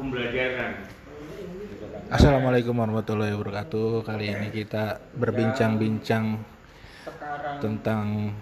pembelajaran. 0.00 0.72
Assalamualaikum 2.08 2.72
warahmatullahi 2.72 3.36
wabarakatuh. 3.36 4.00
Kali 4.02 4.32
ini 4.32 4.48
kita 4.48 4.96
berbincang-bincang 5.12 6.40
Sekarang 7.04 7.60
tentang 7.60 8.32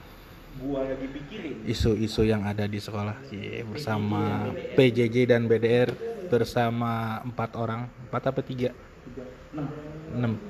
gua 0.63 0.87
lagi 0.87 1.11
pikirin 1.11 1.67
isu-isu 1.67 2.23
yang 2.23 2.47
ada 2.47 2.71
di 2.71 2.79
sekolah 2.79 3.27
Cie, 3.27 3.67
bersama 3.67 4.55
PJJ 4.79 5.35
dan 5.35 5.51
BDR 5.51 5.91
bersama 6.31 7.19
empat 7.27 7.59
orang, 7.59 7.91
empat 8.07 8.23
apa 8.31 8.41
tiga? 8.47 8.71
Enam. 10.15 10.39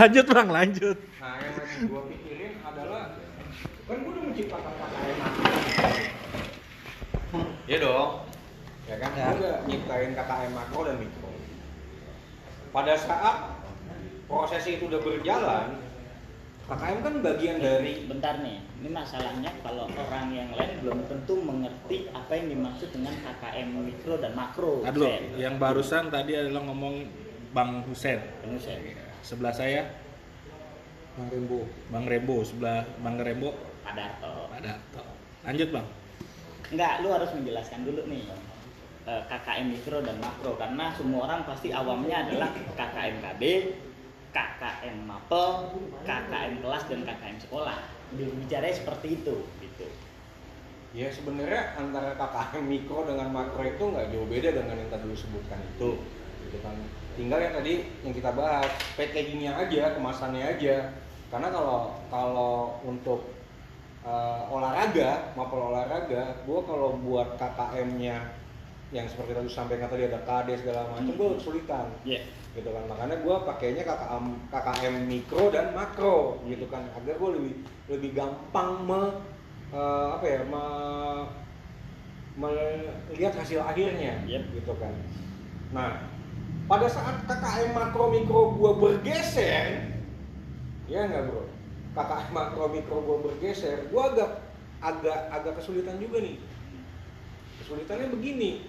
lanjut 0.00 0.24
bang, 0.32 0.48
lanjut. 0.48 0.96
Nah, 1.20 1.36
yang 1.44 1.60
lagi 1.60 1.76
gua 1.92 2.08
pikirin 2.08 2.56
adalah 2.64 3.20
kan 3.84 3.96
gua 4.00 4.16
udah 4.16 4.22
menciptakan 4.32 4.72
KKM 4.80 6.13
Iya 7.64 7.78
dong. 7.82 8.10
Ya 8.84 8.96
kan? 9.00 9.10
Gua 9.16 9.32
udah 9.40 9.56
nyiptain 9.64 10.10
KKM 10.12 10.52
makro 10.52 10.80
dan 10.84 10.96
mikro. 11.00 11.30
Pada 12.74 12.94
saat 12.98 13.36
proses 14.28 14.64
itu 14.66 14.90
udah 14.90 15.00
berjalan, 15.00 15.66
KKM 16.64 16.98
kan 17.04 17.14
bagian 17.20 17.56
dari 17.60 18.08
bentar 18.08 18.40
nih 18.40 18.56
ini 18.80 18.88
masalahnya 18.88 19.52
kalau 19.60 19.84
orang 19.84 20.32
yang 20.32 20.48
lain 20.56 20.80
belum 20.80 21.04
tentu 21.04 21.36
mengerti 21.36 22.08
apa 22.08 22.40
yang 22.40 22.56
dimaksud 22.56 22.88
dengan 22.88 23.12
KKM 23.20 23.68
mikro 23.84 24.16
dan 24.16 24.32
makro 24.32 24.80
Aduh, 24.80 25.12
yang 25.36 25.60
barusan 25.60 26.08
tadi 26.08 26.32
adalah 26.32 26.64
ngomong 26.64 27.04
Bang 27.52 27.84
Husen. 27.84 28.16
Penuh, 28.40 28.56
Sen. 28.56 28.80
Sebelah 29.20 29.52
saya 29.52 29.92
Bang 31.20 31.28
Rembo. 31.28 31.68
Bang 31.92 32.04
Rembo, 32.08 32.40
sebelah 32.40 32.88
Bang 33.04 33.20
Rembo 33.20 33.52
Pak 33.84 33.92
Darto 33.92 34.48
Pak 34.48 34.60
Darto. 34.64 35.04
Lanjut 35.44 35.68
bang. 35.68 35.86
Enggak 36.72 37.04
lu 37.04 37.08
harus 37.12 37.30
menjelaskan 37.36 37.84
dulu 37.84 38.00
nih 38.08 38.24
eh, 39.04 39.22
KKM 39.28 39.66
mikro 39.68 39.98
dan 40.00 40.16
makro 40.22 40.56
karena 40.56 40.94
semua 40.96 41.20
orang 41.28 41.40
pasti 41.44 41.68
awamnya 41.74 42.24
adalah 42.24 42.48
KKM 42.78 43.16
KB 43.20 43.42
KKM 44.32 44.96
mapel 45.04 45.68
KKM 46.08 46.54
kelas 46.64 46.84
dan 46.88 47.00
KKM 47.04 47.38
sekolah 47.44 47.78
bicaranya 48.14 48.74
seperti 48.74 49.20
itu 49.20 49.36
gitu 49.60 49.86
Ya 50.94 51.10
sebenarnya 51.10 51.74
antara 51.74 52.14
KKM 52.14 52.62
mikro 52.70 53.02
dengan 53.02 53.34
makro 53.34 53.66
itu 53.66 53.82
nggak 53.82 54.14
jauh 54.14 54.30
beda 54.30 54.54
dengan 54.54 54.78
yang 54.78 54.90
tadi 54.94 55.10
lu 55.10 55.18
sebutkan 55.18 55.58
itu, 55.74 55.98
gitu 56.46 56.58
kan. 56.62 56.78
Tinggal 57.18 57.42
yang 57.42 57.54
tadi 57.58 57.82
yang 58.06 58.14
kita 58.14 58.30
bahas 58.30 58.70
packagingnya 58.94 59.58
aja, 59.58 59.98
kemasannya 59.98 60.54
aja. 60.54 60.94
Karena 61.34 61.50
kalau 61.50 61.98
kalau 62.14 62.78
untuk 62.86 63.33
eh, 64.04 64.42
olahraga, 64.52 65.32
maupun 65.34 65.72
olahraga, 65.72 66.38
gua 66.44 66.60
kalau 66.62 67.00
buat 67.00 67.40
KKM-nya 67.40 68.16
yang 68.92 69.06
seperti 69.08 69.32
tadi 69.34 69.50
sampaikan 69.50 69.88
tadi 69.90 70.06
ada 70.06 70.20
KD 70.22 70.60
segala 70.60 70.86
macam, 70.92 71.16
gua 71.16 71.28
kesulitan. 71.40 71.88
Ya 72.04 72.20
gitu 72.54 72.70
kan 72.70 72.86
makanya 72.86 73.18
gue 73.18 73.36
pakainya 73.50 73.82
KKM 73.82 74.24
KKM 74.46 74.94
mikro 75.10 75.50
dan 75.50 75.74
makro 75.74 76.38
gitu 76.46 76.70
kan. 76.70 76.86
Agar 76.94 77.18
gue 77.18 77.30
lebih 77.34 77.54
lebih 77.90 78.10
gampang 78.14 78.78
me, 78.86 79.02
eh, 79.74 80.08
apa 80.14 80.22
ya 80.22 80.40
me- 80.46 81.26
melihat 82.34 83.34
hasil 83.34 83.58
akhirnya 83.58 84.22
Yep. 84.26 84.42
gitu 84.54 84.72
kan. 84.78 84.94
Nah 85.74 86.02
pada 86.66 86.86
saat 86.86 87.26
KKM 87.26 87.74
makro 87.74 88.10
mikro 88.14 88.54
gue 88.54 88.72
bergeser 88.78 89.90
ya 90.86 91.00
nggak 91.08 91.26
bro 91.26 91.42
KKM 91.94 92.30
makro 92.30 92.66
mikro 92.68 92.98
gue 93.00 93.18
bergeser 93.22 93.86
gue 93.86 94.02
agak 94.02 94.42
agak 94.82 95.18
agak 95.30 95.52
kesulitan 95.56 95.96
juga 95.96 96.20
nih. 96.20 96.36
Kesulitannya 97.62 98.12
begini. 98.12 98.66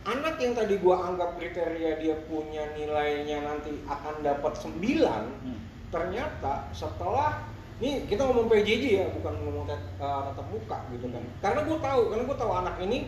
Anak 0.00 0.40
yang 0.40 0.56
tadi 0.56 0.80
gua 0.80 1.12
anggap 1.12 1.36
kriteria 1.36 2.00
dia 2.00 2.16
punya 2.24 2.72
nilainya 2.72 3.44
nanti 3.44 3.84
akan 3.84 4.24
dapat 4.24 4.56
9 4.56 5.28
Hmm. 5.44 5.60
ternyata 5.92 6.72
setelah 6.72 7.44
ini 7.76 8.08
kita 8.08 8.24
ngomong 8.24 8.48
PJJ 8.48 8.84
ya 8.96 9.06
bukan 9.12 9.36
ngomong 9.40 9.68
tet- 9.68 9.92
eh, 10.00 10.20
tatap 10.24 10.46
muka 10.48 10.78
gitu 10.88 11.04
kan. 11.08 11.24
Karena 11.40 11.60
gue 11.64 11.78
tahu 11.78 12.00
karena 12.08 12.24
gue 12.24 12.36
tahu 12.36 12.52
anak 12.54 12.76
ini 12.80 12.98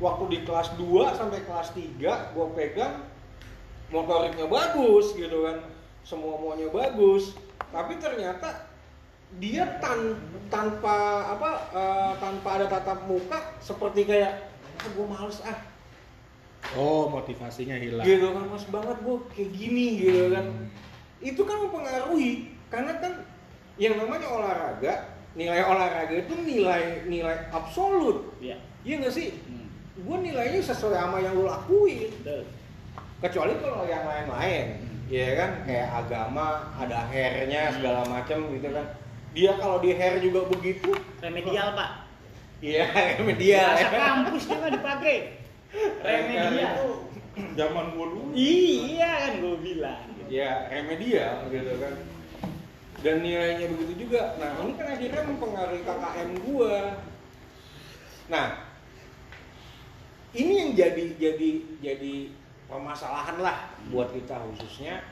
waktu 0.00 0.24
di 0.32 0.38
kelas 0.42 0.68
2 0.76 1.12
sampai 1.12 1.44
kelas 1.44 1.68
3 1.76 2.32
gue 2.32 2.46
pegang 2.56 3.04
motoriknya 3.88 4.48
bagus 4.48 5.12
gitu 5.12 5.44
kan. 5.44 5.60
Semua 6.00 6.40
maunya 6.40 6.72
bagus. 6.72 7.36
Tapi 7.68 8.00
ternyata 8.00 8.71
dia 9.40 9.64
tan 9.80 10.18
tanpa 10.52 10.96
apa 11.32 11.50
eh, 11.72 12.12
tanpa 12.20 12.48
ada 12.60 12.66
tatap 12.68 13.08
muka 13.08 13.56
seperti 13.62 14.04
kayak 14.04 14.52
ah 14.76 14.86
gue 14.92 15.06
males 15.08 15.40
ah. 15.46 15.58
Oh 16.76 17.10
motivasinya 17.10 17.74
hilang. 17.74 18.06
gitu 18.06 18.30
kan 18.30 18.44
mas 18.46 18.64
banget 18.70 18.96
gue 19.00 19.16
kayak 19.32 19.50
gini 19.56 19.86
gitu 19.98 20.24
kan. 20.30 20.46
Itu 21.22 21.42
kan 21.48 21.56
mempengaruhi 21.64 22.52
karena 22.68 22.92
kan 23.00 23.12
yang 23.80 23.96
namanya 23.96 24.28
olahraga 24.28 25.16
nilai 25.32 25.64
olahraga 25.64 26.12
itu 26.12 26.34
nilai 26.44 27.08
nilai 27.08 27.48
absolut. 27.50 28.36
Ya 28.38 28.60
iya 28.84 29.00
nggak 29.00 29.14
sih? 29.14 29.32
Hmm. 29.48 29.68
gue 29.92 30.16
nilainya 30.24 30.60
sesuai 30.60 30.96
sama 30.96 31.18
yang 31.24 31.36
lo 31.36 31.48
lakuin. 31.48 32.12
Betul. 32.20 32.44
Kecuali 33.22 33.52
kalau 33.60 33.88
yang 33.88 34.04
lain-lain 34.04 34.66
ya 35.08 35.28
kan? 35.34 35.50
Kayak 35.64 35.88
agama 36.04 36.46
ada 36.76 36.98
hairnya 37.08 37.72
segala 37.74 38.04
macam 38.06 38.38
gitu 38.52 38.68
kan 38.70 38.86
dia 39.32 39.52
kalau 39.56 39.80
di 39.80 39.96
hair 39.96 40.20
juga 40.20 40.44
begitu. 40.48 40.92
Remedial 41.24 41.72
pak. 41.72 41.90
Iya 42.62 42.86
media 43.26 43.74
Bahasa 43.74 43.90
kampus 43.90 44.42
dia 44.46 44.56
nggak 44.60 44.74
dipakai. 44.78 45.16
Remedial. 46.04 46.52
Itu 46.52 46.88
zaman 47.56 47.84
gue 47.96 48.06
dulu. 48.06 48.30
Iya 48.36 49.10
kan 49.24 49.32
gue 49.40 49.56
bilang. 49.64 50.04
Ya 50.28 50.50
remedial 50.68 51.48
gitu 51.48 51.72
kan. 51.80 51.94
Dan 53.02 53.16
nilainya 53.24 53.66
begitu 53.72 54.06
juga. 54.06 54.38
Nah 54.38 54.62
ini 54.62 54.72
kan 54.78 54.86
akhirnya 54.94 55.22
mempengaruhi 55.26 55.82
KKM 55.82 56.30
gua. 56.46 56.76
Nah 58.30 58.46
ini 60.32 60.52
yang 60.54 60.70
jadi 60.78 61.04
jadi 61.18 61.50
jadi 61.82 62.14
permasalahan 62.70 63.36
lah 63.42 63.74
buat 63.90 64.14
kita 64.14 64.38
khususnya 64.48 65.02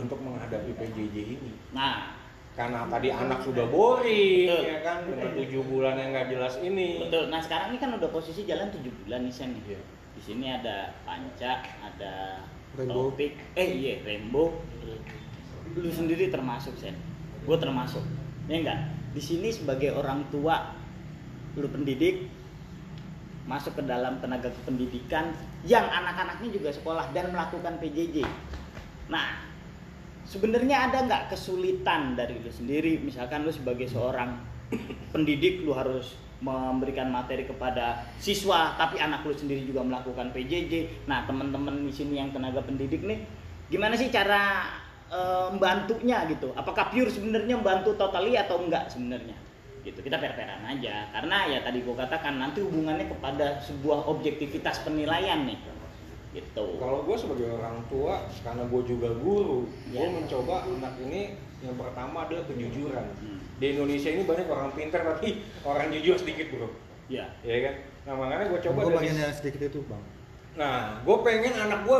untuk 0.00 0.16
menghadapi 0.24 0.72
PJJ 0.74 1.16
ini. 1.38 1.52
Nah 1.76 2.19
karena 2.58 2.84
tadi 2.90 3.08
anak 3.14 3.46
sudah 3.46 3.66
boring 3.70 4.46
Betul. 4.50 4.62
ya 4.66 4.78
kan? 4.82 4.98
Dengan 5.06 5.30
tujuh 5.38 5.62
bulan 5.64 5.94
yang 5.96 6.08
nggak 6.12 6.28
jelas 6.34 6.54
ini. 6.60 7.06
Betul. 7.06 7.30
Nah 7.30 7.40
sekarang 7.40 7.72
ini 7.72 7.78
kan 7.78 7.90
udah 7.94 8.10
posisi 8.10 8.42
jalan 8.44 8.68
7 8.68 8.84
bulan 9.06 9.20
nih 9.24 9.34
Sen 9.34 9.54
Iya. 9.54 9.80
di 10.10 10.20
sini 10.20 10.46
ada 10.52 10.92
panca 11.06 11.62
ada 11.80 12.44
Rainbow. 12.76 13.14
topik. 13.14 13.38
Eh 13.56 13.68
iya 13.80 13.94
rainbow. 14.04 14.60
Lu 15.78 15.90
sendiri 15.90 16.28
termasuk 16.28 16.74
Sen. 16.76 16.98
Gue 17.46 17.56
termasuk. 17.56 18.02
Ya 18.50 18.58
enggak 18.60 18.80
di 19.10 19.22
sini 19.22 19.50
sebagai 19.50 19.90
orang 19.90 20.22
tua 20.30 20.70
lu 21.58 21.66
pendidik 21.66 22.30
masuk 23.42 23.74
ke 23.74 23.82
dalam 23.82 24.22
tenaga 24.22 24.46
kependidikan 24.62 25.34
yang 25.66 25.82
anak-anaknya 25.90 26.54
juga 26.54 26.70
sekolah 26.70 27.10
dan 27.10 27.34
melakukan 27.34 27.82
PJJ 27.82 28.22
nah 29.10 29.49
sebenarnya 30.30 30.86
ada 30.86 30.98
nggak 31.10 31.34
kesulitan 31.34 32.14
dari 32.14 32.38
lu 32.38 32.52
sendiri? 32.54 33.02
Misalkan 33.02 33.42
lu 33.42 33.50
sebagai 33.50 33.90
seorang 33.90 34.38
pendidik 35.10 35.66
lu 35.66 35.74
harus 35.74 36.14
memberikan 36.40 37.10
materi 37.10 37.44
kepada 37.44 38.06
siswa 38.16 38.78
tapi 38.78 38.96
anak 38.96 39.26
lu 39.26 39.34
sendiri 39.34 39.60
juga 39.66 39.84
melakukan 39.84 40.32
PJJ 40.32 41.04
nah 41.04 41.28
teman-teman 41.28 41.84
di 41.84 41.92
sini 41.92 42.16
yang 42.16 42.32
tenaga 42.32 42.64
pendidik 42.64 43.04
nih 43.04 43.20
gimana 43.68 43.92
sih 43.92 44.08
cara 44.08 44.72
membantunya 45.10 46.22
gitu? 46.30 46.54
Apakah 46.54 46.94
pure 46.94 47.10
sebenarnya 47.10 47.58
membantu 47.58 47.98
totally 47.98 48.38
atau 48.38 48.62
enggak 48.62 48.86
sebenarnya? 48.86 49.34
Gitu 49.82 49.98
kita 50.06 50.22
per-peran 50.22 50.62
aja. 50.62 51.10
Karena 51.10 51.50
ya 51.50 51.58
tadi 51.66 51.82
gua 51.82 52.06
katakan 52.06 52.38
nanti 52.38 52.62
hubungannya 52.62 53.10
kepada 53.10 53.58
sebuah 53.58 54.06
objektivitas 54.06 54.86
penilaian 54.86 55.50
nih 55.50 55.58
gitu 56.30 56.78
Kalau 56.78 57.02
gue 57.02 57.16
sebagai 57.16 57.50
orang 57.50 57.82
tua, 57.86 58.22
karena 58.40 58.62
gue 58.62 58.82
juga 58.86 59.10
guru, 59.18 59.66
gue 59.86 59.98
Ya. 59.98 60.06
mencoba 60.06 60.62
anak 60.62 60.94
ini 61.00 61.34
yang 61.60 61.74
pertama 61.74 62.24
adalah 62.24 62.46
kejujuran. 62.46 63.06
Hmm. 63.18 63.38
Di 63.58 63.74
Indonesia 63.74 64.08
ini 64.08 64.22
banyak 64.22 64.46
orang 64.46 64.70
pintar 64.72 65.02
tapi 65.02 65.42
orang 65.68 65.90
jujur 65.90 66.14
sedikit 66.16 66.48
bro, 66.48 66.70
ya 67.06 67.26
ya 67.42 67.56
kan? 67.60 67.74
Nah 68.00 68.14
makanya 68.16 68.46
gue 68.48 68.60
coba 68.62 68.78
Gue 68.80 68.88
dari, 68.88 68.98
bagian 69.02 69.18
yang 69.20 69.34
sedikit 69.34 69.62
itu 69.64 69.80
bang. 69.84 70.04
nah 70.50 70.74
gue 71.00 71.16
pengen 71.20 71.54
anak 71.54 71.84
gue 71.84 71.98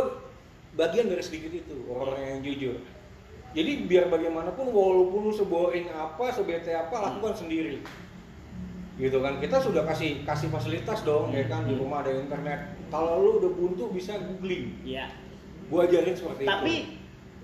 bagian 0.72 1.06
dari 1.06 1.20
sedikit 1.20 1.52
itu 1.52 1.76
orang 1.86 2.18
yang 2.20 2.38
jujur. 2.40 2.76
Jadi 3.50 3.84
biar 3.84 4.06
bagaimanapun 4.06 4.70
walaupun 4.70 5.26
lu 5.26 5.34
seboring 5.34 5.90
apa, 5.90 6.30
sebete 6.30 6.70
apa, 6.70 6.94
lakukan 6.94 7.34
sendiri. 7.36 7.82
Gitu 8.94 9.16
kan, 9.16 9.36
kita 9.36 9.58
sudah 9.58 9.82
kasih 9.82 10.22
kasih 10.22 10.48
fasilitas 10.48 11.02
dong, 11.02 11.32
ya 11.32 11.44
kan 11.44 11.64
di 11.64 11.74
Hmm. 11.74 11.82
rumah 11.82 12.00
ada 12.00 12.12
internet. 12.12 12.78
Kalau 12.90 13.12
lu 13.18 13.30
udah 13.38 13.52
buntu 13.52 13.82
bisa 13.90 14.18
googling. 14.18 14.74
ya 14.82 15.06
Gua 15.66 15.86
ajarin 15.86 16.12
seperti 16.12 16.42
itu. 16.42 16.50
tapi 16.50 16.74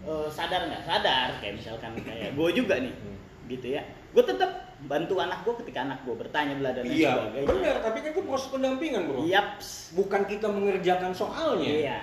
eh, 0.03 0.29
sadar 0.29 0.67
nggak 0.67 0.83
sadar 0.83 1.29
kayak 1.39 1.55
misalkan 1.57 1.93
kayak 1.99 2.35
gue 2.35 2.49
juga 2.53 2.75
nih 2.77 2.91
Hmm. 2.93 3.19
gitu 3.47 3.67
ya 3.71 3.83
gue 4.11 4.23
tetap 4.23 4.51
bantu 4.83 5.15
anak 5.17 5.43
gue 5.43 5.55
ketika 5.61 5.83
anak 5.83 6.03
gue 6.03 6.13
bertanya 6.13 6.57
bela 6.57 6.71
dan 6.73 6.85
Iya, 6.85 7.13
sebagainya 7.13 7.47
benar. 7.47 7.75
Tapi 7.81 7.99
kan 8.01 8.11
itu 8.11 8.23
proses 8.23 8.49
pendampingan, 8.49 9.03
bro. 9.05 9.19
Yaps. 9.23 9.93
Bukan 9.93 10.25
kita 10.25 10.49
mengerjakan 10.49 11.13
soalnya. 11.13 11.69
Iya. 11.69 11.99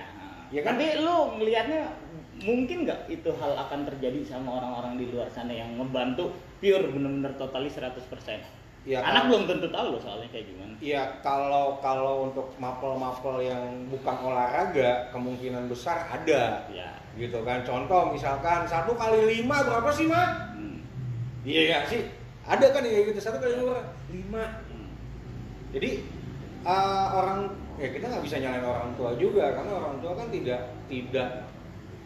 Ya 0.49 0.61
kan? 0.61 0.73
Tapi 0.73 1.01
lu 1.01 1.17
ngelihatnya 1.37 1.81
mungkin 2.39 2.77
nggak 2.83 3.09
itu 3.09 3.29
hal 3.33 3.53
akan 3.57 3.79
terjadi 3.87 4.19
sama 4.23 4.57
orang-orang 4.57 4.93
di 4.95 5.05
luar 5.09 5.25
sana 5.27 5.51
yang 5.51 5.73
ngebantu 5.73 6.29
pure 6.57 6.85
bener-bener 6.87 7.33
totali 7.33 7.67
100%. 7.67 7.97
Ya, 8.83 8.99
Anak 8.99 9.15
kan? 9.15 9.29
belum 9.31 9.43
tentu 9.47 9.67
tahu 9.71 9.85
loh 9.95 10.01
soalnya 10.03 10.27
kayak 10.27 10.45
gimana. 10.51 10.73
Iya, 10.83 11.03
kalau 11.23 11.79
kalau 11.79 12.27
untuk 12.27 12.51
mapel-mapel 12.59 13.47
yang 13.47 13.63
bukan 13.87 14.15
olahraga, 14.19 15.07
kemungkinan 15.15 15.71
besar 15.71 16.03
ada. 16.11 16.67
Ya. 16.67 16.91
Gitu 17.15 17.39
kan. 17.47 17.63
Contoh 17.63 18.11
misalkan 18.11 18.67
satu 18.67 18.91
kali 18.99 19.39
lima 19.39 19.63
berapa 19.63 19.87
sih, 19.95 20.11
Ma? 20.11 20.51
Hmm. 20.51 20.83
Iya 21.47 21.61
ya 21.71 21.79
sih. 21.87 22.03
Ada 22.43 22.75
kan 22.75 22.83
ya 22.83 23.07
gitu 23.07 23.19
satu 23.23 23.39
kali 23.39 23.55
lima 23.55 23.79
lima. 24.11 24.43
Hmm. 24.67 24.91
Jadi 25.71 26.03
eh, 26.67 27.07
orang 27.15 27.47
ya 27.79 27.87
kita 27.87 28.05
nggak 28.11 28.23
bisa 28.27 28.37
nyalain 28.43 28.67
orang 28.67 28.91
tua 28.99 29.11
juga 29.15 29.45
karena 29.55 29.71
orang 29.79 29.95
tua 30.03 30.13
kan 30.13 30.27
tidak 30.29 30.61
tidak 30.91 31.29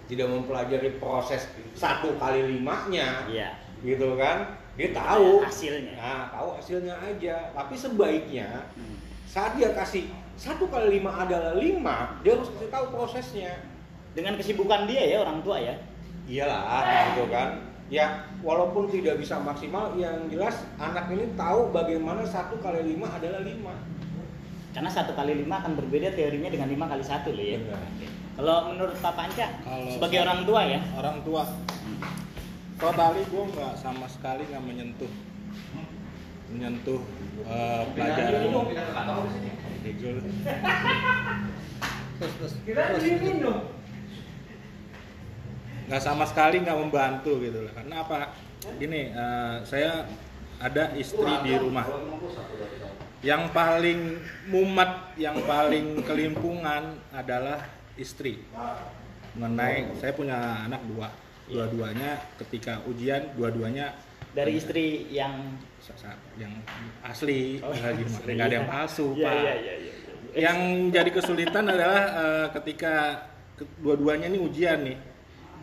tidak 0.07 0.27
mempelajari 0.31 0.89
proses 1.03 1.51
satu 1.75 2.15
kali 2.15 2.55
limanya 2.55 3.27
Iya. 3.27 3.51
Gitu 3.81 4.17
kan 4.17 4.57
dia 4.73 4.93
tahu 4.93 5.41
hasilnya. 5.41 5.93
nah 5.97 6.29
tahu 6.29 6.49
hasilnya 6.57 6.95
aja 6.97 7.49
tapi 7.51 7.73
sebaiknya 7.73 8.69
Hmm. 8.73 8.95
saat 9.25 9.57
dia 9.57 9.73
kasih 9.73 10.05
satu 10.37 10.69
kali 10.69 11.01
lima 11.01 11.09
adalah 11.17 11.57
lima 11.57 12.21
dia 12.21 12.37
harus 12.37 12.49
kasih 12.53 12.69
tahu 12.69 12.85
prosesnya 12.91 13.53
Dengan 14.13 14.33
kesibukan 14.33 14.89
dia 14.89 15.01
ya 15.03 15.17
orang 15.21 15.45
tua 15.45 15.61
ya. 15.61 15.77
iyalah 16.25 17.13
gitu 17.13 17.29
kan 17.29 17.61
ya 17.87 18.25
walaupun 18.41 18.89
tidak 18.89 19.17
bisa 19.17 19.37
maksimal 19.37 19.93
yang 19.93 20.25
jelas 20.27 20.65
anak 20.75 21.07
ini 21.09 21.29
tahu 21.33 21.69
bagaimana 21.69 22.25
satu 22.25 22.57
kali 22.57 22.81
lima 22.83 23.07
adalah 23.13 23.41
lima 23.41 23.77
Karena 24.73 24.89
satu 24.89 25.13
kali 25.13 25.37
lima 25.37 25.57
akan 25.57 25.73
berbeda 25.73 26.13
teorinya 26.13 26.49
dengan 26.49 26.69
lima 26.69 26.85
kali 26.85 27.01
satu 27.01 27.33
loh 27.33 27.41
ya. 27.41 27.57
Benar. 27.57 27.81
Kalau 28.37 28.57
menurut 28.69 28.93
Pak 29.01 29.13
Panca, 29.17 29.47
Kalau 29.57 29.89
sebagai 29.89 30.19
orang 30.21 30.45
tua 30.45 30.61
ya, 30.69 30.79
orang 30.93 31.17
tua 31.25 31.41
totali 32.77 33.21
gue 33.25 33.43
nggak 33.57 33.73
sama 33.81 34.05
sekali 34.05 34.45
nggak 34.45 34.63
menyentuh. 34.63 35.11
Menyentuh 36.53 37.01
eh, 37.43 37.83
pelajaran. 37.91 38.41
Betul. 39.81 40.17
nggak 45.87 46.03
sama 46.03 46.27
sekali 46.27 46.61
nggak 46.61 46.77
membantu 46.77 47.41
gitu 47.41 47.65
loh. 47.65 47.73
Karena 47.73 47.95
apa? 48.05 48.37
Gini 48.77 49.09
eh, 49.09 49.55
saya 49.65 50.05
ada 50.61 50.93
istri 50.93 51.33
di 51.43 51.53
rumah. 51.57 51.85
Yang 53.25 53.49
paling 53.49 53.99
mumet 54.53 55.17
yang 55.17 55.41
paling 55.49 56.05
kelimpungan 56.05 57.01
adalah 57.09 57.65
istri. 57.97 58.45
Mengenai 59.33 59.97
saya 59.97 60.13
punya 60.13 60.65
anak 60.69 60.85
dua 60.85 61.09
dua-duanya 61.47 62.09
ketika 62.37 62.83
ujian 62.83 63.31
dua-duanya 63.33 63.95
dari 64.31 64.55
istri 64.55 65.07
yang 65.09 65.57
yang 66.35 66.53
asli 67.01 67.57
Oh, 67.59 67.71
asli. 67.71 68.03
nggak 68.27 68.45
ada 68.45 68.55
yang 68.55 68.67
palsu 68.67 69.15
Iya, 69.15 69.23
pak 69.23 69.33
iya, 69.33 69.53
iya, 69.55 69.73
iya. 69.75 69.91
yang 70.37 70.57
jadi 70.89 71.09
kesulitan 71.09 71.65
adalah 71.65 72.01
eh, 72.13 72.47
ketika 72.53 72.93
ke- 73.55 73.69
dua-duanya 73.79 74.27
ini 74.27 74.37
ujian 74.37 74.83
nih 74.83 74.97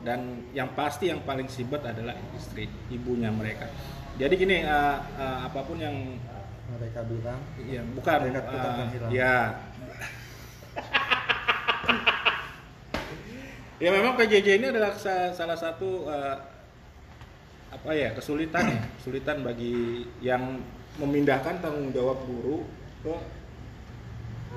dan 0.02 0.20
yang 0.50 0.72
pasti 0.72 1.08
yang 1.08 1.22
paling 1.22 1.46
sibet 1.46 1.80
adalah 1.80 2.12
istri 2.34 2.66
ibunya 2.88 3.28
mereka 3.30 3.68
jadi 4.16 4.34
gini 4.34 4.56
eh, 4.60 4.96
eh, 5.14 5.38
apa 5.44 5.60
pun 5.62 5.76
yang 5.76 5.94
mereka 6.66 7.04
bilang 7.04 7.38
ya 7.60 7.84
bukan 7.86 8.18
Mereka 8.24 8.50
hilang. 8.90 9.10
ya 9.12 9.36
ya 13.84 13.92
memang 13.92 14.16
PJJ 14.16 14.64
ini 14.64 14.72
adalah 14.72 14.96
sa- 14.96 15.36
salah 15.36 15.60
satu 15.60 16.08
eh, 16.08 16.36
apa 17.68 17.90
ya 17.92 18.16
kesulitan 18.16 18.64
ya 18.64 18.80
kesulitan 18.96 19.44
bagi 19.44 20.08
yang 20.24 20.64
memindahkan 20.96 21.60
tanggung 21.60 21.92
jawab 21.92 22.16
guru 22.24 22.64
ke 23.04 23.12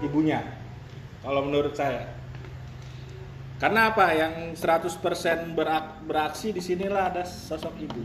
ibunya 0.07 0.39
kalau 1.19 1.43
menurut 1.43 1.75
saya 1.75 2.07
karena 3.59 3.91
apa 3.91 4.15
yang 4.15 4.55
100% 4.55 4.95
berak- 5.59 6.07
beraksi 6.07 6.55
di 6.55 6.63
sinilah 6.63 7.11
ada 7.11 7.27
sosok 7.27 7.75
ibu 7.83 7.99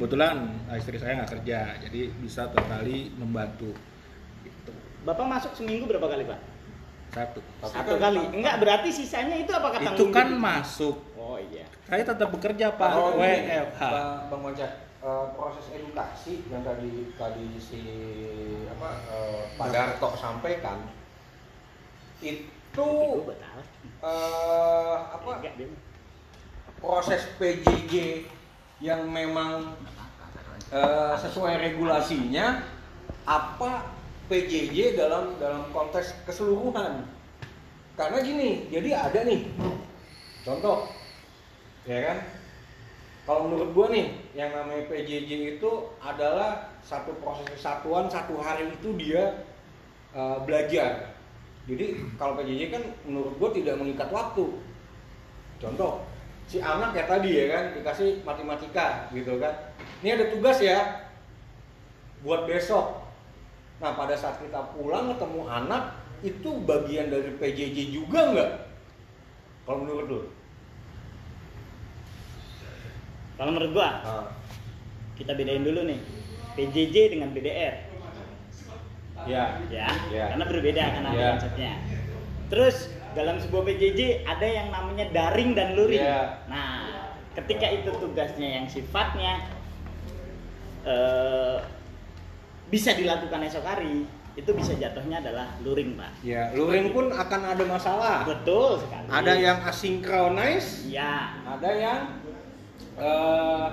kebetulan 0.00 0.48
istri 0.80 0.96
saya 0.96 1.20
nggak 1.20 1.32
kerja 1.36 1.76
jadi 1.84 2.08
bisa 2.24 2.48
totali 2.56 3.12
membantu 3.20 3.76
gitu. 4.48 4.72
Bapak 5.04 5.28
masuk 5.28 5.52
seminggu 5.52 5.84
berapa 5.90 6.08
kali 6.08 6.24
Pak? 6.24 6.40
Satu 7.08 7.38
Satu 7.62 7.94
kali. 7.96 8.20
Enggak, 8.30 8.60
berarti 8.60 8.88
sisanya 8.88 9.34
itu 9.34 9.48
apakah 9.48 9.80
itu 9.80 9.86
tanggung 9.88 10.12
kan 10.12 10.28
jawab? 10.28 10.44
masuk 10.44 10.96
Oh 11.14 11.36
iya. 11.36 11.64
saya 11.84 12.02
tetap 12.04 12.28
bekerja 12.30 12.72
pak 12.72 12.88
Oh, 12.90 13.16
ini, 13.16 13.48
WFH 13.48 13.80
Bang, 13.80 14.12
Bang 14.28 14.40
Monca, 14.42 14.68
eh, 14.98 15.24
proses 15.32 15.66
edukasi 15.70 16.44
yang 16.46 16.60
tadi 16.60 16.90
tadi 17.14 17.46
si 17.56 17.80
apa 18.66 18.88
eh, 19.06 19.40
Pak 19.54 19.68
Darto 19.68 20.08
sampaikan 20.14 20.84
itu 22.20 22.44
Itu 22.68 22.88
eh, 24.04 24.96
apa 25.00 25.30
dia. 25.40 25.66
proses 26.76 27.26
PJJ 27.36 28.24
yang 28.78 29.02
memang 29.04 29.74
eh, 30.70 31.14
sesuai 31.16 31.58
regulasinya 31.58 32.62
apa 33.24 33.97
PJJ 34.28 35.00
dalam 35.00 35.34
dalam 35.40 35.64
konteks 35.72 36.12
keseluruhan. 36.28 37.08
Karena 37.96 38.18
gini 38.20 38.68
jadi 38.68 39.08
ada 39.08 39.24
nih. 39.24 39.48
Contoh 40.44 40.92
ya 41.88 42.12
kan? 42.12 42.18
Kalau 43.24 43.44
menurut 43.48 43.76
gua 43.76 43.86
nih 43.92 44.16
yang 44.32 44.52
namanya 44.52 44.88
PJJ 44.88 45.60
itu 45.60 45.70
adalah 46.00 46.76
satu 46.80 47.12
proses 47.20 47.48
kesatuan 47.52 48.08
satu 48.08 48.40
hari 48.40 48.68
itu 48.72 48.94
dia 48.96 49.44
eh, 50.12 50.38
belajar. 50.44 51.16
Jadi 51.68 52.00
kalau 52.16 52.36
PJJ 52.36 52.62
kan 52.72 52.84
menurut 53.08 53.34
gua 53.40 53.50
tidak 53.52 53.80
mengikat 53.80 54.08
waktu. 54.12 54.44
Contoh 55.58 56.04
si 56.48 56.60
anak 56.64 56.96
ya 56.96 57.04
tadi 57.04 57.30
ya 57.32 57.44
kan 57.52 57.64
dikasih 57.76 58.24
matematika 58.24 59.08
gitu 59.12 59.40
kan. 59.40 59.72
Ini 60.04 60.16
ada 60.20 60.24
tugas 60.32 60.60
ya 60.60 61.08
buat 62.22 62.46
besok 62.48 62.97
nah 63.78 63.94
pada 63.94 64.14
saat 64.14 64.42
kita 64.42 64.74
pulang 64.74 65.14
ketemu 65.14 65.42
anak 65.46 65.82
itu 66.18 66.50
bagian 66.66 67.08
dari 67.08 67.30
PJJ 67.32 67.94
juga 67.94 68.20
nggak 68.34 68.50
kalau 69.62 69.78
menurut 69.82 70.06
lu 70.08 70.20
Kalau 73.38 73.54
menurut 73.54 73.70
gua, 73.70 74.02
Ah, 74.02 74.26
kita 75.14 75.30
bedain 75.30 75.62
dulu 75.62 75.86
nih. 75.86 76.02
PJJ 76.58 77.14
dengan 77.14 77.30
BDR. 77.30 77.86
ya 79.30 79.62
Ya, 79.70 79.86
Ya. 80.10 80.26
karena 80.34 80.42
berbeda 80.42 80.82
kan 80.82 81.02
Ya. 81.14 81.38
konsepnya. 81.38 81.72
Terus 82.50 82.76
dalam 83.14 83.38
sebuah 83.38 83.62
PJJ 83.62 84.26
ada 84.26 84.42
yang 84.42 84.74
namanya 84.74 85.06
daring 85.14 85.54
dan 85.54 85.78
luring. 85.78 86.02
Ya. 86.02 86.42
Nah, 86.50 87.06
ketika 87.38 87.70
itu 87.70 87.94
tugasnya 87.94 88.58
yang 88.58 88.66
sifatnya 88.66 89.46
eh, 90.82 91.56
bisa 92.68 92.92
dilakukan 92.92 93.40
esok 93.44 93.64
hari, 93.64 94.04
itu 94.32 94.50
bisa 94.54 94.70
jatuhnya 94.72 95.18
adalah 95.18 95.50
luring, 95.60 95.98
Pak. 95.98 96.22
ya 96.22 96.52
luring 96.54 96.94
pun 96.94 97.10
akan 97.10 97.40
ada 97.42 97.64
masalah 97.66 98.22
Betul 98.22 98.78
sekali. 98.78 99.06
ada 99.10 99.32
yang 99.34 99.58
asinkronis 99.64 100.86
ya, 100.86 101.34
ada 101.42 101.70
yang 101.74 102.00
eh, 102.94 103.66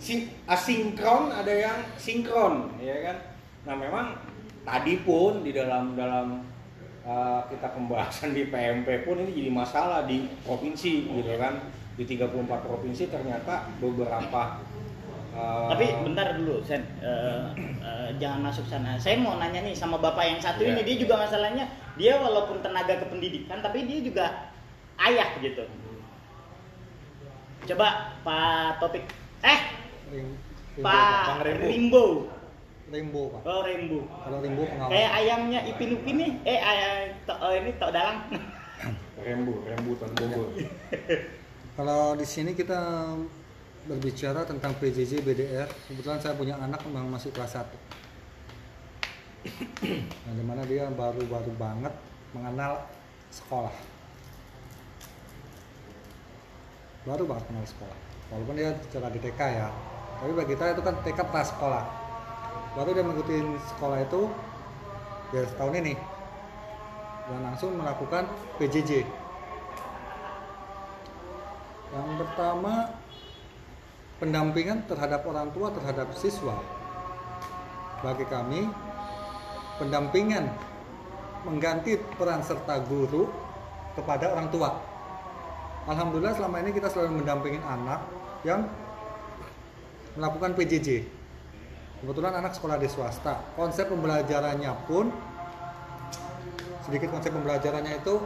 sin- 0.00 0.32
asinkron, 0.46 1.28
ada 1.30 1.52
yang 1.52 1.78
sinkron, 1.96 2.72
ya 2.80 2.96
kan? 3.04 3.16
Nah 3.68 3.74
memang 3.76 4.06
tadi 4.62 5.04
pun 5.04 5.44
di 5.44 5.52
dalam 5.52 5.92
dalam 5.92 6.48
eh, 7.02 7.40
kita 7.52 7.68
pembahasan 7.74 8.32
di 8.32 8.48
PMP 8.48 9.04
pun 9.04 9.20
ini 9.20 9.36
jadi 9.36 9.50
masalah 9.52 10.08
di 10.08 10.24
provinsi, 10.40 11.12
gitu 11.12 11.34
kan? 11.36 11.60
Di 11.98 12.08
34 12.08 12.24
provinsi 12.64 13.12
ternyata 13.12 13.68
beberapa 13.76 14.64
eh, 15.30 15.66
Tapi 15.70 15.84
bentar 16.02 16.34
dulu, 16.34 16.60
Sen. 16.60 16.82
Eh, 16.98 17.44
eh, 17.80 18.08
jangan 18.16 18.40
masuk 18.44 18.64
sana. 18.64 18.94
Saya 18.94 19.16
mau 19.16 19.36
nanya 19.36 19.60
nih 19.60 19.72
sama 19.72 19.96
bapak 19.96 20.24
yang 20.26 20.38
satu 20.38 20.60
Iya. 20.60 20.74
ini, 20.74 20.80
dia 20.82 20.96
juga 20.98 21.14
masalahnya 21.18 21.64
dia 21.94 22.16
walaupun 22.16 22.58
tenaga 22.60 22.98
kependidikan, 22.98 23.60
tapi 23.60 23.84
dia 23.84 24.00
juga 24.00 24.26
ayah 24.98 25.30
gitu. 25.38 25.62
Coba 27.66 27.88
Pak 28.20 28.80
Topik, 28.80 29.04
eh 29.40 29.60
Rim- 30.10 30.38
Rimbo, 30.74 30.82
Pak 30.82 31.22
Bang. 31.28 31.38
Rimbo, 31.60 32.04
Rimbo, 32.88 33.22
Pak. 33.30 33.40
oh 33.44 33.60
Rembo. 33.62 34.00
Kalau 34.08 34.38
Rimbo 34.40 34.62
pengalaman. 34.64 34.90
Kayak 34.90 35.10
ayamnya 35.14 35.60
Ipin 35.64 35.90
Upin 35.94 36.14
nih, 36.16 36.30
eh 36.42 36.58
ay- 36.58 37.14
to- 37.22 37.36
oh, 37.36 37.52
ini 37.52 37.70
tok 37.76 37.92
dalang. 37.92 38.26
rembu, 39.20 39.60
rembutan 39.62 40.08
Bogor. 40.16 40.56
Kalau 41.76 42.16
di 42.16 42.24
sini 42.24 42.56
kita 42.56 43.12
berbicara 43.88 44.44
tentang 44.44 44.76
PJJ 44.76 45.24
BDR, 45.24 45.68
kebetulan 45.88 46.20
saya 46.20 46.36
punya 46.36 46.56
anak 46.60 46.84
yang 46.88 47.08
masih 47.08 47.32
kelas 47.32 47.56
1 47.56 48.00
Nah, 49.80 50.32
di 50.36 50.44
mana 50.44 50.60
dia 50.68 50.84
baru-baru 50.92 51.48
banget 51.56 51.94
mengenal 52.36 52.84
sekolah. 53.32 53.72
Baru 57.08 57.24
banget 57.24 57.48
kenal 57.48 57.64
sekolah. 57.64 57.96
Walaupun 58.28 58.54
dia 58.60 58.70
secara 58.86 59.10
di 59.10 59.18
TK 59.18 59.40
ya 59.40 59.68
Tapi 60.20 60.32
bagi 60.36 60.52
kita 60.52 60.76
itu 60.76 60.82
kan 60.84 60.94
TK 61.00 61.20
pas 61.32 61.48
sekolah. 61.48 61.84
Baru 62.76 62.92
dia 62.92 63.00
mengikuti 63.00 63.40
sekolah 63.74 64.04
itu 64.04 64.28
Ya 65.32 65.42
setahun 65.48 65.74
ini. 65.80 65.96
Dan 67.32 67.40
langsung 67.40 67.80
melakukan 67.80 68.28
PJJ 68.60 69.08
Yang 71.96 72.08
pertama 72.20 72.99
pendampingan 74.20 74.84
terhadap 74.84 75.24
orang 75.24 75.48
tua 75.50 75.72
terhadap 75.72 76.12
siswa. 76.12 76.60
Bagi 78.04 78.28
kami, 78.28 78.68
pendampingan 79.80 80.52
mengganti 81.48 81.96
peran 82.20 82.44
serta 82.44 82.84
guru 82.84 83.32
kepada 83.96 84.36
orang 84.36 84.52
tua. 84.52 84.76
Alhamdulillah 85.88 86.36
selama 86.36 86.60
ini 86.60 86.70
kita 86.76 86.92
selalu 86.92 87.24
mendampingin 87.24 87.64
anak 87.64 88.04
yang 88.44 88.68
melakukan 90.14 90.52
PJJ. 90.52 91.08
Kebetulan 92.04 92.32
anak 92.36 92.52
sekolah 92.56 92.76
di 92.76 92.88
swasta. 92.88 93.40
Konsep 93.56 93.88
pembelajarannya 93.88 94.72
pun 94.84 95.08
sedikit 96.84 97.12
konsep 97.12 97.32
pembelajarannya 97.32 98.00
itu 98.00 98.20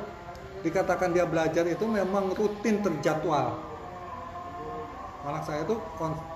dikatakan 0.62 1.10
dia 1.10 1.26
belajar 1.26 1.66
itu 1.66 1.84
memang 1.84 2.30
rutin 2.32 2.80
terjadwal 2.80 3.73
anak 5.24 5.42
saya 5.48 5.64
itu 5.64 5.76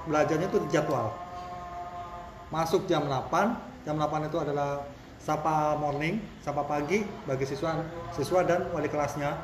belajarnya 0.09 0.49
itu 0.49 0.59
jadwal. 0.73 1.12
Masuk 2.49 2.88
jam 2.88 3.04
8 3.04 3.85
jam 3.85 3.95
8 4.00 4.28
itu 4.28 4.38
adalah 4.40 4.85
sapa 5.21 5.76
morning 5.76 6.25
sapa 6.40 6.64
pagi 6.64 7.04
bagi 7.28 7.45
siswa 7.45 7.85
siswa 8.16 8.40
dan 8.49 8.73
wali 8.73 8.88
kelasnya. 8.88 9.37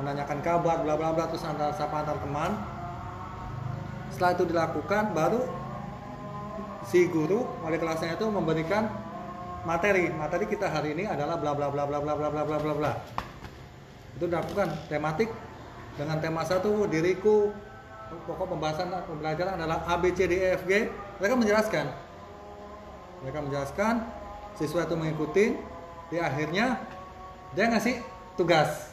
Menanyakan 0.00 0.40
kabar 0.44 0.84
bla 0.84 0.96
bla 0.96 1.12
bla 1.16 1.24
terus 1.32 1.44
antar 1.44 1.72
sapa 1.72 2.04
antar 2.04 2.20
teman. 2.20 2.52
Setelah 4.12 4.32
itu 4.36 4.44
dilakukan 4.48 5.04
baru 5.16 5.40
si 6.84 7.08
guru 7.08 7.48
wali 7.64 7.80
kelasnya 7.80 8.20
itu 8.20 8.28
memberikan 8.28 8.88
materi. 9.64 10.12
Materi 10.12 10.44
kita 10.44 10.68
hari 10.68 10.92
ini 10.92 11.08
adalah 11.08 11.40
bla 11.40 11.56
bla 11.56 11.72
bla 11.72 11.84
bla 11.88 11.98
bla 12.00 12.14
bla 12.16 12.28
bla 12.28 12.42
bla 12.44 12.58
bla 12.60 12.74
bla. 12.76 12.92
Itu 14.20 14.28
dilakukan 14.28 14.92
tematik 14.92 15.32
dengan 15.96 16.20
tema 16.20 16.44
satu 16.44 16.84
diriku 16.84 17.52
pokok 18.26 18.46
pembahasan 18.56 18.90
pembelajaran 19.06 19.58
adalah 19.60 19.86
A 19.86 19.94
B 19.98 20.10
C 20.14 20.26
D 20.26 20.34
E 20.38 20.48
F 20.58 20.66
G. 20.66 20.90
Mereka 21.22 21.34
menjelaskan. 21.38 21.86
Mereka 23.22 23.38
menjelaskan 23.44 23.94
siswa 24.56 24.84
itu 24.84 24.94
mengikuti 24.98 25.44
di 26.10 26.16
akhirnya 26.18 26.80
dia 27.54 27.70
ngasih 27.70 28.02
tugas. 28.34 28.90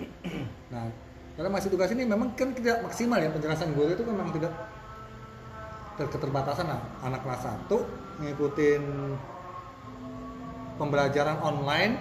Nah 0.74 0.90
karena 1.34 1.50
masih 1.50 1.66
tugas 1.70 1.90
ini 1.90 2.06
memang 2.06 2.30
kan 2.38 2.54
tidak 2.54 2.78
maksimal 2.86 3.18
ya 3.18 3.26
penjelasan 3.30 3.74
guru 3.74 3.90
itu 3.90 4.06
kan 4.06 4.14
memang 4.14 4.34
tidak 4.38 4.54
ter- 5.98 6.10
keterbatasan 6.10 6.66
nah, 6.70 6.82
anak 7.02 7.26
kelas 7.26 7.42
1 7.70 8.22
ngikutin 8.22 8.82
pembelajaran 10.78 11.38
online. 11.42 11.94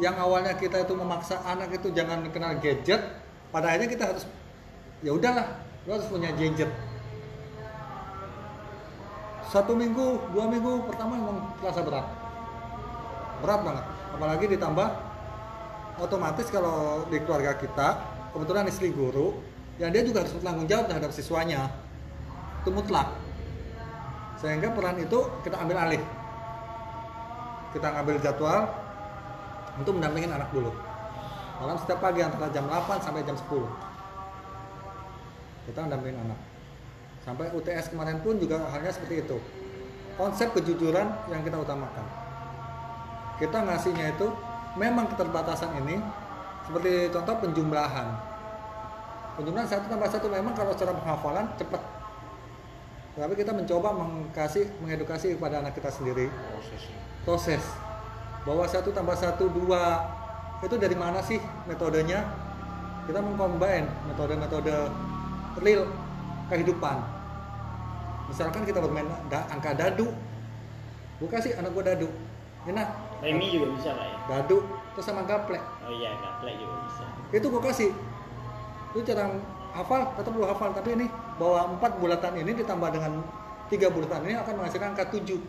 Yang 0.00 0.16
awalnya 0.24 0.56
kita 0.56 0.88
itu 0.88 0.96
memaksa 0.96 1.44
anak 1.44 1.76
itu 1.76 1.92
jangan 1.92 2.24
kenal 2.32 2.56
gadget 2.64 3.00
pada 3.52 3.68
akhirnya 3.68 3.92
kita 3.92 4.04
harus 4.08 4.24
ya 5.02 5.10
udahlah 5.10 5.46
lo 5.86 5.98
harus 5.98 6.06
punya 6.06 6.30
gadget. 6.38 6.70
Satu 9.50 9.76
minggu 9.76 10.32
dua 10.32 10.48
minggu 10.48 10.88
pertama 10.88 11.18
memang 11.18 11.38
terasa 11.60 11.82
berat. 11.84 12.06
Berat 13.42 13.60
banget. 13.66 13.84
Apalagi 14.16 14.44
ditambah 14.56 14.88
otomatis 16.00 16.46
kalau 16.48 17.04
di 17.10 17.20
keluarga 17.20 17.52
kita 17.58 17.88
kebetulan 18.32 18.64
istri 18.70 18.94
guru 18.94 19.36
yang 19.76 19.92
dia 19.92 20.06
juga 20.06 20.24
harus 20.24 20.32
bertanggung 20.38 20.70
jawab 20.70 20.86
terhadap 20.88 21.10
siswanya. 21.12 21.68
Itu 22.62 22.70
mutlak. 22.70 23.10
Sehingga 24.38 24.70
peran 24.70 25.02
itu 25.02 25.18
kita 25.42 25.58
ambil 25.58 25.76
alih. 25.82 26.02
Kita 27.74 27.90
ngambil 27.90 28.16
jadwal 28.22 28.70
untuk 29.76 29.98
mendampingin 29.98 30.30
anak 30.30 30.48
dulu. 30.54 30.70
Dalam 31.58 31.76
setiap 31.78 31.98
pagi 31.98 32.22
antara 32.22 32.46
jam 32.54 32.66
8 32.70 33.02
sampai 33.02 33.26
jam 33.26 33.34
10 33.34 33.91
kita 35.68 35.78
mendampingin 35.86 36.18
anak. 36.28 36.38
Sampai 37.22 37.54
UTS 37.54 37.94
kemarin 37.94 38.18
pun 38.20 38.38
juga 38.38 38.58
halnya 38.66 38.90
seperti 38.90 39.22
itu. 39.22 39.38
Konsep 40.18 40.50
kejujuran 40.52 41.06
yang 41.30 41.42
kita 41.46 41.56
utamakan. 41.58 42.04
Kita 43.38 43.58
ngasihnya 43.62 44.18
itu 44.18 44.26
memang 44.76 45.08
keterbatasan 45.14 45.82
ini 45.86 46.02
seperti 46.66 47.10
contoh 47.14 47.34
penjumlahan. 47.42 48.08
Penjumlahan 49.38 49.68
satu 49.70 49.86
tambah 49.88 50.08
satu 50.10 50.26
memang 50.28 50.52
kalau 50.52 50.74
secara 50.74 50.92
penghafalan 50.98 51.46
cepat. 51.56 51.82
Tapi 53.12 53.34
kita 53.36 53.52
mencoba 53.54 53.88
mengkasih 53.92 54.68
mengedukasi 54.82 55.36
kepada 55.36 55.60
anak 55.64 55.76
kita 55.78 55.88
sendiri. 55.92 56.28
Prosesnya 56.28 57.02
proses. 57.24 57.62
Bahwa 58.42 58.66
satu 58.66 58.90
tambah 58.90 59.14
satu 59.14 59.46
dua. 59.50 60.02
Itu 60.62 60.78
dari 60.78 60.94
mana 60.94 61.18
sih 61.22 61.42
metodenya? 61.66 62.22
Kita 63.02 63.18
mengcombine 63.18 63.86
metode-metode 64.06 64.74
real 65.60 65.84
kehidupan. 66.48 66.96
Misalkan 68.32 68.62
kita 68.64 68.80
bermain 68.80 69.04
da- 69.28 69.48
angka 69.52 69.76
dadu. 69.76 70.08
Buka 71.20 71.38
sih 71.42 71.52
anak 71.52 71.76
gua 71.76 71.84
dadu. 71.92 72.08
Enak. 72.64 72.88
Remi 73.20 73.52
juga 73.52 73.74
bisa 73.76 73.90
pak 73.94 74.06
ya. 74.06 74.16
Dadu 74.30 74.64
terus 74.94 75.04
sama 75.04 75.22
gaplek. 75.28 75.62
Oh 75.84 75.92
iya 75.92 76.16
gaplek 76.16 76.56
juga 76.56 76.74
bisa. 76.88 77.04
Itu 77.34 77.46
gua 77.52 77.62
kasih. 77.68 77.90
Itu 78.94 79.00
cara 79.04 79.28
hafal 79.76 80.00
tetap 80.16 80.32
lu 80.32 80.44
hafal. 80.48 80.70
Tapi 80.72 80.96
ini 80.96 81.06
bahwa 81.36 81.76
empat 81.76 81.92
bulatan 82.00 82.32
ini 82.40 82.52
ditambah 82.56 82.88
dengan 82.92 83.12
tiga 83.72 83.88
bulatan 83.88 84.20
ini 84.28 84.36
akan 84.36 84.54
menghasilkan 84.60 84.96
angka 84.96 85.08
tujuh. 85.12 85.40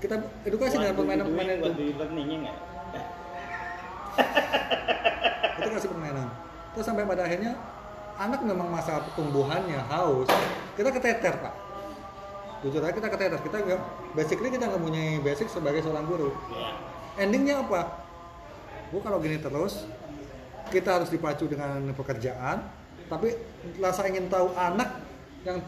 Kita 0.00 0.16
edukasi 0.48 0.80
dengan 0.80 0.96
permainan-permainan 0.96 1.56
buat 1.60 1.76
itu. 1.76 1.80
di 1.80 1.86
learningnya 1.92 2.36
nggak? 2.48 2.56
Itu 5.60 5.68
kasih 5.76 5.88
permainan. 5.92 6.28
Terus 6.72 6.84
sampai 6.88 7.04
pada 7.04 7.22
akhirnya 7.28 7.52
anak 8.20 8.44
memang 8.44 8.68
masa 8.68 9.00
pertumbuhannya 9.08 9.80
haus. 9.88 10.28
Kita 10.76 10.92
keteter 10.92 11.40
pak. 11.40 11.54
Jujur 12.60 12.84
aja 12.84 12.92
kita 12.92 13.08
keteter. 13.08 13.40
Kita 13.40 13.56
nggak 13.64 13.80
basically 14.12 14.52
kita 14.52 14.68
nggak 14.68 14.82
punya 14.84 15.24
basic 15.24 15.48
sebagai 15.48 15.80
seorang 15.80 16.04
guru. 16.04 16.36
Ya 16.52 16.90
endingnya 17.20 17.60
apa? 17.60 18.06
Bu 18.90 19.04
kalau 19.04 19.18
gini 19.18 19.36
terus 19.38 19.86
kita 20.72 21.00
harus 21.00 21.12
dipacu 21.12 21.50
dengan 21.50 21.92
pekerjaan 21.94 22.64
tapi 23.10 23.34
rasa 23.82 24.06
ingin 24.06 24.30
tahu 24.30 24.54
anak 24.54 25.02
yang 25.42 25.58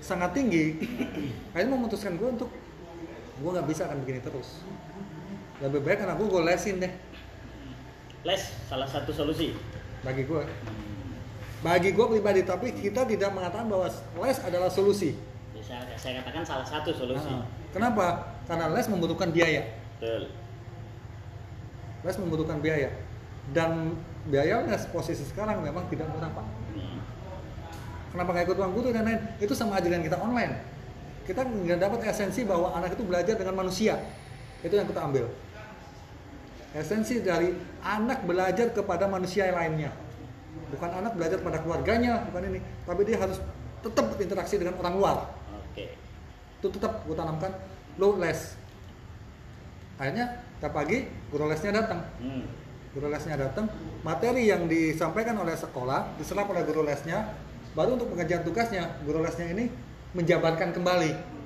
sangat 0.00 0.32
tinggi 0.32 0.80
akhirnya 1.52 1.76
memutuskan 1.76 2.16
gue 2.16 2.28
untuk 2.40 2.48
gue 3.36 3.50
nggak 3.52 3.68
bisa 3.68 3.84
akan 3.86 4.02
begini 4.02 4.20
terus. 4.24 4.64
Lebih 5.60 5.80
baik 5.84 6.04
anak 6.04 6.18
gue 6.20 6.28
gue 6.28 6.42
lesin 6.42 6.80
deh. 6.80 6.92
Les 8.24 8.42
salah 8.66 8.88
satu 8.88 9.12
solusi. 9.12 9.52
Bagi 10.04 10.24
gue 10.24 10.42
bagi 11.66 11.90
gue 11.90 12.06
pribadi 12.06 12.46
tapi 12.46 12.70
kita 12.70 13.02
tidak 13.10 13.34
mengatakan 13.34 13.66
bahwa 13.66 13.90
les 14.22 14.38
adalah 14.38 14.70
solusi. 14.70 15.18
Bisa 15.50 15.82
saya 15.98 16.22
katakan 16.22 16.46
salah 16.46 16.62
satu 16.62 16.94
solusi. 16.94 17.26
Nah, 17.26 17.42
kenapa? 17.74 18.38
Karena 18.46 18.70
les 18.70 18.86
membutuhkan 18.86 19.34
biaya. 19.34 19.66
Betul. 19.98 20.30
Les 22.06 22.16
membutuhkan 22.22 22.62
biaya. 22.62 22.94
Dan 23.50 23.98
biayanya 24.30 24.78
posisi 24.94 25.26
sekarang 25.26 25.58
memang 25.58 25.90
tidak 25.90 26.06
murah 26.14 26.30
pak. 26.30 26.46
Hmm. 26.78 26.98
kenapa 28.14 28.30
nggak 28.30 28.46
ikut 28.46 28.58
uang 28.62 28.72
guru 28.78 28.88
dan 28.94 29.02
lain 29.02 29.20
itu 29.42 29.50
sama 29.58 29.82
aja 29.82 29.90
dengan 29.90 30.06
kita 30.06 30.22
online. 30.22 30.62
Kita 31.26 31.42
nggak 31.42 31.82
dapat 31.82 31.98
esensi 32.06 32.46
bahwa 32.46 32.78
anak 32.78 32.94
itu 32.94 33.02
belajar 33.02 33.34
dengan 33.34 33.58
manusia. 33.58 33.98
Itu 34.62 34.78
yang 34.78 34.86
kita 34.86 35.02
ambil. 35.02 35.26
Esensi 36.78 37.18
dari 37.26 37.58
anak 37.82 38.22
belajar 38.22 38.70
kepada 38.70 39.10
manusia 39.10 39.50
yang 39.50 39.58
lainnya 39.58 40.05
bukan 40.72 40.90
anak 40.90 41.12
belajar 41.14 41.38
pada 41.42 41.58
keluarganya 41.62 42.26
bukan 42.30 42.42
ini. 42.50 42.60
Tapi 42.84 43.00
dia 43.06 43.16
harus 43.20 43.38
tetap 43.82 44.04
berinteraksi 44.14 44.54
dengan 44.58 44.74
orang 44.82 44.94
luar. 44.98 45.16
Oke. 45.62 45.94
Itu 46.58 46.68
tetap 46.72 47.06
gue 47.06 47.16
tanamkan. 47.16 47.52
Lo 47.96 48.18
les. 48.18 48.58
Akhirnya 49.96 50.44
tiap 50.60 50.72
pagi 50.76 51.08
guru 51.32 51.48
lesnya 51.48 51.72
datang. 51.72 52.00
Hmm. 52.20 52.44
guru 52.96 53.12
lesnya 53.12 53.36
datang. 53.36 53.68
Materi 54.00 54.48
yang 54.48 54.64
disampaikan 54.64 55.36
oleh 55.36 55.52
sekolah 55.52 56.16
diserap 56.16 56.48
oleh 56.48 56.64
guru 56.64 56.80
lesnya. 56.84 57.28
Baru 57.76 58.00
untuk 58.00 58.08
pengerjaan 58.16 58.40
tugasnya 58.40 58.88
guru 59.04 59.20
lesnya 59.20 59.52
ini 59.52 59.68
menjabarkan 60.16 60.72
kembali. 60.72 61.36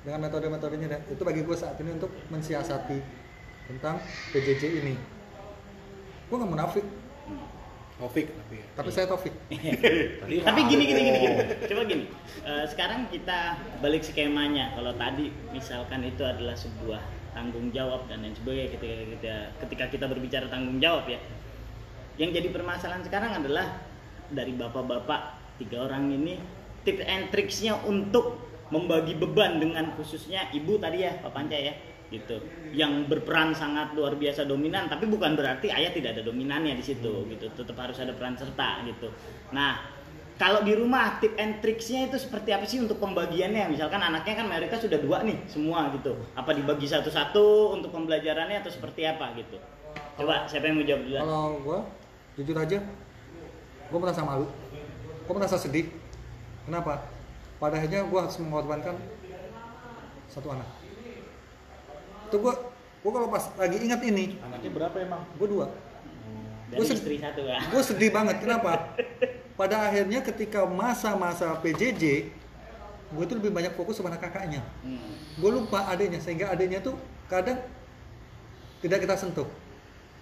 Dengan 0.00 0.28
metode-metodenya 0.28 1.12
itu 1.12 1.22
bagi 1.24 1.44
gue 1.44 1.56
saat 1.56 1.76
ini 1.80 1.92
untuk 1.92 2.08
mensiasati 2.32 2.98
tentang 3.68 4.00
PJJ 4.32 4.80
ini. 4.80 4.96
Gue 6.28 6.36
nggak 6.40 6.52
munafik 6.52 6.84
Taufik 8.00 8.32
tapi 8.32 8.54
ya. 8.56 8.66
Tapi 8.80 8.88
saya 8.88 9.06
Taufik. 9.12 9.34
Tadi 9.52 10.34
Tapi 10.48 10.60
gini 10.72 10.84
gini 10.88 11.00
gini 11.04 11.18
gini. 11.20 11.36
Coba 11.68 11.82
gini. 11.84 12.04
Eh, 12.48 12.64
sekarang 12.64 13.12
kita 13.12 13.60
balik 13.84 14.00
skemanya. 14.00 14.72
Kalau 14.72 14.96
tadi 14.96 15.28
misalkan 15.52 16.00
itu 16.08 16.24
adalah 16.24 16.56
sebuah 16.56 17.00
tanggung 17.36 17.68
jawab 17.70 18.08
dan 18.08 18.24
lain 18.24 18.32
sebagainya 18.32 18.72
ketika 18.74 18.94
kita 19.04 19.34
ketika 19.62 19.84
kita 19.92 20.04
berbicara 20.08 20.48
tanggung 20.48 20.80
jawab 20.80 21.04
ya. 21.12 21.20
Yang 22.16 22.40
jadi 22.40 22.48
permasalahan 22.56 23.04
sekarang 23.04 23.36
adalah 23.44 23.84
dari 24.32 24.56
bapak-bapak 24.56 25.36
tiga 25.60 25.84
orang 25.84 26.08
ini 26.08 26.40
tips 26.88 27.04
and 27.04 27.28
tricksnya 27.28 27.76
untuk 27.84 28.40
membagi 28.72 29.18
beban 29.18 29.60
dengan 29.60 29.92
khususnya 29.98 30.48
ibu 30.56 30.78
tadi 30.80 31.04
ya 31.04 31.20
Pak 31.20 31.34
Panca 31.34 31.58
ya 31.58 31.74
gitu. 32.10 32.42
Yang 32.74 33.06
berperan 33.06 33.54
sangat 33.54 33.94
luar 33.94 34.18
biasa 34.18 34.44
dominan 34.44 34.90
tapi 34.90 35.06
bukan 35.06 35.38
berarti 35.38 35.70
ayah 35.70 35.94
tidak 35.94 36.18
ada 36.18 36.22
dominannya 36.26 36.76
di 36.76 36.84
situ 36.84 37.26
gitu. 37.30 37.46
Tetap 37.54 37.78
harus 37.78 37.96
ada 38.02 38.12
peran 38.12 38.34
serta 38.34 38.82
gitu. 38.84 39.08
Nah 39.54 39.78
kalau 40.40 40.64
di 40.64 40.72
rumah 40.72 41.20
tip 41.20 41.36
and 41.36 41.60
tricksnya 41.60 42.08
itu 42.08 42.16
seperti 42.16 42.56
apa 42.56 42.64
sih 42.64 42.80
untuk 42.80 42.96
pembagiannya? 42.96 43.76
Misalkan 43.76 44.00
anaknya 44.00 44.40
kan 44.40 44.48
mereka 44.48 44.80
sudah 44.80 44.96
dua 44.96 45.20
nih 45.20 45.36
semua 45.44 45.92
gitu. 45.92 46.16
Apa 46.32 46.56
dibagi 46.56 46.88
satu-satu 46.88 47.76
untuk 47.76 47.92
pembelajarannya 47.92 48.64
atau 48.64 48.72
seperti 48.72 49.04
apa 49.04 49.36
gitu? 49.36 49.60
Coba 50.16 50.48
siapa 50.48 50.72
yang 50.72 50.80
mau 50.80 50.86
jawab 50.88 51.02
dulu 51.04 51.16
Kalau 51.20 51.44
gue 51.60 51.78
jujur 52.40 52.56
aja, 52.56 52.78
gue 53.92 53.98
merasa 54.00 54.24
malu, 54.24 54.48
gue 55.28 55.34
merasa 55.36 55.60
sedih. 55.60 55.92
Kenapa? 56.64 57.04
Pada 57.60 57.76
akhirnya 57.76 58.08
gue 58.08 58.20
harus 58.24 58.40
mengorbankan 58.40 58.96
satu 60.24 60.56
anak. 60.56 60.79
Itu 62.30 62.38
gue, 62.38 62.54
gue 63.02 63.10
kalau 63.10 63.26
pas 63.26 63.44
lagi 63.58 63.76
ingat 63.82 64.00
ini, 64.06 64.38
Anaknya 64.38 64.70
berapa 64.70 64.96
emang? 65.02 65.26
gue 65.34 65.48
dua. 65.50 65.66
dari 66.70 66.78
Gua 66.78 66.86
sed- 66.86 67.02
istri 67.02 67.18
satu 67.18 67.42
ya 67.42 67.58
Gue 67.66 67.82
sedih 67.82 68.10
banget. 68.14 68.38
Kenapa? 68.38 68.94
Pada 69.58 69.90
akhirnya 69.90 70.22
ketika 70.22 70.62
masa-masa 70.62 71.58
PJJ, 71.58 72.30
gue 73.10 73.24
tuh 73.26 73.36
lebih 73.42 73.50
banyak 73.50 73.74
fokus 73.74 73.98
sama 73.98 74.14
anak 74.14 74.30
kakaknya. 74.30 74.62
Hmm. 74.86 75.18
Gue 75.36 75.50
lupa 75.50 75.90
adiknya, 75.90 76.22
sehingga 76.22 76.48
adiknya 76.48 76.78
tuh 76.78 76.94
kadang 77.26 77.58
tidak 78.78 79.02
kita 79.02 79.18
sentuh. 79.18 79.50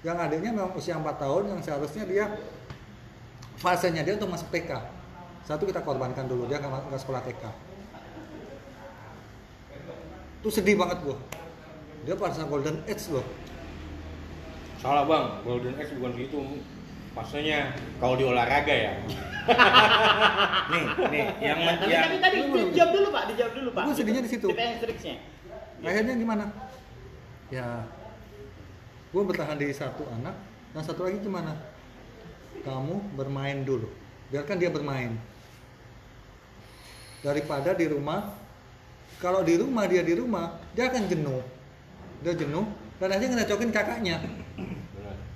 Yang 0.01 0.17
adiknya 0.25 0.51
memang 0.57 0.73
usia 0.73 0.97
4 0.97 1.05
tahun, 1.21 1.43
yang 1.53 1.61
seharusnya 1.61 2.09
dia 2.09 2.25
fasenya 3.61 4.01
dia 4.01 4.17
untuk 4.17 4.33
masuk 4.33 4.49
TK. 4.49 4.73
Satu 5.45 5.69
kita 5.69 5.85
korbankan 5.85 6.25
dulu, 6.25 6.49
dia 6.49 6.57
nggak 6.59 6.97
sekolah 6.97 7.21
TK. 7.21 7.45
Itu 10.41 10.49
sedih 10.49 10.79
banget 10.79 11.05
gue. 11.05 11.17
Dia 12.07 12.15
pada 12.15 12.43
golden 12.47 12.79
age 12.87 13.09
loh. 13.11 13.27
Salah 14.79 15.05
bang, 15.11 15.27
Golden 15.43 15.75
X 15.75 15.91
bukan 15.99 16.13
gitu. 16.15 16.39
Maksudnya 17.19 17.75
kalau 17.99 18.15
di 18.15 18.23
olahraga 18.23 18.71
ya. 18.71 18.93
Nih, 20.69 20.85
nih 21.09 21.25
yang 21.41 21.59
Ya, 21.65 21.73
tapi, 21.81 21.89
yang 21.89 22.05
tapi 22.05 22.17
tadi 22.21 22.37
dijawab 22.69 22.91
dulu 22.93 23.09
pak, 23.09 23.23
dijawab 23.33 23.53
dulu 23.57 23.69
pak. 23.73 23.85
Gua 23.89 23.95
sedihnya 23.97 24.23
di 24.23 24.31
situ. 24.31 24.49
Tricksnya. 24.53 25.17
Akhirnya 25.81 26.15
gimana? 26.21 26.45
Ya, 27.49 27.81
gue 29.09 29.23
bertahan 29.25 29.57
di 29.57 29.73
satu 29.73 30.05
anak, 30.21 30.37
dan 30.77 30.83
satu 30.85 31.09
lagi 31.09 31.17
gimana? 31.25 31.57
Kamu 32.61 33.17
bermain 33.17 33.65
dulu, 33.65 33.89
biarkan 34.29 34.61
dia 34.61 34.69
bermain. 34.69 35.17
Daripada 37.25 37.73
di 37.73 37.89
rumah, 37.89 38.37
kalau 39.17 39.41
di 39.41 39.57
rumah 39.57 39.89
dia 39.89 40.05
di 40.05 40.13
rumah, 40.13 40.61
dia 40.77 40.93
akan 40.93 41.09
jenuh. 41.09 41.41
Dia 42.23 42.35
jenuh, 42.35 42.67
dan 42.99 43.09
akhirnya 43.15 43.39
ngerecokin 43.39 43.71
kakaknya. 43.71 44.17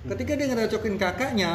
Ketika 0.03 0.31
dia 0.35 0.47
ngerecokin 0.51 0.95
kakaknya, 0.99 1.51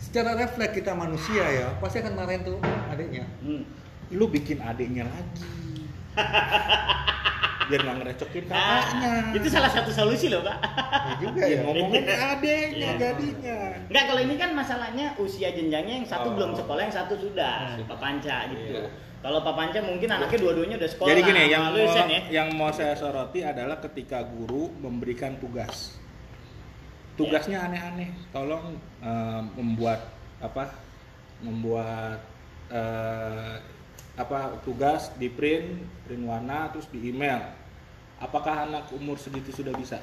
secara 0.00 0.32
refleks 0.36 0.80
kita 0.80 0.96
manusia 0.96 1.44
ya, 1.44 1.68
pasti 1.80 2.00
akan 2.00 2.16
marahin 2.16 2.42
tuh 2.44 2.58
adiknya. 2.88 3.24
Hmm. 3.44 3.64
lu 4.12 4.28
bikin 4.28 4.60
adiknya 4.60 5.08
lagi. 5.08 5.48
Biar 7.64 7.80
nggak 7.80 7.96
ngerecokin 7.96 8.44
Ah, 8.48 8.56
kakaknya. 8.84 9.12
itu 9.34 9.48
salah 9.48 9.70
satu 9.72 9.90
solusi 9.90 10.26
loh 10.28 10.40
pak. 10.40 10.56
Ya 10.60 11.14
juga 11.18 11.40
Ya, 11.42 11.48
ya. 11.48 11.60
ngomongin 11.64 12.04
adiknya 12.04 12.76
Iya. 12.76 12.90
jadinya. 13.00 13.58
Enggak 13.88 14.04
kalau 14.04 14.20
ini 14.20 14.34
kan 14.36 14.50
masalahnya 14.52 15.06
usia 15.16 15.48
jenjangnya 15.50 15.94
yang 16.02 16.08
satu 16.08 16.28
Oh. 16.28 16.34
belum 16.36 16.52
sekolah, 16.54 16.80
yang 16.84 16.94
satu 16.94 17.14
sudah. 17.16 17.80
Hmm. 17.80 17.88
Pak 17.88 17.98
Panca 17.98 18.36
gitu. 18.52 18.76
Iya. 18.76 18.90
Kalau 19.24 19.40
Pak 19.40 19.54
Panca 19.56 19.78
mungkin 19.80 20.08
anaknya 20.10 20.38
dua-duanya 20.38 20.76
udah 20.76 20.90
sekolah. 20.92 21.08
Jadi 21.08 21.20
gini, 21.24 21.42
yang 21.48 21.64
mau, 21.72 21.80
ya. 21.80 22.20
yang 22.28 22.48
mau 22.52 22.68
saya 22.68 22.92
soroti 22.92 23.40
adalah 23.40 23.80
ketika 23.80 24.20
guru 24.20 24.68
memberikan 24.76 25.40
tugas. 25.40 25.96
Tugasnya 27.14 27.64
aneh-aneh. 27.64 28.10
Tolong 28.28 28.74
eh, 29.00 29.42
membuat 29.56 30.04
apa? 30.42 30.74
Membuat 31.40 32.20
eh, 32.68 33.54
apa 34.14 34.60
tugas 34.62 35.10
di 35.16 35.26
print, 35.26 35.78
print 36.04 36.22
warna, 36.22 36.68
terus 36.70 36.86
di 36.90 37.08
email. 37.08 37.40
Apakah 38.24 38.64
anak 38.64 38.88
umur 38.90 39.14
segitu 39.14 39.52
sudah 39.52 39.76
bisa? 39.76 40.00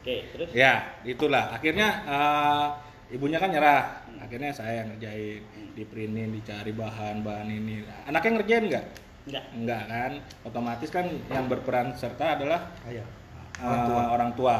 Oke, 0.00 0.30
terus 0.30 0.48
Ya, 0.54 0.94
itulah. 1.02 1.50
Akhirnya 1.50 1.88
eh, 2.06 2.66
ibunya 3.10 3.42
kan 3.42 3.50
nyerah. 3.50 4.06
Akhirnya 4.16 4.48
saya 4.48 4.80
yang 4.80 4.94
ngerjain, 4.94 5.42
di 5.74 5.84
printin, 5.84 6.30
dicari 6.32 6.70
bahan-bahan 6.70 7.50
ini. 7.50 7.82
Anaknya 8.06 8.30
ngerjain 8.38 8.64
nggak? 8.64 8.86
enggak. 9.26 9.44
Enggak 9.52 9.82
kan? 9.90 10.12
Otomatis 10.46 10.88
kan 10.88 11.04
yang 11.26 11.50
berperan 11.50 11.90
serta 11.92 12.38
adalah 12.38 12.70
Ayah. 12.86 13.02
eh, 13.02 13.66
Orang 13.66 13.82
tua. 13.84 14.02
orang 14.08 14.30
tua. 14.32 14.56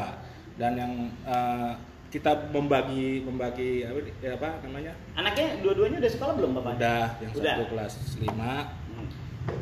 Dan 0.59 0.71
yang 0.75 0.91
eh, 1.23 1.71
kita 2.07 2.51
membagi 2.51 3.23
membagi 3.23 3.83
apa, 3.83 3.99
ya 4.19 4.31
apa 4.35 4.49
namanya? 4.63 4.91
Anaknya 5.15 5.59
dua-duanya 5.59 5.97
udah 5.99 6.11
sekolah 6.11 6.33
belum 6.35 6.49
Pak 6.51 6.61
Panca? 6.61 6.77
Udah, 6.77 7.05
yang 7.19 7.31
Udah. 7.31 7.53
satu 7.55 7.63
kelas 7.71 7.93
5, 8.19 8.27
Hmm. 8.27 8.86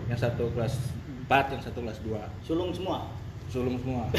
Yang 0.08 0.19
satu 0.19 0.50
kelas 0.54 0.74
4, 1.28 1.54
yang 1.58 1.62
satu 1.62 1.80
kelas 1.82 2.00
2. 2.06 2.17
Sulung 2.45 2.71
semua. 2.74 3.10
Sulung 3.50 3.78
semua. 3.82 4.10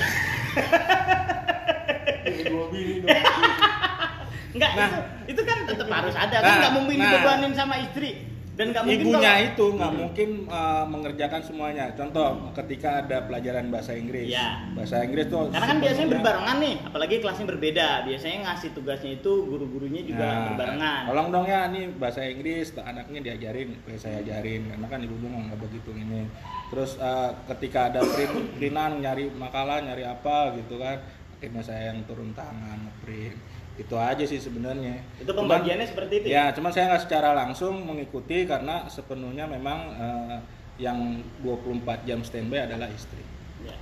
Enggak, 4.57 4.73
Nah. 4.73 4.89
itu, 4.89 5.37
itu 5.37 5.43
kan 5.45 5.59
tetap 5.69 5.89
harus 5.91 6.17
ada 6.17 6.37
kan 6.41 6.49
Nah, 6.49 6.57
nggak 6.65 6.73
mungkin 6.81 6.97
nah. 6.97 7.05
dibebanin 7.13 7.53
sama 7.53 7.77
istri 7.77 8.25
dan 8.57 8.73
nggak 8.73 8.83
mungkin 8.83 9.05
Ibunya 9.05 9.21
kalau- 9.31 9.47
itu 9.47 9.67
nggak 9.69 9.91
Hmm. 9.93 10.01
mungkin 10.01 10.29
uh, 10.49 10.85
mengerjakan 10.89 11.41
semuanya. 11.45 11.85
Contoh, 11.93 12.29
ketika 12.57 13.05
ada 13.05 13.29
pelajaran 13.29 13.69
bahasa 13.69 13.93
Inggris. 13.93 14.33
Iya. 14.33 14.73
Bahasa 14.73 15.05
Inggris 15.05 15.29
tuh 15.29 15.53
Karena 15.53 15.67
kan 15.69 15.79
biasanya 15.79 16.09
berbarengan 16.09 16.57
nih, 16.59 16.75
apalagi 16.83 17.15
kelasnya 17.21 17.47
berbeda. 17.47 17.89
Biasanya 18.09 18.39
ngasih 18.49 18.71
tugasnya 18.73 19.11
itu 19.15 19.33
guru-gurunya 19.45 20.03
juga 20.03 20.25
Nah, 20.25 20.43
berbarengan. 20.51 21.01
Tolong 21.07 21.29
dong 21.31 21.47
ya, 21.47 21.61
nih 21.69 21.85
bahasa 21.95 22.25
Inggris 22.25 22.73
tuh 22.73 22.81
anaknya 22.81 23.21
diajarin, 23.21 23.77
kayak 23.85 24.01
saya 24.01 24.17
ajarin. 24.25 24.73
Karena 24.73 24.87
kan 24.89 25.01
ibu 25.05 25.15
nggak 25.21 25.61
begitu 25.61 25.93
ini. 25.93 26.25
Terus 26.73 26.97
uh, 26.97 27.37
ketika 27.53 27.93
ada 27.93 28.01
print, 28.01 28.57
printan 28.57 29.05
nyari 29.05 29.29
makalah, 29.31 29.85
nyari 29.85 30.03
apa 30.03 30.57
gitu 30.57 30.81
kan, 30.81 30.97
akhirnya 31.37 31.61
saya 31.61 31.93
yang 31.93 32.01
turun 32.09 32.33
tangan 32.33 32.89
print. 33.05 33.37
Itu 33.77 33.95
aja 33.95 34.25
sih 34.25 34.37
sebenarnya. 34.37 35.05
Itu 35.17 35.29
Cuman- 35.29 35.61
pembagiannya 35.61 35.87
seperti 35.87 36.15
itu. 36.21 36.27
Ya, 36.29 36.49
cuman 36.51 36.73
saya 36.73 36.89
nggak 36.89 37.05
secara 37.05 37.31
langsung 37.33 37.85
mengikuti 37.85 38.45
karena 38.45 38.89
sepenuhnya 38.89 39.45
memang 39.45 39.79
eh, 39.93 40.39
yang 40.77 41.21
24 41.41 42.05
jam 42.05 42.21
standby 42.21 42.65
adalah 42.65 42.89
istri. 42.89 43.21
Ya. 43.63 43.77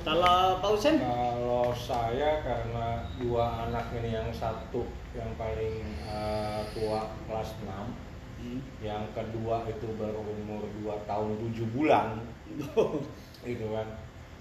Kalau 0.00 0.56
Pak 0.58 0.70
Usen, 0.72 0.96
Kalau 0.96 1.68
saya 1.72 2.40
karena 2.40 3.04
dua 3.20 3.68
anak 3.68 3.92
ini 3.92 4.16
yang 4.16 4.32
satu 4.32 4.88
yang 5.12 5.28
paling 5.36 5.76
eh, 6.02 6.60
tua 6.72 7.12
kelas 7.24 7.52
6 7.60 8.10
Hmm. 8.42 8.58
yang 8.82 9.06
kedua 9.14 9.62
itu 9.70 9.86
baru 9.94 10.18
umur 10.18 10.66
2 10.82 11.06
tahun 11.06 11.38
7 11.38 11.62
bulan 11.70 12.18
gitu 13.46 13.66
kan 13.70 13.86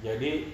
jadi 0.01 0.49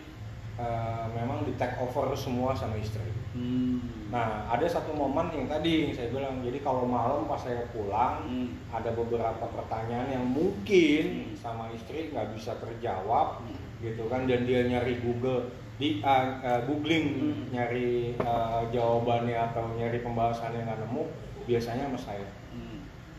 eh, 0.57 1.05
memang 1.13 1.45
di 1.45 1.53
take 1.55 1.77
over 1.77 2.13
semua 2.13 2.51
sama 2.51 2.77
istri 2.77 3.05
Hmm. 3.33 3.77
nah 4.09 4.49
ada 4.49 4.65
satu 4.65 4.95
momen 4.95 5.29
yang 5.29 5.45
tadi 5.45 5.93
saya 5.93 6.09
bilang 6.09 6.41
jadi 6.41 6.57
kalau 6.63 6.87
malam 6.87 7.29
pas 7.29 7.37
saya 7.37 7.69
pulang 7.69 8.25
Hmm. 8.25 8.49
ada 8.71 8.89
beberapa 8.91 9.45
pertanyaan 9.45 10.09
yang 10.09 10.25
mungkin 10.25 11.29
Hmm. 11.29 11.35
sama 11.37 11.69
istri 11.69 12.09
nggak 12.09 12.33
bisa 12.33 12.57
terjawab 12.57 13.45
Hmm. 13.45 13.57
gitu 13.83 14.09
kan 14.09 14.25
dan 14.25 14.47
dia 14.47 14.65
nyari 14.65 14.97
Google 15.03 15.53
di 15.77 16.01
uh, 16.01 16.41
uh, 16.41 16.61
googling 16.65 17.05
Hmm. 17.21 17.53
nyari 17.53 18.17
uh, 18.17 18.65
jawabannya 18.73 19.37
atau 19.53 19.69
nyari 19.77 20.01
pembahasannya 20.01 20.65
nggak 20.65 20.81
nemu 20.87 21.03
biasanya 21.45 21.85
sama 21.91 21.99
saya 21.99 22.25
Hmm. 22.25 22.46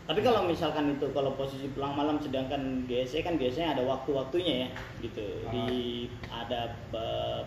Tapi 0.09 0.25
kalau 0.25 0.49
misalkan 0.49 0.97
itu 0.97 1.05
kalau 1.13 1.37
posisi 1.37 1.69
pulang 1.69 1.93
malam 1.93 2.17
sedangkan 2.17 2.89
GSE 2.89 3.21
kan 3.21 3.37
biasanya 3.37 3.77
ada 3.77 3.85
waktu-waktunya 3.85 4.65
ya 4.65 4.69
gitu. 5.05 5.21
Ah. 5.45 5.53
Di 5.53 6.09
ada 6.33 6.73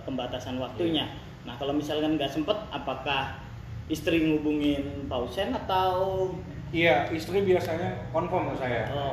pembatasan 0.06 0.62
waktunya. 0.62 1.10
Nah, 1.42 1.58
kalau 1.58 1.74
misalkan 1.74 2.14
nggak 2.14 2.30
sempet 2.30 2.54
apakah 2.70 3.34
istri 3.90 4.22
ngubungin 4.22 5.10
Pak 5.10 5.26
Usen 5.26 5.50
atau? 5.50 6.30
Iya 6.70 7.10
istri 7.10 7.42
biasanya 7.42 8.06
konfirm 8.14 8.54
ke 8.54 8.62
saya. 8.62 8.86
Oh, 8.94 9.10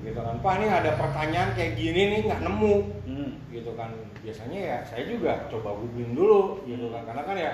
gitu 0.00 0.16
kan. 0.24 0.40
Pak 0.40 0.52
ini 0.56 0.66
ada 0.72 0.96
pertanyaan 0.96 1.52
kayak 1.52 1.76
gini 1.76 2.02
nih 2.08 2.20
nggak 2.24 2.40
nemu. 2.40 2.74
Hmm. 3.04 3.30
gitu 3.52 3.76
kan. 3.76 3.92
Biasanya 4.24 4.58
ya 4.58 4.78
saya 4.88 5.04
juga 5.04 5.44
coba 5.52 5.76
googling 5.76 6.16
dulu 6.16 6.64
gitu 6.64 6.88
kan. 6.88 7.04
Karena 7.04 7.22
kan 7.28 7.36
ya 7.36 7.52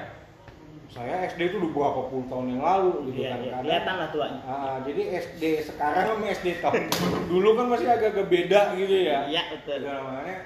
saya 0.88 1.20
SD 1.27 1.40
itu 1.46 1.57
udah 1.61 1.70
berapa 1.70 2.01
puluh 2.09 2.24
tahun 2.27 2.57
yang 2.57 2.62
lalu 2.64 2.90
gitu 3.07 3.20
Iya, 3.20 3.29
kan 3.29 3.38
iya. 3.38 3.51
Kadang- 3.51 3.62
Kelihatan 3.62 3.94
lah 3.94 4.09
tuanya. 4.09 4.40
Ah, 4.42 4.77
jadi 4.81 5.03
SD 5.20 5.42
sekarang 5.62 6.05
sama 6.09 6.27
SD 6.27 6.46
tahun 6.59 6.83
dulu 7.31 7.48
kan 7.55 7.66
masih 7.68 7.88
agak-agak 7.88 8.27
beda 8.27 8.61
gitu 8.74 8.96
ya. 9.05 9.18
Iya, 9.24 9.42
betul. 9.53 9.77
Gitu, 9.79 9.88
makanya 9.92 10.37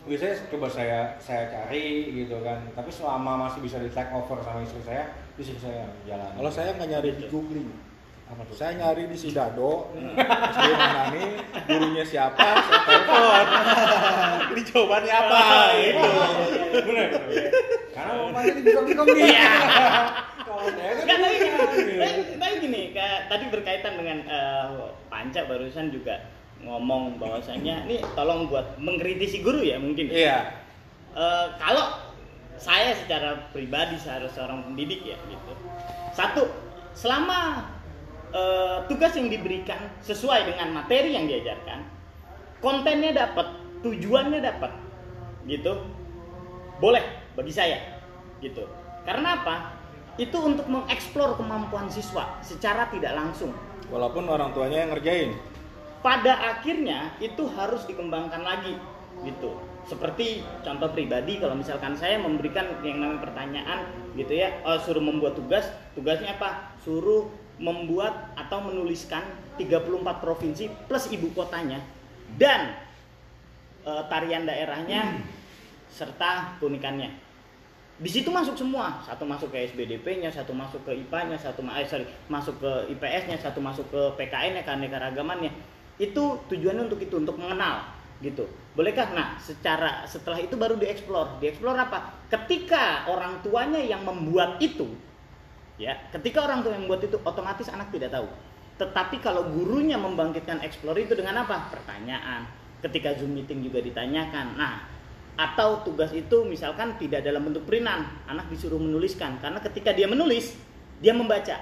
biasanya 0.00 0.34
coba 0.48 0.66
saya 0.68 0.98
saya 1.16 1.42
cari 1.46 1.86
gitu 2.14 2.36
kan. 2.40 2.58
Tapi 2.72 2.88
selama 2.88 3.32
masih 3.42 3.60
bisa 3.60 3.76
di 3.76 3.88
take 3.88 4.08
over 4.10 4.36
sama 4.40 4.60
istri 4.60 4.80
saya, 4.80 5.04
istri 5.34 5.56
saya 5.56 5.88
jalan. 6.04 6.28
Kalau 6.34 6.50
saya 6.50 6.76
nggak 6.76 6.88
nyari 6.90 7.10
di 7.16 7.24
googling, 7.26 7.68
apa 8.30 8.46
tuh? 8.46 8.54
saya 8.54 8.78
nyari 8.78 9.10
di 9.10 9.16
Sidado, 9.18 9.90
SD 9.90 10.68
mana 10.70 11.10
nih, 11.10 11.30
gurunya 11.66 12.04
siapa, 12.06 12.38
saya 12.62 12.80
telepon. 12.86 13.46
Ini 14.54 14.60
jawabannya 14.70 15.14
apa? 15.14 15.40
Bener, 16.70 17.08
bener. 17.26 17.50
Karena 17.90 18.12
mau. 18.14 18.38
Iya. 19.18 19.54
Saya 20.60 20.92
kan 20.94 21.06
Enggak, 21.06 21.18
tapi, 21.18 21.94
iya, 21.96 22.58
gini, 22.60 22.82
kayak 22.94 23.18
tadi 23.32 23.44
berkaitan 23.50 23.94
dengan 23.98 24.18
eh, 24.26 24.66
Panca 25.10 25.46
barusan 25.46 25.90
juga 25.90 26.30
ngomong 26.60 27.16
bahwasanya 27.16 27.88
ini 27.88 28.04
tolong 28.12 28.46
buat 28.46 28.76
mengkritisi 28.78 29.42
guru 29.42 29.64
ya 29.64 29.80
mungkin. 29.80 30.06
Iya. 30.06 30.54
Eh, 31.16 31.46
kalau 31.58 31.98
saya 32.60 32.92
secara 32.94 33.50
pribadi 33.50 33.96
seharus 33.96 34.36
seorang 34.36 34.62
pendidik 34.70 35.02
ya 35.02 35.16
gitu. 35.26 35.52
Satu, 36.12 36.44
selama 36.92 37.64
eh, 38.30 38.78
tugas 38.86 39.12
yang 39.14 39.28
diberikan 39.28 39.78
sesuai 40.02 40.54
dengan 40.54 40.82
materi 40.82 41.14
yang 41.14 41.26
diajarkan, 41.26 41.86
kontennya 42.62 43.14
dapat, 43.14 43.54
tujuannya 43.82 44.40
dapat, 44.42 44.72
gitu. 45.46 45.82
Boleh 46.80 47.04
bagi 47.36 47.52
saya, 47.52 47.78
gitu. 48.40 48.64
Karena 49.04 49.42
apa? 49.42 49.76
Itu 50.16 50.36
untuk 50.42 50.68
mengeksplor 50.68 51.38
kemampuan 51.40 51.88
siswa 51.88 52.40
secara 52.44 52.90
tidak 52.92 53.16
langsung 53.16 53.56
Walaupun 53.90 54.30
orang 54.30 54.54
tuanya 54.54 54.86
yang 54.86 54.90
ngerjain. 54.94 55.34
pada 56.00 56.32
akhirnya 56.56 57.12
itu 57.20 57.44
harus 57.52 57.84
dikembangkan 57.84 58.40
lagi 58.40 58.72
gitu 59.20 59.52
seperti 59.84 60.40
contoh 60.64 60.88
pribadi 60.96 61.36
kalau 61.36 61.52
misalkan 61.52 61.92
saya 61.92 62.16
memberikan 62.16 62.72
yang 62.80 63.04
namanya 63.04 63.20
pertanyaan 63.20 63.84
gitu 64.16 64.32
ya 64.32 64.48
oh, 64.64 64.80
suruh 64.80 65.04
membuat 65.04 65.36
tugas 65.36 65.68
tugasnya 65.92 66.40
apa 66.40 66.72
suruh 66.80 67.28
membuat 67.60 68.32
atau 68.34 68.64
menuliskan 68.64 69.20
34 69.60 70.24
provinsi 70.24 70.72
plus 70.88 71.12
ibu 71.12 71.28
kotanya 71.36 71.84
dan 72.40 72.72
eh, 73.84 74.02
tarian 74.08 74.48
daerahnya 74.48 75.20
serta 75.92 76.56
keunikannya. 76.56 77.12
Di 78.00 78.08
situ 78.08 78.32
masuk 78.32 78.56
semua. 78.56 79.04
Satu 79.04 79.28
masuk 79.28 79.52
ke 79.52 79.68
SBDP-nya 79.68 80.32
satu 80.32 80.56
masuk 80.56 80.80
ke 80.88 80.96
IPA-nya 81.04 81.36
satu 81.36 81.60
eh, 81.76 81.84
sorry, 81.84 82.08
masuk 82.32 82.56
ke 82.56 82.72
IPS-nya 82.96 83.36
satu 83.36 83.60
masuk 83.60 83.84
ke 83.92 84.02
PKN-nya 84.16 84.64
keanekaragamannya 84.64 85.52
itu 86.00 86.24
tujuannya 86.48 86.88
untuk 86.88 87.04
itu 87.04 87.12
untuk 87.20 87.36
mengenal 87.36 87.84
gitu. 88.24 88.48
Bolehkah? 88.72 89.12
Nah 89.12 89.36
secara 89.36 90.08
setelah 90.08 90.40
itu 90.40 90.56
baru 90.56 90.80
dieksplor. 90.80 91.44
Dieksplor 91.44 91.76
apa? 91.76 92.24
Ketika 92.32 93.04
orang 93.12 93.44
tuanya 93.44 93.84
yang 93.84 94.00
membuat 94.08 94.56
itu 94.64 94.88
ya 95.80 95.96
ketika 96.12 96.44
orang 96.44 96.60
tua 96.60 96.76
yang 96.76 96.84
membuat 96.84 97.08
itu 97.08 97.16
otomatis 97.24 97.72
anak 97.72 97.88
tidak 97.88 98.12
tahu. 98.12 98.28
Tetapi 98.76 99.16
kalau 99.24 99.48
gurunya 99.48 99.96
membangkitkan 99.96 100.60
eksplor 100.60 100.96
itu 101.00 101.16
dengan 101.16 101.44
apa? 101.44 101.72
Pertanyaan. 101.72 102.44
Ketika 102.80 103.16
zoom 103.16 103.36
meeting 103.36 103.64
juga 103.64 103.80
ditanyakan. 103.80 104.60
Nah 104.60 104.84
atau 105.40 105.80
tugas 105.80 106.12
itu 106.12 106.44
misalkan 106.44 107.00
tidak 107.00 107.24
dalam 107.24 107.48
bentuk 107.48 107.64
perinan 107.64 108.04
anak 108.28 108.52
disuruh 108.52 108.76
menuliskan. 108.76 109.40
Karena 109.40 109.60
ketika 109.64 109.96
dia 109.96 110.04
menulis 110.04 110.52
dia 111.00 111.16
membaca. 111.16 111.56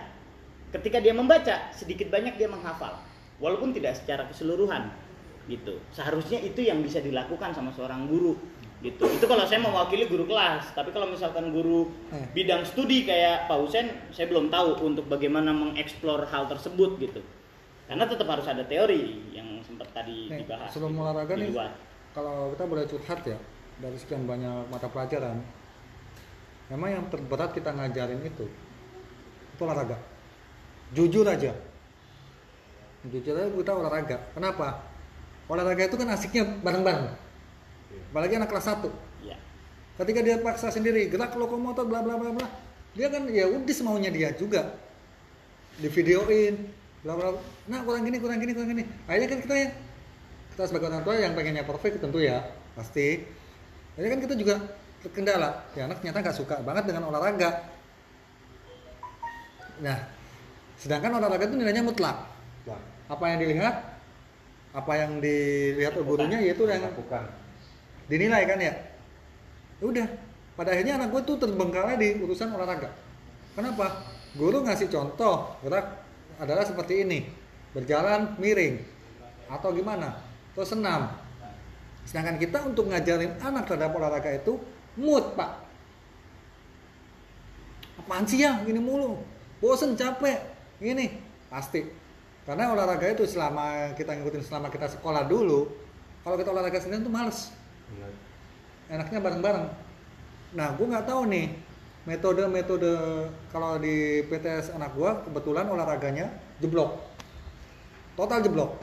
Ketika 0.74 0.98
dia 0.98 1.14
membaca 1.14 1.70
sedikit 1.74 2.10
banyak 2.10 2.34
dia 2.34 2.50
menghafal. 2.50 2.98
Walaupun 3.38 3.70
tidak 3.70 3.98
secara 3.98 4.26
keseluruhan 4.26 4.90
gitu. 5.48 5.80
Seharusnya 5.94 6.38
itu 6.42 6.60
yang 6.60 6.84
bisa 6.84 7.00
dilakukan 7.00 7.56
sama 7.56 7.72
seorang 7.72 8.06
guru 8.06 8.36
gitu 8.78 9.10
itu 9.10 9.26
kalau 9.26 9.42
saya 9.42 9.58
mewakili 9.58 10.06
guru 10.06 10.22
kelas 10.22 10.70
tapi 10.70 10.94
kalau 10.94 11.10
misalkan 11.10 11.50
guru 11.50 11.90
Eh. 12.14 12.26
bidang 12.30 12.62
studi 12.62 13.02
kayak 13.02 13.50
Pak 13.50 13.58
Husen 13.58 13.90
saya 14.14 14.30
belum 14.30 14.48
tahu 14.48 14.78
untuk 14.86 15.10
bagaimana 15.10 15.50
mengeksplor 15.50 16.30
hal 16.30 16.46
tersebut 16.46 16.94
gitu 17.02 17.18
karena 17.90 18.06
tetap 18.06 18.28
harus 18.30 18.46
ada 18.46 18.62
teori 18.62 19.34
yang 19.34 19.58
sempat 19.66 19.90
tadi 19.90 20.30
Nih, 20.30 20.46
dibahas 20.46 20.70
sebelum 20.70 20.94
gitu, 20.94 21.02
olahraga 21.02 21.32
di 21.34 21.40
nih, 21.42 21.50
luar. 21.50 21.70
kalau 22.14 22.54
kita 22.54 22.64
boleh 22.70 22.84
curhat 22.86 23.20
ya 23.26 23.38
dari 23.78 23.96
sekian 23.96 24.26
banyak 24.26 24.74
mata 24.74 24.90
pelajaran, 24.90 25.38
memang 26.66 26.88
yang 26.90 27.04
terberat 27.06 27.54
kita 27.54 27.70
ngajarin 27.70 28.18
itu 28.22 28.46
itu 29.54 29.60
olahraga. 29.62 29.94
Jujur 30.90 31.22
aja, 31.22 31.54
jujur 33.06 33.34
aja 33.34 33.48
kita 33.48 33.72
olahraga. 33.72 34.16
Kenapa? 34.34 34.82
Olahraga 35.48 35.86
itu 35.86 35.96
kan 35.96 36.08
asiknya 36.10 36.44
bareng-bareng. 36.60 37.06
Apalagi 38.08 38.40
anak 38.40 38.48
kelas 38.48 38.66
1 38.72 38.88
ya 39.28 39.36
ketika 39.98 40.20
dia 40.22 40.38
paksa 40.38 40.70
sendiri 40.70 41.10
gerak 41.10 41.34
lokomotor 41.34 41.84
bla 41.84 42.00
bla 42.00 42.14
bla 42.14 42.30
bla. 42.30 42.46
Dia 42.94 43.10
kan 43.12 43.26
ya 43.28 43.50
udah 43.50 43.74
semaunya 43.74 44.10
dia 44.10 44.30
juga. 44.32 44.78
Di 45.78 45.90
videoin 45.90 46.54
bla 47.02 47.14
bla. 47.18 47.34
Nah 47.68 47.82
kurang 47.82 48.06
gini 48.06 48.18
kurang 48.22 48.38
gini 48.38 48.52
kurang 48.54 48.70
gini. 48.72 48.84
Akhirnya 49.10 49.28
kan 49.28 49.38
kita 49.42 49.54
yang 49.54 49.72
kita 50.54 50.62
sebagai 50.66 50.86
orang 50.90 51.02
tua 51.06 51.14
yang 51.18 51.32
pengennya 51.34 51.64
perfect 51.66 51.98
tentu 51.98 52.18
ya 52.22 52.46
pasti. 52.78 53.26
Akhirnya 53.94 54.10
kan 54.14 54.20
kita 54.22 54.34
juga 54.38 54.54
terkendala. 55.02 55.50
Ya 55.74 55.86
anak 55.90 55.98
ternyata 56.02 56.18
nggak 56.24 56.36
suka 56.38 56.56
banget 56.62 56.84
dengan 56.94 57.10
olahraga. 57.10 57.50
Nah 59.82 59.98
sedangkan 60.78 61.18
olahraga 61.18 61.44
itu 61.50 61.58
nilainya 61.58 61.82
mutlak. 61.82 62.22
Apa 63.10 63.24
yang 63.34 63.38
dilihat? 63.42 63.76
Apa 64.74 64.92
yang 64.94 65.18
dilihat 65.18 65.96
oleh 65.98 66.06
gurunya 66.06 66.38
yaitu 66.38 66.66
yang 66.70 66.86
lakukan. 66.86 67.24
Dinilai 68.08 68.42
kan 68.48 68.58
ya? 68.58 68.74
Ya 69.78 69.84
udah 69.84 70.06
pada 70.58 70.74
akhirnya 70.74 70.98
anak 70.98 71.14
gue 71.14 71.22
tuh 71.22 71.36
terbengkalai 71.38 71.94
di 72.00 72.08
urusan 72.18 72.50
olahraga. 72.50 72.90
Kenapa? 73.54 74.02
Guru 74.34 74.66
ngasih 74.66 74.90
contoh 74.90 75.54
gerak 75.62 76.02
adalah 76.42 76.66
seperti 76.66 77.06
ini. 77.06 77.30
Berjalan 77.70 78.34
miring 78.40 78.82
atau 79.46 79.70
gimana? 79.70 80.18
Terus 80.56 80.74
senam. 80.74 81.14
Sedangkan 82.08 82.40
kita 82.40 82.64
untuk 82.64 82.88
ngajarin 82.88 83.36
anak 83.38 83.68
terhadap 83.68 83.92
olahraga 83.94 84.32
itu 84.32 84.56
mood 84.96 85.36
pak. 85.36 85.62
Apaan 88.02 88.24
sih 88.24 88.42
ya? 88.42 88.58
Gini 88.64 88.80
mulu. 88.80 89.20
Bosen 89.60 89.94
capek. 89.94 90.40
Gini. 90.80 91.12
Pasti. 91.52 91.84
Karena 92.48 92.72
olahraga 92.72 93.04
itu 93.12 93.28
selama 93.28 93.92
kita 93.92 94.16
ngikutin 94.16 94.40
selama 94.40 94.72
kita 94.72 94.88
sekolah 94.88 95.28
dulu 95.28 95.68
kalau 96.24 96.40
kita 96.40 96.48
olahraga 96.48 96.80
sendiri 96.80 97.04
tuh 97.04 97.12
males. 97.12 97.52
Enaknya 98.88 99.20
bareng-bareng. 99.20 99.66
Nah, 100.56 100.68
gue 100.74 100.86
nggak 100.88 101.06
tahu 101.06 101.28
nih 101.28 101.46
metode-metode 102.08 102.92
kalau 103.52 103.76
di 103.76 104.24
PTS 104.32 104.72
anak 104.72 104.96
gue 104.96 105.10
kebetulan 105.28 105.68
olahraganya 105.68 106.32
jeblok, 106.56 106.96
total 108.16 108.40
jeblok. 108.40 108.80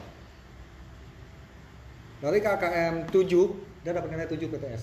Dari 2.22 2.38
KKM 2.38 3.10
7 3.10 3.82
dia 3.82 3.92
dapat 3.92 4.08
nilai 4.14 4.30
7 4.30 4.46
PTS. 4.46 4.82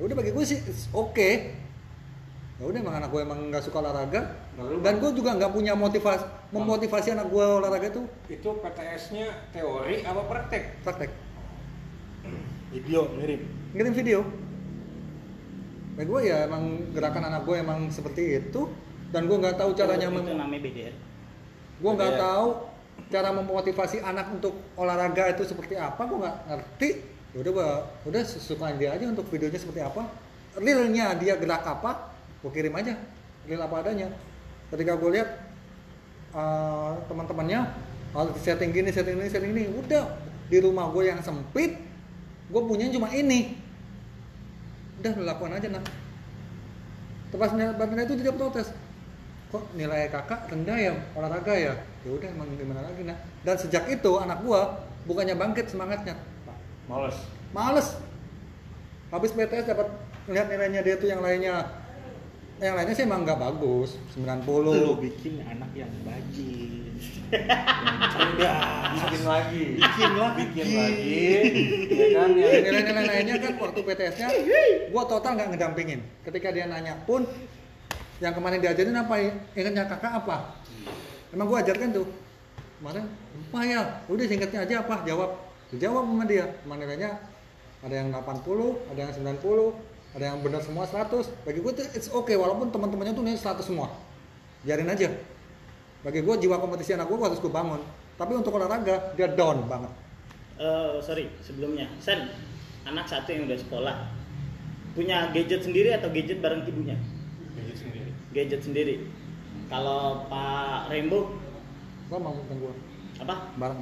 Ya 0.00 0.08
udah 0.08 0.16
bagi 0.16 0.32
gue 0.32 0.44
sih 0.48 0.58
oke. 0.96 1.30
Ya 2.60 2.64
udah 2.68 2.78
emang 2.78 2.96
anak 2.96 3.10
gue 3.10 3.20
emang 3.26 3.50
nggak 3.50 3.64
suka 3.64 3.82
olahraga 3.82 4.38
Lalu, 4.54 4.86
dan 4.86 5.02
gue 5.02 5.10
juga 5.18 5.34
nggak 5.34 5.50
punya 5.50 5.74
motivasi 5.74 6.22
memotivasi 6.54 7.08
anak 7.10 7.26
gue 7.32 7.42
olahraga 7.42 7.90
itu 7.90 8.06
itu 8.30 8.48
PTS-nya 8.62 9.50
teori 9.50 10.06
apa 10.06 10.22
praktek? 10.30 10.78
praktek 10.86 11.10
Video 12.70 13.10
mirip. 13.18 13.42
ngirim 13.74 13.92
video 13.96 14.22
Nah 15.92 16.04
gue 16.08 16.20
ya 16.24 16.48
emang 16.48 16.92
gerakan 16.96 17.28
anak 17.28 17.42
gue 17.44 17.56
emang 17.60 17.92
seperti 17.92 18.40
itu 18.40 18.68
dan 19.12 19.28
gue 19.28 19.36
nggak 19.36 19.60
tahu 19.60 19.76
caranya 19.76 20.08
itu 20.08 20.16
mem- 20.16 20.40
namanya 20.40 20.62
BDR 20.64 20.94
gue 21.82 21.92
nggak 21.92 22.14
tahu 22.16 22.48
cara 23.12 23.28
memotivasi 23.34 24.00
anak 24.00 24.32
untuk 24.32 24.54
olahraga 24.78 25.28
itu 25.32 25.42
seperti 25.44 25.76
apa 25.76 26.00
gue 26.04 26.18
nggak 26.20 26.36
ngerti. 26.48 26.90
Ya 27.32 27.38
udah 27.40 27.52
gua 27.52 27.70
udah 28.04 28.22
sesuka 28.28 28.68
dia 28.76 28.92
aja 28.92 29.08
untuk 29.08 29.24
videonya 29.32 29.56
seperti 29.56 29.80
apa. 29.80 30.04
Realnya 30.56 31.16
dia 31.16 31.36
gerak 31.36 31.64
apa 31.64 32.12
gue 32.44 32.50
kirim 32.52 32.72
aja. 32.76 32.96
Real 33.48 33.64
apa 33.64 33.84
adanya. 33.84 34.12
Ketika 34.68 34.96
gue 34.96 35.10
lihat 35.16 35.28
uh, 36.36 36.96
teman-temannya 37.08 37.60
harus 38.12 38.36
setting 38.44 38.70
gini 38.72 38.92
setting 38.92 39.16
ini 39.16 39.28
setting 39.32 39.52
ini 39.56 39.64
udah 39.72 40.04
di 40.52 40.60
rumah 40.60 40.92
gue 40.92 41.08
yang 41.08 41.20
sempit 41.24 41.80
gue 42.52 42.62
punya 42.68 42.92
cuma 42.92 43.08
ini 43.08 43.56
udah 45.02 45.12
lu 45.18 45.26
lakukan 45.26 45.58
aja 45.58 45.66
nak. 45.74 45.84
Terus 47.34 47.52
nilai 47.58 48.04
itu 48.06 48.14
tidak 48.22 48.34
protes. 48.38 48.70
Kok 49.50 49.74
nilai 49.74 50.06
kakak 50.08 50.46
rendah 50.46 50.78
ya? 50.78 50.94
Olahraga 51.18 51.54
ya? 51.58 51.74
Ya 52.06 52.10
udah 52.14 52.28
emang 52.30 52.48
gimana 52.54 52.86
lagi 52.86 53.02
nah 53.02 53.18
dan 53.42 53.58
sejak 53.58 53.90
itu 53.90 54.12
anak 54.22 54.38
gua 54.46 54.78
bukannya 55.10 55.34
bangkit 55.34 55.74
semangatnya. 55.74 56.14
Pak, 56.46 56.56
Males. 56.86 57.18
males. 57.50 57.88
Habis 59.10 59.34
PTS 59.34 59.68
dapat 59.68 59.90
lihat 60.30 60.46
nilainya 60.48 60.80
dia 60.86 60.94
tuh 60.94 61.10
yang 61.10 61.20
lainnya 61.20 61.66
yang 62.62 62.78
lainnya 62.78 62.94
sih 62.94 63.04
emang 63.04 63.26
nggak 63.26 63.42
bagus. 63.42 63.98
90 64.14 64.46
Lu 64.46 64.94
bikin 65.02 65.42
anak 65.42 65.70
yang 65.74 65.90
bajing. 66.06 66.94
cerdas. 68.12 68.92
bikin 68.94 69.22
lagi. 69.26 69.64
Bikin 69.82 70.12
lagi. 70.14 70.38
bikin 70.46 70.66
lagi. 70.70 71.22
Ya 71.90 72.06
kan? 72.14 72.28
Ya 72.38 72.48
nilai-nilai 72.62 73.04
lainnya 73.10 73.36
kan 73.42 73.52
waktu 73.58 73.80
PTS-nya 73.82 74.28
gua 74.94 75.02
total 75.10 75.32
nggak 75.34 75.48
ngedampingin. 75.56 76.00
Ketika 76.22 76.48
dia 76.54 76.70
nanya 76.70 76.94
pun 77.02 77.26
yang 78.22 78.30
kemarin 78.30 78.62
diajarin 78.62 78.94
apa? 78.94 79.14
Ya 79.18 79.30
ingatnya 79.58 79.84
kakak 79.90 80.12
apa? 80.22 80.54
Emang 81.34 81.50
gua 81.50 81.66
ajarkan 81.66 81.90
tuh. 81.90 82.06
Kemarin 82.78 83.04
apa 83.10 83.58
ya? 83.66 83.82
Udah 84.06 84.24
singkatnya 84.30 84.60
aja 84.62 84.74
apa? 84.86 85.02
Jawab. 85.02 85.30
Dijawab 85.74 86.04
sama 86.06 86.24
dia. 86.30 86.46
Nilainya 86.62 87.10
ada 87.82 87.94
yang 87.98 88.14
80 88.14 88.94
ada 88.94 89.00
yang 89.02 89.10
90 89.10 89.91
ada 90.12 90.24
yang 90.28 90.44
benar 90.44 90.60
semua 90.60 90.84
100 90.84 91.08
bagi 91.48 91.64
gue 91.64 91.72
tuh 91.72 91.84
it's 91.96 92.12
okay 92.12 92.36
walaupun 92.36 92.68
teman-temannya 92.68 93.16
tuh 93.16 93.24
nilai 93.24 93.40
100 93.40 93.64
semua. 93.64 93.88
Biarin 94.60 94.88
aja. 94.92 95.08
Bagi 96.04 96.20
gue 96.20 96.34
jiwa 96.36 96.60
kompetisi 96.60 96.92
anak 96.92 97.08
gue 97.08 97.16
harus 97.16 97.40
gue 97.40 97.48
bangun. 97.48 97.80
Tapi 98.20 98.32
untuk 98.36 98.52
olahraga 98.52 99.16
dia 99.16 99.32
down 99.32 99.64
banget. 99.64 99.88
Eh, 100.60 101.00
sorry 101.00 101.32
sebelumnya. 101.40 101.88
Sen 101.96 102.28
anak 102.84 103.08
satu 103.08 103.32
yang 103.32 103.48
udah 103.48 103.56
sekolah 103.56 103.96
punya 104.92 105.32
gadget 105.32 105.64
sendiri 105.64 105.96
atau 105.96 106.12
gadget 106.12 106.44
bareng 106.44 106.68
ibunya? 106.68 107.00
Gadget 107.56 107.76
sendiri. 107.80 108.10
Gadget 108.36 108.60
sendiri. 108.60 108.94
Kalau 109.72 110.28
Pak 110.28 110.92
Rembo 110.92 111.40
mau 112.12 112.36
gue 112.36 112.72
apa? 113.16 113.48
Bareng. 113.56 113.80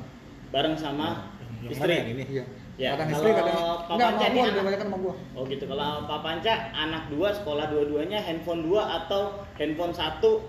Bareng 0.55 0.75
sama 0.79 1.35
Yang 1.67 1.75
istri. 1.75 1.95
Yang 1.99 2.11
ini? 2.15 2.25
iya 2.31 2.45
Ya, 2.79 2.97
kadang 2.97 3.09
kalau 3.11 3.19
istri 3.21 3.31
kadang 3.37 3.57
Pak 3.61 3.93
enggak 3.93 4.11
Panca 4.15 4.43
lebih 4.47 4.63
banyak 4.65 4.81
sama 4.81 4.97
gue 4.97 5.15
oh 5.37 5.43
gitu 5.45 5.65
kalau 5.67 5.91
Pak 6.05 6.21
Panca 6.21 6.53
anak 6.73 7.03
dua 7.11 7.29
sekolah 7.31 7.65
dua-duanya 7.69 8.19
handphone 8.19 8.63
dua 8.65 8.83
atau 8.99 9.23
handphone 9.55 9.93
satu 9.93 10.49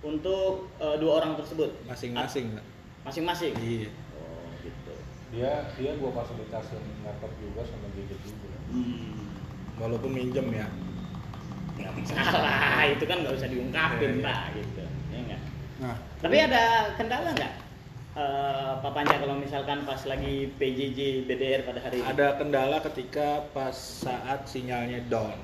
untuk 0.00 0.70
eh, 0.78 0.96
dua 0.96 1.12
orang 1.20 1.36
tersebut 1.36 1.70
Masing-masing. 1.84 2.54
Pak. 2.54 2.64
masing-masing 3.04 3.52
Iya. 3.56 3.90
oh 4.14 4.46
gitu 4.62 4.92
dia 5.30 5.50
dia 5.74 5.92
gua 5.96 6.10
fasilitasin 6.14 6.80
laptop 7.02 7.32
juga 7.36 7.60
sama 7.64 7.86
gadget 7.92 8.20
juga 8.22 8.56
hmm. 8.70 9.14
Walaupun 9.76 10.10
minjem 10.10 10.46
ya. 10.56 10.66
nggak 11.76 11.92
masalah 11.92 12.88
itu 12.88 13.04
kan 13.04 13.20
nggak 13.20 13.34
usah 13.36 13.44
Iya, 13.44 13.52
diungkapin 13.52 14.12
iya. 14.16 14.24
pak 14.24 14.40
gitu 14.56 14.80
ya 15.12 15.18
nggak 15.28 15.40
nah 15.76 15.96
tapi 16.24 16.36
ada 16.40 16.62
kendala 16.96 17.28
nggak 17.36 17.52
eh, 18.16 18.72
Pak 18.76 18.92
Panca 18.92 19.16
kalau 19.16 19.36
misalkan 19.36 19.84
pas 19.84 20.00
lagi 20.02 20.48
PJJ 20.52 20.98
BDR 21.24 21.60
pada 21.62 21.80
hari 21.80 22.00
ini 22.00 22.06
Ada 22.06 22.26
kendala 22.34 22.80
ketika 22.82 23.28
pas 23.50 23.72
saat 23.74 24.44
sinyalnya 24.44 25.04
down. 25.06 25.36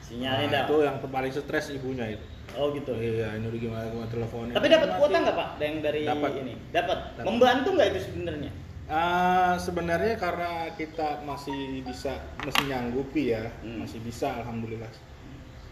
sinyalnya 0.00 0.46
Nah, 0.46 0.52
dah 0.52 0.64
itu 0.64 0.76
yang 0.80 0.96
paling 1.02 1.32
stres 1.32 1.66
ibunya 1.68 2.14
itu. 2.14 2.26
oh 2.54 2.70
gitu 2.70 2.94
Iya, 2.94 3.36
ini 3.36 3.46
udah 3.46 3.60
gimana 3.60 3.86
gua 3.90 4.06
teleponnya. 4.06 4.54
tapi 4.54 4.66
dapat 4.68 4.88
kuota 4.94 5.16
nggak 5.18 5.36
pak 5.36 5.48
yang 5.58 5.76
dari 5.80 6.02
Dapat. 6.04 6.30
ini 6.38 6.54
dapat 6.70 6.98
membantu 7.20 7.68
nggak 7.74 7.88
itu 7.90 8.00
sebenarnya 8.06 8.52
Ah, 8.86 9.58
sebenarnya 9.58 10.14
karena 10.14 10.70
kita 10.72 11.18
masih 11.26 11.82
bisa 11.82 12.22
masih 12.38 12.70
nyanggupi 12.70 13.34
ya, 13.34 13.42
Hmm. 13.58 13.82
masih 13.82 13.98
bisa 13.98 14.30
alhamdulillah. 14.30 14.86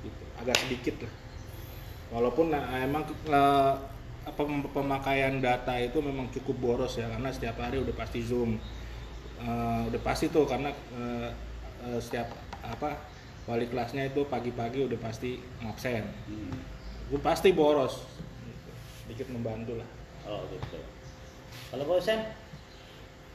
Gitu. 0.02 0.22
Agak 0.34 0.58
sedikit 0.58 0.98
lah. 0.98 1.12
Walaupun 2.10 2.50
nah, 2.50 2.74
emang 2.74 3.06
eh, 3.06 3.72
pem- 4.32 4.70
pemakaian 4.72 5.36
data 5.38 5.76
itu 5.76 6.00
memang 6.00 6.32
cukup 6.32 6.56
boros 6.56 6.96
ya 6.96 7.10
karena 7.10 7.28
setiap 7.28 7.60
hari 7.60 7.76
udah 7.76 7.92
pasti 7.92 8.24
zoom. 8.24 8.56
Eh, 9.36 9.80
udah 9.92 10.00
pasti 10.00 10.32
tuh 10.32 10.48
karena 10.48 10.72
eh, 10.72 11.28
eh, 11.84 11.98
setiap 12.00 12.32
apa 12.64 12.96
wali 13.44 13.68
kelasnya 13.68 14.08
itu 14.08 14.24
pagi-pagi 14.24 14.88
udah 14.88 14.96
pasti 14.96 15.36
ngabsen. 15.60 16.04
Gue 17.12 17.20
pasti 17.20 17.52
boros. 17.52 18.00
Sedikit 19.04 19.28
membantu 19.28 19.76
lah. 19.76 19.88
oh 20.24 20.48
gitu 20.48 20.80
kalau 21.68 21.84
Husen 21.84 22.16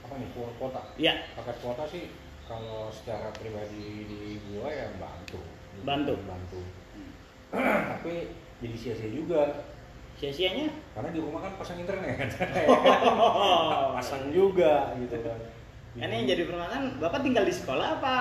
apa 0.02 0.14
nih 0.18 0.26
kuota 0.34 0.82
iya 0.98 1.22
paket 1.38 1.62
kuota 1.62 1.86
sih 1.86 2.10
kalau 2.50 2.90
secara 2.90 3.30
pribadi 3.30 4.10
di 4.10 4.42
gua 4.50 4.74
ya 4.74 4.90
bantu 4.98 5.38
Bantu. 5.86 6.18
bantu 6.26 6.62
tapi 7.94 8.34
jadi 8.58 8.74
sia-sia 8.74 9.14
juga 9.14 9.70
sia-sianya 10.20 10.68
karena 10.92 11.10
di 11.16 11.20
rumah 11.24 11.40
kan 11.48 11.56
pasang 11.56 11.80
internet 11.80 12.36
oh. 12.68 12.76
pasang 13.96 14.28
juga 14.36 14.92
gitu 15.00 15.18
kan 15.24 15.40
Ini 15.90 16.06
yang 16.22 16.28
jadi 16.30 16.44
permasalahan, 16.46 17.02
Bapak 17.02 17.26
tinggal 17.26 17.50
di 17.50 17.52
sekolah 17.56 17.98
apa 17.98 18.16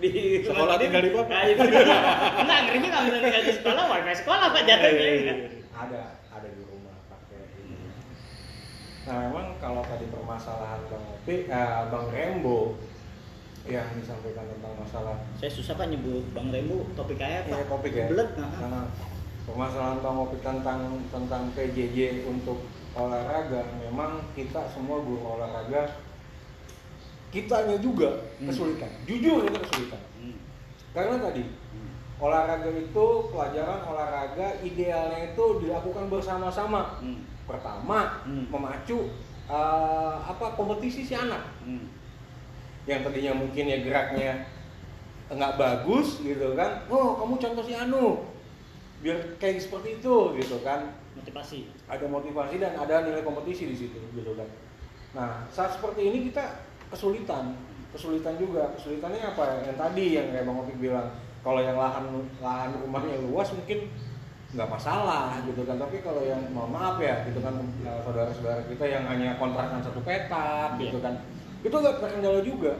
di 0.00 0.40
Sekolah 0.40 0.80
tinggal 0.80 1.04
di 1.04 1.12
Bapak? 1.12 1.28
Nah, 1.28 1.44
itu. 1.44 1.60
Enggak, 1.60 2.60
ngerinya 2.66 2.88
kalau 2.88 3.04
misalnya 3.04 3.24
tinggal 3.28 3.44
di 3.44 3.52
sekolah, 3.52 3.82
wifi 3.92 4.14
sekolah 4.16 4.46
Pak 4.48 4.62
jatuhnya. 4.64 5.34
ada 5.76 6.00
ada 6.32 6.48
di 6.48 6.62
rumah 6.64 6.96
pakai 7.10 7.42
ini 7.60 7.76
nah 9.02 9.16
memang 9.28 9.46
kalau 9.58 9.82
tadi 9.82 10.06
permasalahan 10.08 10.80
bang 10.86 11.04
Opi 11.10 11.36
eh, 11.50 11.80
bang 11.90 12.06
Rembo 12.12 12.58
yang 13.62 13.86
disampaikan 13.94 14.46
tentang 14.46 14.74
masalah 14.74 15.16
Saya 15.38 15.50
susah 15.54 15.74
Pak 15.78 15.86
nyebut 15.90 16.24
Bang 16.34 16.50
Rembo 16.50 16.86
topik 16.98 17.18
kayak 17.18 17.46
apa? 17.46 17.62
ya 17.62 17.66
topik 17.66 17.92
ya 17.94 18.06
Belet, 18.10 18.30
nah. 18.38 18.50
Karena 18.58 18.80
permasalahan 19.42 19.98
bang 20.00 20.16
Opi 20.16 20.36
tentang 20.38 20.80
tentang 21.10 21.42
PJJ 21.54 22.28
untuk 22.30 22.62
olahraga 22.94 23.66
memang 23.80 24.22
kita 24.36 24.68
semua 24.70 25.00
guru 25.02 25.38
olahraga 25.38 25.98
kitanya 27.32 27.80
juga 27.80 28.20
Hmm. 28.38 28.52
kesulitan 28.52 28.92
jujur 29.08 29.48
kita 29.48 29.58
kesulitan 29.64 30.02
Hmm. 30.20 30.36
karena 30.92 31.16
tadi 31.18 31.42
olahraga 32.22 32.70
itu 32.70 33.06
pelajaran 33.32 33.80
olahraga 33.82 34.46
idealnya 34.62 35.32
itu 35.32 35.44
dilakukan 35.64 36.06
bersama-sama 36.06 37.00
Hmm. 37.00 37.24
pertama 37.48 38.22
Hmm. 38.22 38.46
memacu 38.46 39.10
eh, 39.50 40.14
apa 40.22 40.54
kompetisi 40.54 41.02
si 41.02 41.14
anak 41.16 41.42
Hmm. 41.64 41.88
yang 42.86 43.02
tadinya 43.02 43.34
mungkin 43.34 43.64
ya 43.66 43.78
geraknya 43.82 44.46
nggak 45.32 45.56
bagus 45.56 46.20
gitu 46.20 46.52
kan 46.54 46.84
oh 46.86 47.16
kamu 47.16 47.40
contoh 47.40 47.64
si 47.64 47.72
Anu 47.72 48.31
biar 49.02 49.18
kayak 49.42 49.58
seperti 49.60 49.98
itu 49.98 50.14
gitu 50.38 50.56
kan. 50.62 50.94
Motivasi. 51.12 51.68
ada 51.86 52.08
motivasi 52.08 52.56
dan 52.56 52.72
ada 52.74 53.04
nilai 53.04 53.20
kompetisi 53.20 53.68
di 53.68 53.76
situ 53.76 53.98
gitu 54.16 54.32
kan. 54.32 54.48
Nah 55.12 55.30
saat 55.52 55.76
seperti 55.76 56.08
ini 56.08 56.18
kita 56.32 56.64
kesulitan. 56.88 57.58
Kesulitan 57.92 58.40
juga. 58.40 58.72
Kesulitannya 58.78 59.20
apa? 59.20 59.68
Yang 59.68 59.76
tadi 59.76 60.04
yang 60.16 60.26
kayak 60.32 60.44
bang 60.48 60.58
Opik 60.58 60.78
bilang. 60.80 61.08
Kalau 61.42 61.58
yang 61.58 61.74
lahan 61.76 62.06
lahan 62.38 62.70
rumahnya 62.80 63.18
luas 63.26 63.50
mungkin 63.52 63.90
nggak 64.54 64.68
masalah 64.70 65.42
gitu 65.44 65.66
kan. 65.66 65.76
Tapi 65.76 66.00
kalau 66.00 66.22
yang 66.24 66.40
mohon 66.54 66.70
maaf 66.72 66.96
ya 67.02 67.26
gitu 67.28 67.42
kan 67.42 67.58
eh, 67.60 67.98
saudara-saudara 68.06 68.62
kita 68.70 68.84
yang 68.88 69.04
hanya 69.10 69.36
kontrakan 69.36 69.82
satu 69.84 70.00
petak 70.00 70.78
gitu 70.80 70.96
Iya. 70.96 71.04
kan. 71.04 71.14
Itu 71.60 71.74
nggak 71.76 71.98
terkendala 72.00 72.40
juga. 72.40 72.72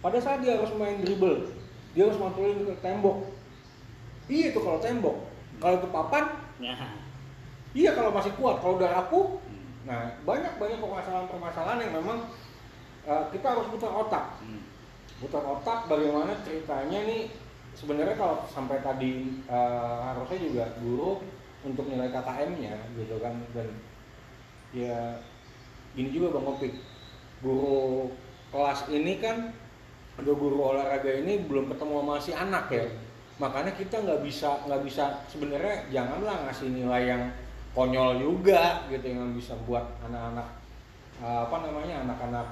Pada 0.00 0.18
saat 0.18 0.42
dia 0.42 0.56
harus 0.58 0.72
main 0.74 1.00
dribble 1.02 1.50
dia 1.96 2.04
harus 2.04 2.20
mantulin 2.20 2.60
ke 2.68 2.74
tembok 2.84 3.24
iya 4.26 4.50
itu 4.50 4.58
kalau 4.60 4.78
tembok 4.78 5.16
kalau 5.58 5.74
itu 5.80 5.88
papan 5.90 6.24
Ya. 6.56 6.72
Iya 7.76 7.92
kalau 7.92 8.08
masih 8.08 8.32
kuat, 8.40 8.64
kalau 8.64 8.80
udah 8.80 8.88
rapuh, 8.88 9.36
Hmm. 9.44 9.84
nah 9.84 10.08
banyak 10.24 10.56
banyak 10.56 10.80
permasalahan-permasalahan 10.80 11.84
yang 11.84 11.92
memang 12.00 12.32
uh, 13.04 13.28
kita 13.28 13.44
harus 13.44 13.68
putar 13.68 13.92
otak, 13.92 14.40
Hmm. 14.40 14.64
putar 15.20 15.44
otak 15.44 15.84
bagaimana 15.84 16.32
ceritanya 16.40 17.04
nih 17.04 17.28
sebenarnya 17.76 18.16
kalau 18.16 18.40
sampai 18.48 18.80
tadi 18.80 19.44
uh, 19.52 20.00
harusnya 20.08 20.48
juga 20.48 20.64
guru 20.80 21.20
untuk 21.60 21.92
nilai 21.92 22.08
KKM-nya 22.08 22.72
gitu 22.96 23.20
kan 23.20 23.36
dan 23.52 23.68
ya 24.72 25.20
gini 25.92 26.08
juga 26.08 26.40
bang 26.40 26.48
Opik, 26.48 26.72
guru 27.44 28.08
kelas 28.48 28.88
ini 28.88 29.20
kan 29.20 29.52
ada 30.16 30.32
guru 30.32 30.72
olahraga 30.72 31.12
ini 31.20 31.44
belum 31.44 31.68
ketemu 31.68 31.94
sama 32.00 32.14
si 32.16 32.32
anak 32.32 32.72
ya 32.72 32.88
makanya 33.36 33.72
kita 33.76 34.00
nggak 34.00 34.24
bisa 34.24 34.64
nggak 34.64 34.80
bisa 34.80 35.20
sebenarnya 35.28 35.84
janganlah 35.92 36.48
ngasih 36.48 36.72
nilai 36.72 37.02
yang 37.12 37.22
konyol 37.76 38.16
juga 38.16 38.88
gitu 38.88 39.12
yang 39.12 39.36
bisa 39.36 39.52
buat 39.68 39.84
anak-anak 40.08 40.48
eh, 41.20 41.40
apa 41.44 41.56
namanya 41.68 42.08
anak-anak 42.08 42.46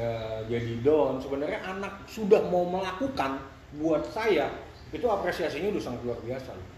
eh, 0.00 0.40
jadi 0.48 0.80
down 0.80 1.20
sebenarnya 1.20 1.60
anak 1.60 2.08
sudah 2.08 2.40
mau 2.48 2.64
melakukan 2.64 3.36
buat 3.76 4.04
saya 4.08 4.48
itu 4.92 5.06
apresiasinya 5.08 5.72
udah 5.72 5.82
sangat 5.82 6.00
luar 6.04 6.20
biasa 6.20 6.52
loh. 6.52 6.68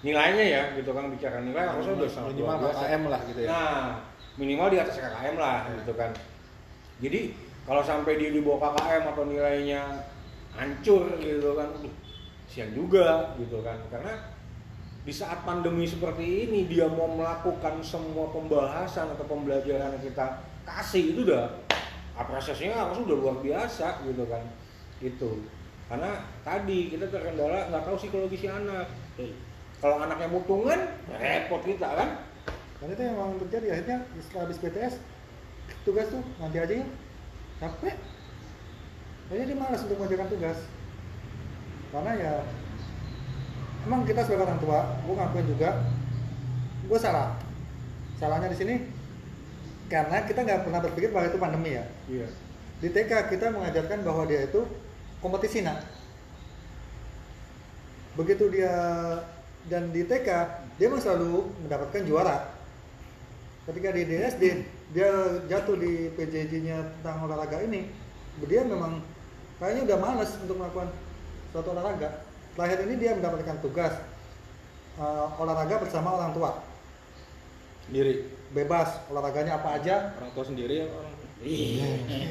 nilainya 0.00 0.44
ya 0.48 0.62
gitu 0.74 0.90
kan 0.96 1.12
bicara 1.12 1.44
nilai 1.44 1.70
harusnya 1.70 1.92
udah 1.92 2.10
sangat 2.10 2.32
minimal 2.34 2.48
luar 2.48 2.58
biasa 2.64 2.82
KKM 2.82 3.02
lah 3.04 3.20
gitu 3.28 3.40
ya. 3.44 3.48
Nah, 3.52 3.84
minimal 4.40 4.68
di 4.72 4.78
atas 4.80 4.96
KKM 4.96 5.36
lah 5.36 5.58
gitu 5.76 5.92
kan. 5.92 6.10
Jadi 7.04 7.20
kalau 7.68 7.82
sampai 7.84 8.12
dia 8.16 8.30
di 8.32 8.40
bawah 8.40 8.72
KKM 8.72 9.04
atau 9.12 9.24
nilainya 9.28 9.82
hancur 10.56 11.04
gitu 11.20 11.52
kan, 11.52 11.68
aduh, 11.68 11.94
sian 12.50 12.74
juga 12.74 13.38
gitu 13.38 13.62
kan. 13.62 13.78
Karena 13.88 14.18
di 15.06 15.14
saat 15.14 15.46
pandemi 15.46 15.86
seperti 15.86 16.50
ini 16.50 16.66
dia 16.66 16.90
mau 16.90 17.08
melakukan 17.08 17.78
semua 17.80 18.28
pembahasan 18.34 19.14
atau 19.14 19.24
pembelajaran 19.24 19.96
yang 19.96 20.02
kita 20.02 20.42
kasih 20.66 21.16
itu 21.16 21.24
udah 21.30 21.48
apresiasinya 22.18 22.90
harus 22.90 23.00
udah 23.06 23.16
luar 23.16 23.36
biasa 23.40 24.02
gitu 24.04 24.26
kan. 24.28 24.42
Itu. 25.00 25.40
karena 25.90 26.22
tadi 26.46 26.86
kita 26.86 27.10
terkendala 27.10 27.66
nggak 27.66 27.82
tahu 27.82 27.98
psikologi 27.98 28.38
si 28.38 28.46
anak 28.46 28.86
kalau 29.82 29.98
anaknya 29.98 30.30
mutungan 30.30 30.78
repot 31.18 31.66
kita 31.66 31.88
kan 31.98 32.22
dan 32.78 32.94
itu 32.94 33.02
yang 33.02 33.16
memang 33.18 33.42
terjadi 33.42 33.66
akhirnya 33.74 33.98
setelah 34.22 34.42
habis 34.46 34.58
PTS 34.62 34.94
tugas 35.82 36.06
tuh 36.14 36.22
nanti 36.38 36.62
aja 36.62 36.74
ya 36.78 36.86
capek 37.58 37.96
akhirnya 39.26 39.46
dia 39.50 39.58
malas 39.58 39.82
untuk 39.82 39.98
mengerjakan 39.98 40.28
tugas 40.30 40.58
karena 41.90 42.12
ya 42.14 42.32
emang 43.86 44.06
kita 44.06 44.22
sebagai 44.22 44.46
orang 44.46 44.60
tua 44.62 44.78
gue 45.02 45.14
ngakuin 45.14 45.46
juga 45.50 45.70
gue 46.86 46.98
salah. 46.98 47.38
Salahnya 48.18 48.52
di 48.52 48.58
sini 48.58 48.74
karena 49.90 50.22
kita 50.22 50.46
nggak 50.46 50.62
pernah 50.68 50.80
berpikir 50.82 51.10
bahwa 51.10 51.26
itu 51.26 51.38
pandemi 51.38 51.70
ya. 51.74 51.84
Iya. 52.06 52.28
Di 52.80 52.88
TK 52.88 53.30
kita 53.32 53.50
mengajarkan 53.50 54.06
bahwa 54.06 54.22
dia 54.24 54.46
itu 54.46 54.62
kompetisi 55.18 55.66
nak. 55.66 55.82
Begitu 58.14 58.48
dia 58.54 58.74
dan 59.66 59.90
di 59.90 60.06
TK 60.06 60.28
dia 60.78 60.86
memang 60.86 61.02
selalu 61.02 61.48
mendapatkan 61.66 62.02
juara. 62.06 62.54
Ketika 63.66 63.88
di 63.92 64.02
DSD 64.08 64.44
dia 64.90 65.10
jatuh 65.46 65.78
di 65.78 66.10
PJJ-nya 66.18 66.82
tentang 66.98 67.30
olahraga 67.30 67.62
ini 67.62 67.86
dia 68.46 68.64
memang 68.64 69.04
kayaknya 69.60 69.92
udah 69.92 69.98
males 70.00 70.32
untuk 70.40 70.56
melakukan 70.58 70.88
suatu 71.50 71.74
olahraga 71.74 72.22
terakhir 72.54 72.78
ini 72.86 72.94
dia 72.98 73.12
mendapatkan 73.14 73.56
tugas 73.62 73.94
eh, 74.98 75.26
olahraga 75.38 75.76
bersama 75.80 76.14
orang 76.18 76.32
tua. 76.34 76.50
Sendiri. 77.86 78.38
bebas 78.50 79.06
olahraganya 79.06 79.62
apa 79.62 79.78
aja. 79.78 80.10
Orang 80.18 80.30
tua 80.34 80.42
sendiri 80.46 80.82
ya 80.82 80.86
orang 80.90 81.14
Iya. 81.40 81.88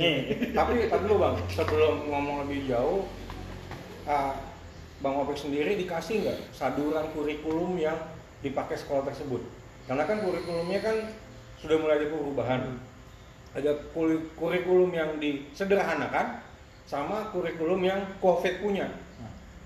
tapi 0.58 0.86
tapi 0.86 1.02
dulu 1.10 1.18
bang 1.26 1.36
sebelum 1.50 2.14
ngomong 2.14 2.46
lebih 2.46 2.70
jauh 2.70 3.10
ah, 4.06 4.38
bang 5.02 5.16
Opek 5.18 5.34
sendiri 5.34 5.82
dikasih 5.82 6.22
nggak 6.22 6.38
saduran 6.54 7.10
kurikulum 7.18 7.74
yang 7.82 7.98
dipakai 8.46 8.78
sekolah 8.78 9.10
tersebut? 9.10 9.42
Karena 9.90 10.06
kan 10.06 10.22
kurikulumnya 10.22 10.80
kan 10.86 10.96
sudah 11.58 11.78
mulai 11.82 11.98
ada 11.98 12.08
perubahan. 12.14 12.62
Ada 13.58 13.72
kuri- 13.98 14.30
kurikulum 14.38 14.94
yang 14.94 15.18
disederhanakan 15.18 16.46
sama 16.86 17.34
kurikulum 17.34 17.82
yang 17.82 18.06
covid 18.22 18.62
punya 18.62 18.94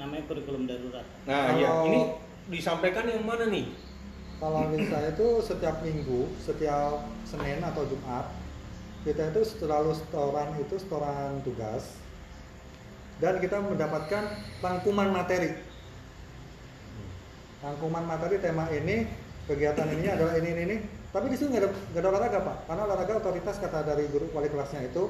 Namanya 0.04 0.28
kurikulum 0.28 0.68
darurat. 0.68 1.08
nah 1.24 1.56
ya 1.56 1.88
ini 1.88 2.12
disampaikan 2.52 3.08
yang 3.08 3.24
mana 3.24 3.48
nih 3.48 3.72
Kalau 4.44 4.68
di 4.76 4.84
saya 4.92 5.16
itu 5.16 5.40
setiap 5.40 5.80
minggu, 5.80 6.28
setiap 6.44 7.08
Senin 7.24 7.64
atau 7.64 7.88
Jumat, 7.88 8.28
kita 9.08 9.32
itu 9.32 9.48
selalu 9.48 9.96
setoran 9.96 10.60
itu 10.60 10.76
setoran 10.76 11.40
tugas 11.48 11.96
dan 13.24 13.40
kita 13.40 13.64
mendapatkan 13.64 14.36
rangkuman 14.60 15.16
materi. 15.16 15.56
Rangkuman 17.64 18.04
materi 18.04 18.44
tema 18.44 18.68
ini, 18.76 19.08
kegiatan 19.48 19.88
ini 19.96 20.12
adalah 20.12 20.36
ini 20.36 20.50
ini 20.52 20.62
ini. 20.68 20.78
Tapi 21.16 21.32
di 21.32 21.40
sini 21.40 21.56
nggak 21.56 21.64
ada 21.64 21.70
nggak 21.72 22.02
ada 22.04 22.10
olahraga 22.12 22.40
pak, 22.44 22.58
karena 22.68 22.82
olahraga 22.84 23.14
otoritas 23.24 23.56
kata 23.64 23.80
dari 23.88 24.12
guru 24.12 24.28
wali 24.36 24.52
kelasnya 24.52 24.84
itu 24.92 25.08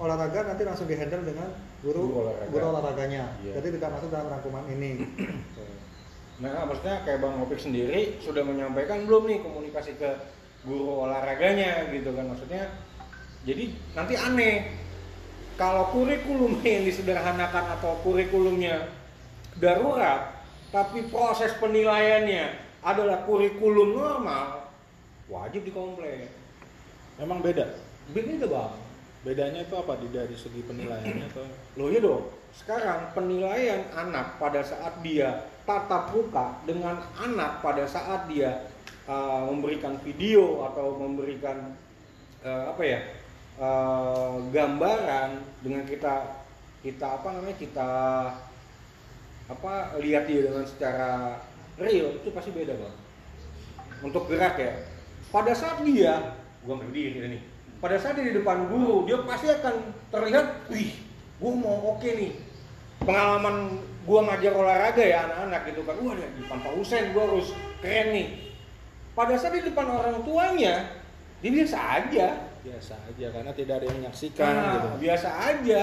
olahraga 0.00 0.40
nanti 0.48 0.62
langsung 0.64 0.88
dihandle 0.88 1.22
dengan 1.22 1.48
guru 1.84 2.00
Guru 2.08 2.16
olahraga. 2.24 2.48
guru 2.48 2.64
olahraganya. 2.72 3.24
Iya. 3.44 3.52
Jadi 3.60 3.68
tidak 3.76 3.90
masuk 4.00 4.08
dalam 4.08 4.28
rangkuman 4.32 4.64
ini. 4.72 4.90
Nah, 6.40 6.64
maksudnya 6.64 7.04
kayak 7.04 7.20
Bang 7.20 7.36
Opik 7.44 7.60
sendiri 7.60 8.16
sudah 8.24 8.40
menyampaikan 8.40 9.04
belum 9.04 9.28
nih 9.28 9.44
komunikasi 9.44 10.00
ke 10.00 10.08
guru 10.64 11.04
olahraganya 11.04 11.92
gitu 11.92 12.16
kan 12.16 12.32
maksudnya. 12.32 12.64
Jadi 13.44 13.76
nanti 13.92 14.16
aneh 14.16 14.72
kalau 15.60 15.92
kurikulum 15.92 16.56
yang 16.64 16.88
disederhanakan 16.88 17.76
atau 17.76 18.00
kurikulumnya 18.00 18.88
darurat, 19.60 20.40
tapi 20.72 21.12
proses 21.12 21.52
penilaiannya 21.60 22.56
adalah 22.80 23.28
kurikulum 23.28 23.92
normal, 23.92 24.64
wajib 25.28 25.68
dikomplain. 25.68 26.24
Memang 27.20 27.44
beda. 27.44 27.68
Beda 28.16 28.48
bang. 28.48 28.72
Bedanya 29.20 29.60
itu 29.60 29.76
apa 29.76 30.00
di 30.00 30.08
dari 30.08 30.32
segi 30.32 30.64
penilaiannya 30.64 31.28
atau 31.28 31.44
Loh 31.76 31.92
iya 31.92 32.00
dong. 32.00 32.24
Sekarang 32.56 33.12
penilaian 33.12 33.84
anak 33.92 34.40
pada 34.40 34.64
saat 34.64 34.96
dia 35.04 35.44
tatap 35.68 36.10
muka 36.16 36.56
dengan 36.64 36.96
anak 37.20 37.60
pada 37.60 37.84
saat 37.84 38.24
dia 38.32 38.64
uh, 39.04 39.44
memberikan 39.52 40.00
video 40.00 40.64
atau 40.72 40.96
memberikan 40.96 41.76
uh, 42.42 42.72
apa 42.72 42.82
ya 42.82 43.00
uh, 43.60 44.40
gambaran 44.50 45.36
dengan 45.60 45.84
kita 45.84 46.40
kita 46.80 47.20
apa 47.20 47.28
namanya 47.36 47.56
kita 47.60 47.90
apa 49.52 49.72
lihat 50.00 50.24
dia 50.24 50.48
dengan 50.48 50.64
secara 50.64 51.36
real 51.76 52.16
itu 52.16 52.32
pasti 52.32 52.56
beda 52.56 52.72
bang. 52.72 52.96
Untuk 54.00 54.32
gerak 54.32 54.56
ya. 54.56 54.80
Pada 55.28 55.52
saat 55.52 55.84
dia 55.84 56.40
gua 56.64 56.80
berdiri 56.80 57.20
nih. 57.36 57.42
Pada 57.80 57.96
saat 57.96 58.20
di 58.20 58.36
depan 58.36 58.68
guru, 58.68 59.08
dia 59.08 59.24
pasti 59.24 59.48
akan 59.48 59.74
terlihat, 60.12 60.68
wih, 60.68 60.92
gua 61.40 61.52
mau 61.56 61.96
oke 61.96 62.04
nih. 62.04 62.36
Pengalaman 63.00 63.80
gua 64.04 64.28
ngajar 64.28 64.52
olahraga 64.52 65.00
ya 65.00 65.24
anak-anak 65.24 65.72
gitu 65.72 65.80
kan. 65.88 65.96
Wah, 66.04 66.12
di 66.12 66.44
depan 66.44 66.60
Pak 66.60 66.72
Husen 66.76 67.16
gua 67.16 67.24
harus 67.32 67.56
keren 67.80 68.12
nih. 68.12 68.52
Pada 69.16 69.32
saat 69.40 69.56
di 69.56 69.64
depan 69.64 69.88
orang 69.88 70.20
tuanya, 70.22 70.92
dia 71.40 71.50
biasa 71.50 71.78
aja. 71.80 72.28
biasa 72.60 72.92
aja 73.08 73.32
karena 73.32 73.52
tidak 73.56 73.80
ada 73.80 73.84
yang 73.88 73.96
menyaksikan 74.04 74.52
Nah, 74.52 74.72
gitu. 74.76 74.88
biasa 75.00 75.28
aja. 75.32 75.80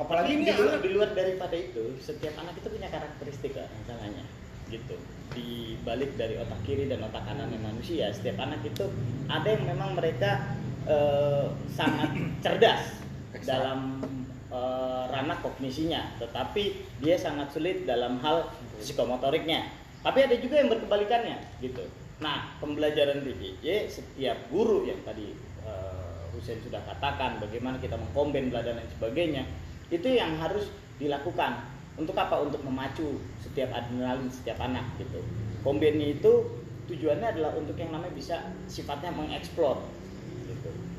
Apalagi 0.00 0.40
ini 0.40 0.48
di 0.48 0.56
luar, 0.56 0.72
anak 0.72 0.80
di 0.80 0.90
luar 0.96 1.10
daripada 1.12 1.52
itu, 1.52 1.84
setiap 2.00 2.32
anak 2.40 2.56
itu 2.56 2.68
punya 2.72 2.88
karakteristik 2.88 3.52
kan 3.52 3.68
masalahnya. 3.68 4.24
Gitu. 4.72 4.96
Di 5.36 5.76
balik 5.84 6.16
dari 6.16 6.40
otak 6.40 6.64
kiri 6.64 6.88
dan 6.88 7.04
otak 7.04 7.28
kanannya 7.28 7.60
manusia, 7.60 8.08
setiap 8.08 8.40
anak 8.40 8.64
itu 8.64 8.88
ada 9.28 9.48
yang 9.52 9.68
memang 9.68 10.00
mereka 10.00 10.56
eh, 10.88 11.46
sangat 11.76 12.10
cerdas 12.40 13.04
dalam 13.44 14.00
eh, 14.48 15.02
ranah 15.12 15.38
kognisinya, 15.44 16.16
tetapi 16.16 16.88
dia 17.04 17.20
sangat 17.20 17.52
sulit 17.52 17.84
dalam 17.84 18.18
hal 18.24 18.48
psikomotoriknya. 18.80 19.68
Tapi 20.00 20.24
ada 20.24 20.36
juga 20.40 20.56
yang 20.58 20.72
berkebalikannya, 20.72 21.36
gitu. 21.60 21.84
Nah, 22.18 22.58
pembelajaran 22.58 23.22
PJJ 23.22 23.86
setiap 23.86 24.38
guru 24.50 24.88
yang 24.88 24.98
tadi 25.06 25.36
eh, 25.62 26.22
Hussein 26.34 26.58
sudah 26.64 26.82
katakan 26.82 27.38
bagaimana 27.38 27.78
kita 27.78 27.94
mengkomben 27.94 28.50
belajar 28.50 28.74
dan 28.74 28.88
sebagainya, 28.98 29.44
itu 29.92 30.08
yang 30.08 30.34
harus 30.40 30.72
dilakukan. 30.98 31.78
Untuk 31.98 32.14
apa? 32.14 32.38
Untuk 32.38 32.62
memacu 32.62 33.18
setiap 33.42 33.74
adrenalin 33.74 34.30
setiap 34.30 34.62
anak 34.62 34.86
gitu. 35.02 35.18
Kombennya 35.66 36.14
itu 36.14 36.62
tujuannya 36.86 37.34
adalah 37.34 37.52
untuk 37.58 37.74
yang 37.74 37.90
namanya 37.90 38.14
bisa 38.14 38.54
sifatnya 38.70 39.10
mengeksplor. 39.10 39.82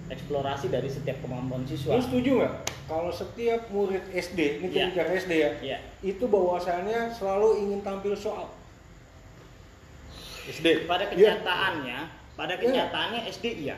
Eksplorasi 0.10 0.68
dari 0.68 0.90
setiap 0.90 1.22
kemampuan 1.22 1.62
siswa. 1.64 1.94
Lu 1.94 2.02
setuju 2.02 2.42
nggak? 2.42 2.54
Kalau 2.90 3.14
setiap 3.14 3.70
murid 3.70 4.02
SD, 4.10 4.58
ini 4.58 4.68
kita 4.68 4.78
Iya. 4.80 4.88
bicara 4.90 5.10
SD 5.14 5.32
ya, 5.38 5.52
Ya, 5.62 5.78
itu 6.02 6.26
bahwasannya 6.26 7.14
selalu 7.14 7.48
ingin 7.62 7.80
tampil 7.80 8.18
soal. 8.18 8.50
SD. 10.50 10.90
pada 10.90 11.06
Iya. 11.06 11.38
kenyataannya, 11.38 11.98
pada 12.34 12.54
Iya. 12.54 12.62
kenyataannya 12.62 13.22
SD 13.30 13.46
iya. 13.62 13.78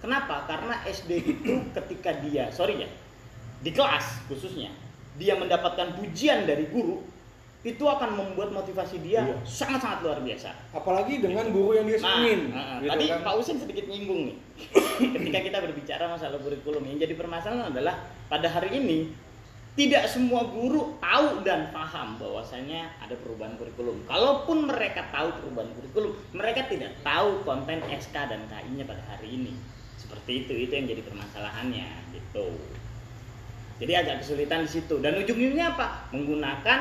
Kenapa? 0.00 0.48
Karena 0.48 0.80
SD 0.82 1.10
itu 1.20 1.52
ketika 1.76 2.16
dia, 2.18 2.48
sorry 2.48 2.80
ya, 2.80 2.88
di 3.60 3.70
kelas 3.70 4.24
khususnya, 4.26 4.72
dia 5.14 5.36
mendapatkan 5.36 5.92
pujian 5.94 6.48
dari 6.48 6.64
guru, 6.72 7.04
itu 7.62 7.84
akan 7.84 8.16
membuat 8.16 8.50
motivasi 8.50 9.04
dia 9.04 9.20
Iya. 9.22 9.36
sangat-sangat 9.44 10.00
luar 10.00 10.18
biasa. 10.18 10.50
Apalagi 10.72 11.20
dengan 11.20 11.52
guru 11.52 11.76
yang 11.76 11.84
dia 11.84 12.00
Nah, 12.00 12.18
senengin. 12.18 12.40
nah, 12.50 12.80
gitu 12.80 12.88
tadi 12.88 13.04
kan. 13.06 13.20
Pak 13.20 13.34
Usin 13.36 13.56
sedikit 13.60 13.84
nyinggung 13.86 14.20
nih. 14.32 14.36
Ketika 14.98 15.38
kita 15.40 15.58
berbicara 15.62 16.04
masalah 16.10 16.38
kurikulum, 16.42 16.82
yang 16.84 16.98
jadi 17.00 17.14
permasalahan 17.16 17.72
adalah 17.72 17.94
pada 18.28 18.48
hari 18.50 18.76
ini 18.80 18.98
tidak 19.72 20.04
semua 20.04 20.44
guru 20.52 21.00
tahu 21.00 21.40
dan 21.40 21.72
paham 21.72 22.20
bahwasanya 22.20 22.92
ada 23.00 23.16
perubahan 23.16 23.56
kurikulum. 23.56 24.04
Kalaupun 24.04 24.68
mereka 24.68 25.08
tahu 25.08 25.32
perubahan 25.40 25.72
kurikulum, 25.72 26.12
mereka 26.36 26.68
tidak 26.68 26.92
tahu 27.00 27.40
konten 27.40 27.80
SK 27.88 28.12
dan 28.28 28.44
KI-nya 28.52 28.84
pada 28.84 29.00
hari 29.08 29.32
ini. 29.32 29.56
Seperti 29.96 30.44
itu, 30.44 30.52
itu 30.68 30.72
yang 30.76 30.84
jadi 30.84 31.02
permasalahannya 31.08 31.88
gitu. 32.12 32.52
Jadi 33.80 33.92
agak 33.96 34.20
kesulitan 34.20 34.68
di 34.68 34.70
situ. 34.70 35.00
Dan 35.00 35.16
ujung-ujungnya 35.16 35.72
apa? 35.72 36.06
Menggunakan 36.12 36.80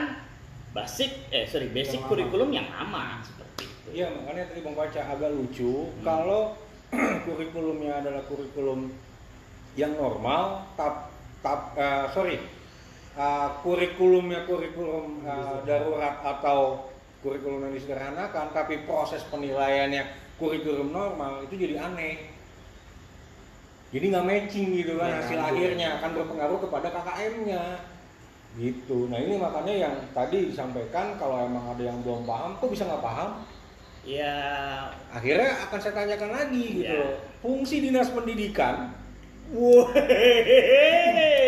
basic 0.71 1.31
eh 1.31 1.47
sorry 1.47 1.67
basic 1.71 1.99
Yang 2.03 2.07
kurikulum 2.11 2.49
yang 2.51 2.67
lama 2.71 3.19
seperti 3.23 3.67
itu. 3.67 3.87
Iya 3.91 4.07
makanya 4.15 4.51
tadi 4.51 4.59
bang 4.63 4.75
baca 4.75 5.01
agak 5.03 5.29
lucu 5.35 5.91
Hmm. 5.91 6.03
kalau 6.03 6.41
kurikulumnya 7.25 8.03
adalah 8.03 8.23
kurikulum 8.27 8.91
yang 9.79 9.95
normal, 9.95 10.67
tap 10.75 11.15
tap 11.39 11.71
eh, 11.79 12.05
sorry 12.11 12.37
eh, 13.15 13.49
kurikulumnya 13.63 14.43
kurikulum 14.43 15.23
eh, 15.23 15.57
darurat 15.63 16.19
atau 16.19 16.91
kurikulum 17.23 17.69
yang 17.69 17.73
disederhanakan, 17.77 18.51
tapi 18.51 18.83
proses 18.83 19.23
penilaiannya 19.31 20.03
kurikulum 20.35 20.91
normal 20.91 21.47
itu 21.47 21.55
jadi 21.55 21.79
aneh. 21.79 22.27
Jadi 23.91 24.05
nggak 24.07 24.27
matching 24.27 24.67
gitu 24.71 24.95
kan 24.95 25.11
Nggak 25.11 25.19
hasil 25.27 25.39
akhirnya 25.51 25.87
akan 25.99 26.09
berpengaruh 26.15 26.59
kepada 26.63 26.87
KKM-nya. 26.95 27.63
gitu 28.59 29.07
nah 29.07 29.15
ini 29.15 29.39
makanya 29.39 29.87
yang 29.87 29.95
tadi 30.11 30.51
disampaikan 30.51 31.15
kalau 31.15 31.39
emang 31.39 31.71
ada 31.71 31.87
yang 31.87 32.03
belum 32.03 32.27
paham 32.27 32.59
kok 32.59 32.67
bisa 32.67 32.83
nggak 32.83 32.99
paham 32.99 33.39
ya. 34.03 34.37
Akhirnya 35.09 35.67
akan 35.67 35.79
saya 35.79 35.93
tanyakan 35.93 36.31
lagi 36.31 36.81
gitu 36.81 36.95
Ya. 36.97 37.19
fungsi 37.39 37.81
dinas 37.81 38.09
pendidikan? 38.09 38.95
Wah. 39.51 39.91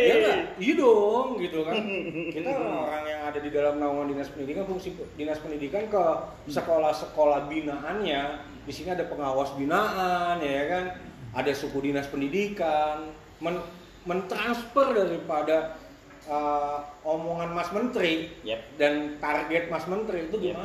ya 0.04 0.14
nggak? 0.20 0.40
Iya 0.60 0.74
dong 0.76 1.40
gitu 1.40 1.64
kan. 1.64 1.74
Kita 2.36 2.50
orang-orang 2.52 3.04
yang 3.08 3.22
ada 3.32 3.40
di 3.40 3.50
dalam 3.50 3.80
naungan 3.80 4.12
dinas 4.12 4.28
pendidikan 4.28 4.68
fungsi 4.68 4.92
dinas 5.16 5.40
pendidikan 5.40 5.88
ke 5.88 6.04
sekolah-sekolah 6.46 7.48
binaannya. 7.48 8.22
Di 8.64 8.72
sini 8.72 8.92
ada 8.92 9.08
pengawas 9.08 9.56
binaan 9.56 10.44
ya 10.44 10.64
kan? 10.68 10.86
Ada 11.34 11.56
suku 11.56 11.80
dinas 11.82 12.08
pendidikan. 12.12 13.08
Men 13.40 13.60
mentransfer 14.04 14.92
daripada 14.92 15.80
uh, 16.28 16.84
omongan 17.08 17.56
Mas 17.56 17.72
Menteri 17.72 18.28
Yep. 18.44 18.62
dan 18.76 18.94
target 19.24 19.72
Mas 19.72 19.88
Menteri 19.88 20.28
itu 20.28 20.36
Yep. 20.44 20.60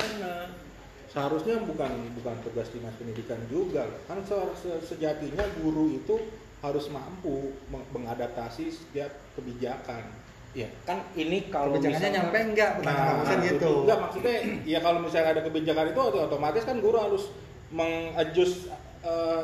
Seharusnya 1.18 1.58
bukan 1.60 1.90
bukan 2.14 2.36
tugas 2.46 2.70
dinas 2.70 2.94
pendidikan 2.94 3.42
juga 3.50 3.82
kan 4.06 4.22
se- 4.22 4.54
se- 4.54 4.82
sejatinya 4.86 5.42
guru 5.58 5.90
itu 5.90 6.14
harus 6.58 6.86
mampu 6.88 7.50
meng- 7.66 7.90
mengadaptasi 7.90 8.70
setiap 8.70 9.10
kebijakan 9.34 10.06
ya 10.54 10.70
kan 10.82 11.02
ini 11.12 11.50
kalau 11.50 11.74
Kebijakannya 11.74 11.98
misalnya- 11.98 12.18
nyampe 12.22 12.38
enggak 12.54 12.70
Nah, 12.80 13.20
dosen 13.20 13.38
gitu. 13.44 13.70
Enggak, 13.82 13.98
maksudnya 14.00 14.34
ya 14.64 14.78
kalau 14.78 14.98
misalnya 15.02 15.28
ada 15.34 15.42
kebijakan 15.42 15.86
itu 15.90 16.00
oto- 16.00 16.22
otomatis 16.24 16.62
kan 16.62 16.76
guru 16.78 16.96
harus 16.96 17.24
mengadjust 17.68 18.70
eh, 19.02 19.42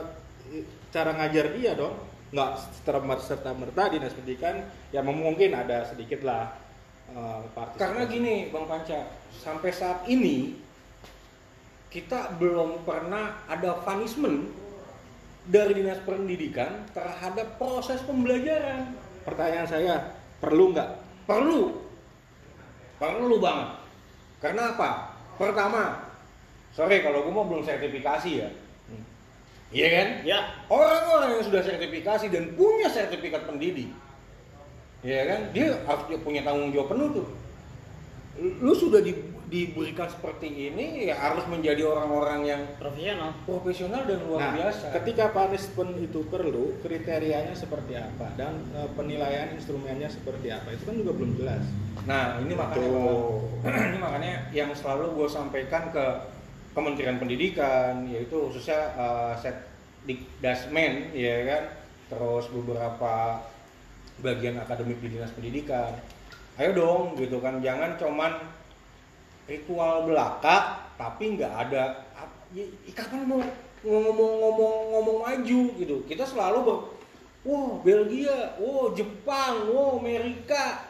cara 0.89 1.11
ngajar 1.13 1.51
dia 1.55 1.75
dong. 1.75 1.95
Nggak 2.31 2.51
serta 3.21 3.51
merta 3.53 3.87
dinas 3.87 4.11
pendidikan 4.11 4.63
ya 4.91 5.03
mungkin 5.03 5.55
ada 5.55 5.87
sedikit 5.87 6.23
lah 6.23 6.51
partisipasi. 7.53 7.79
Karena 7.79 8.03
gini 8.09 8.35
Bang 8.51 8.67
Panca, 8.67 9.07
sampai 9.31 9.71
saat 9.71 10.03
ini 10.09 10.57
kita 11.95 12.35
belum 12.43 12.83
pernah 12.83 13.47
ada 13.47 13.79
punishment 13.87 14.51
dari 15.47 15.79
dinas 15.79 16.03
pendidikan 16.03 16.91
terhadap 16.91 17.55
proses 17.55 18.03
pembelajaran. 18.03 18.99
pertanyaan 19.23 19.65
saya 19.65 19.95
perlu 20.43 20.75
nggak? 20.75 20.91
Perlu, 21.25 21.81
perlu 23.01 23.41
banget. 23.41 23.81
Karena 24.43 24.77
apa? 24.77 25.17
Pertama, 25.41 26.13
sorry 26.77 27.01
kalau 27.01 27.25
gue 27.25 27.33
mau 27.33 27.49
belum 27.49 27.65
sertifikasi 27.65 28.31
ya. 28.45 28.51
Iya 29.73 29.89
kan? 29.91 30.09
Ya, 30.29 30.39
Orang-orang 30.69 31.41
yang 31.41 31.45
sudah 31.49 31.63
sertifikasi 31.65 32.29
dan 32.29 32.53
punya 32.53 32.87
sertifikat 32.93 33.49
pendidik, 33.49 33.91
ya 35.03 35.25
kan, 35.25 35.41
dia 35.51 35.73
harus 35.83 36.05
punya 36.23 36.45
tanggung 36.47 36.71
jawab 36.71 36.95
penuh 36.95 37.09
tuh. 37.23 37.27
Lu 38.61 38.71
sudah 38.77 39.01
di- 39.03 39.34
diberikan 39.45 40.09
seperti 40.09 40.49
ini, 40.73 41.09
ya 41.09 41.21
harus 41.21 41.45
menjadi 41.47 41.85
orang-orang 41.85 42.41
yang 42.49 42.63
profesional. 42.81 43.31
profesional 43.45 44.03
dan 44.09 44.19
luar 44.25 44.41
Nah, 44.41 44.53
biasa. 44.57 44.85
ketika 45.01 45.25
punishment 45.31 45.93
itu 46.01 46.21
perlu, 46.27 46.75
kriterianya 46.81 47.53
seperti 47.53 47.95
apa 48.01 48.33
dan 48.41 48.57
eh, 48.73 48.89
penilaian 48.97 49.53
instrumennya 49.53 50.09
seperti 50.09 50.49
apa 50.49 50.73
itu 50.73 50.83
kan 50.89 50.95
juga 50.97 51.13
belum 51.13 51.33
jelas. 51.37 51.65
Nah, 52.09 52.41
ini 52.41 52.53
makanya 52.57 52.89
Tuh. 52.89 53.41
ini 53.93 53.99
makanya 54.01 54.33
yang 54.53 54.71
selalu 54.73 55.13
gue 55.17 55.29
sampaikan 55.29 55.93
ke 55.93 56.05
Kementerian 56.75 57.23
Pendidikan 57.23 58.03
yaitu 58.11 58.35
khususnya 58.51 58.91
uh, 58.99 59.33
Setdikdasmen 59.39 61.15
ya 61.15 61.37
kan, 61.47 61.63
terus 62.11 62.51
beberapa 62.51 63.41
bagian 64.21 64.59
akademik 64.59 64.99
di 65.01 65.15
Dinas 65.17 65.33
Pendidikan. 65.35 65.95
Ayo 66.55 66.71
dong 66.71 67.19
gitu 67.19 67.43
kan, 67.43 67.59
jangan 67.59 67.99
cuman 67.99 68.31
ritual 69.45 70.09
belaka 70.09 70.89
tapi 70.95 71.37
nggak 71.37 71.53
ada 71.69 71.83
ya, 72.55 72.65
kapan 72.95 73.27
mau 73.29 73.41
ngomong-ngomong 73.85 74.75
ngomong 74.97 75.19
maju 75.21 75.61
gitu. 75.77 75.97
Kita 76.09 76.25
selalu 76.25 76.59
ber, 76.65 76.77
wah 77.45 77.73
Belgia, 77.85 78.57
wah 78.57 78.89
Jepang, 78.97 79.69
wah 79.69 80.01
Amerika, 80.01 80.89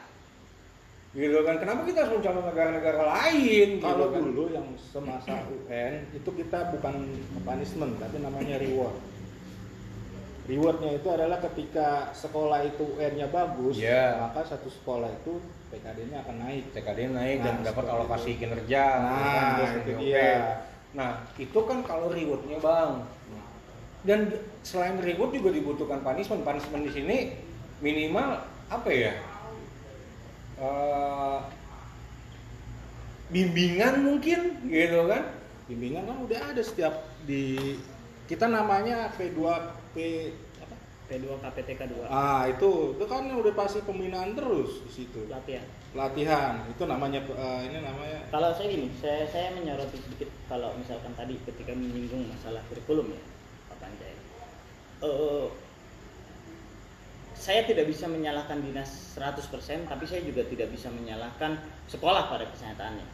gitu 1.15 1.47
kan 1.47 1.63
kenapa 1.63 1.87
kita 1.87 2.07
harus 2.07 2.19
mencontoh 2.19 2.43
negara-negara 2.43 3.03
lain 3.07 3.79
gitu 3.79 3.87
Kalau 3.87 4.11
kan? 4.11 4.19
dulu 4.23 4.45
yang 4.51 4.67
semasa 4.79 5.47
UN 5.47 6.11
itu 6.11 6.31
kita 6.35 6.75
bukan 6.75 6.95
punishment 7.47 7.99
tapi 8.03 8.19
namanya 8.19 8.59
reward. 8.59 8.99
Rewardnya 10.45 11.01
itu 11.01 11.09
adalah 11.09 11.41
ketika 11.41 12.13
sekolah 12.13 12.69
itu 12.69 12.85
UN-nya 13.01 13.33
bagus, 13.33 13.81
Iya. 13.81 14.21
maka 14.29 14.45
satu 14.45 14.69
sekolah 14.69 15.09
itu 15.09 15.41
PKD-nya 15.75 16.23
akan 16.23 16.37
naik. 16.39 16.65
TKD 16.71 16.99
naik 17.11 17.39
dan 17.43 17.55
Nah, 17.59 17.65
dapat 17.67 17.83
seperti 17.83 17.95
alokasi 17.99 18.31
itu. 18.31 18.41
kinerja 18.41 18.85
Nah, 18.97 19.11
kan, 19.11 19.45
terus 19.53 19.71
itu 19.75 19.91
NPOP. 19.91 20.01
dia. 20.01 20.33
nah 20.95 21.11
itu 21.35 21.59
kan 21.59 21.79
kalau 21.83 22.07
rewardnya 22.07 22.59
bang 22.59 22.93
dan 24.07 24.21
selain 24.63 24.95
reward 24.97 25.35
juga 25.35 25.51
dibutuhkan 25.51 25.99
punishment 26.01 26.47
punishment 26.47 26.87
di 26.87 26.93
sini 26.93 27.17
minimal 27.81 28.39
apa 28.69 28.89
ya 28.89 29.15
Eh, 30.55 31.39
bimbingan 33.27 34.07
mungkin 34.07 34.63
gitu 34.65 35.11
kan 35.11 35.35
Bimbingan 35.67 36.07
kan 36.07 36.17
udah 36.23 36.41
ada 36.55 36.63
setiap 36.63 36.95
di 37.25 37.75
kita 38.31 38.47
namanya 38.47 39.11
P2P 39.19 39.97
apa? 39.99 40.54
P2 41.05 41.37
KPTK 41.37 41.81
2 41.93 42.09
Ah, 42.09 42.49
itu 42.49 42.97
itu 42.97 43.05
kan 43.05 43.29
udah 43.29 43.53
pasti 43.53 43.85
pembinaan 43.85 44.33
terus 44.33 44.81
di 44.89 45.05
situ. 45.05 45.29
latihan. 45.29 45.65
Pelatihan 45.93 46.65
itu 46.67 46.83
namanya 46.89 47.21
eh, 47.23 47.61
ini 47.69 47.79
namanya 47.85 48.19
Kalau 48.33 48.51
saya 48.57 48.67
gini, 48.73 48.89
saya 48.99 49.29
saya 49.29 49.53
menyoroti 49.53 50.01
sedikit 50.01 50.33
kalau 50.49 50.73
misalkan 50.75 51.13
tadi 51.13 51.37
ketika 51.45 51.77
menyinggung 51.77 52.27
masalah 52.33 52.65
kurikulum 52.73 53.13
ya, 53.13 53.23
Pak 53.69 53.77
Panjai. 53.85 54.15
Eh, 55.05 55.47
saya 57.35 57.61
tidak 57.69 57.85
bisa 57.93 58.09
menyalahkan 58.09 58.57
dinas 58.65 59.13
100%, 59.13 59.85
tapi 59.85 60.09
saya 60.09 60.25
juga 60.25 60.41
tidak 60.49 60.73
bisa 60.73 60.89
menyalahkan 60.89 61.61
sekolah 61.93 62.33
pada 62.33 62.49
kenyataannya. 62.49 63.05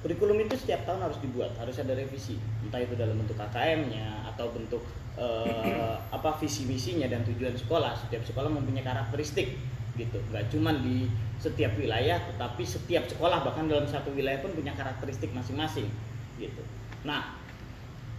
Kurikulum 0.00 0.40
itu 0.40 0.56
setiap 0.56 0.88
tahun 0.88 1.04
harus 1.04 1.20
dibuat, 1.20 1.52
harus 1.60 1.76
ada 1.76 1.92
revisi, 1.92 2.40
entah 2.64 2.80
itu 2.80 2.96
dalam 2.96 3.20
bentuk 3.20 3.36
KKM-nya 3.36 4.32
atau 4.32 4.48
bentuk 4.48 4.80
eh, 5.18 5.96
apa 6.10 6.30
visi 6.38 6.66
misinya 6.68 7.06
dan 7.10 7.24
tujuan 7.26 7.54
sekolah. 7.56 7.96
Setiap 7.96 8.22
sekolah 8.26 8.50
mempunyai 8.52 8.84
karakteristik 8.84 9.58
gitu, 9.98 10.18
nggak 10.30 10.46
cuman 10.54 10.80
di 10.84 11.10
setiap 11.40 11.72
wilayah, 11.80 12.20
tetapi 12.30 12.62
setiap 12.62 13.08
sekolah 13.08 13.42
bahkan 13.42 13.66
dalam 13.66 13.88
satu 13.88 14.12
wilayah 14.12 14.38
pun 14.44 14.52
punya 14.52 14.76
karakteristik 14.76 15.32
masing-masing 15.32 15.88
gitu. 16.36 16.62
Nah, 17.02 17.36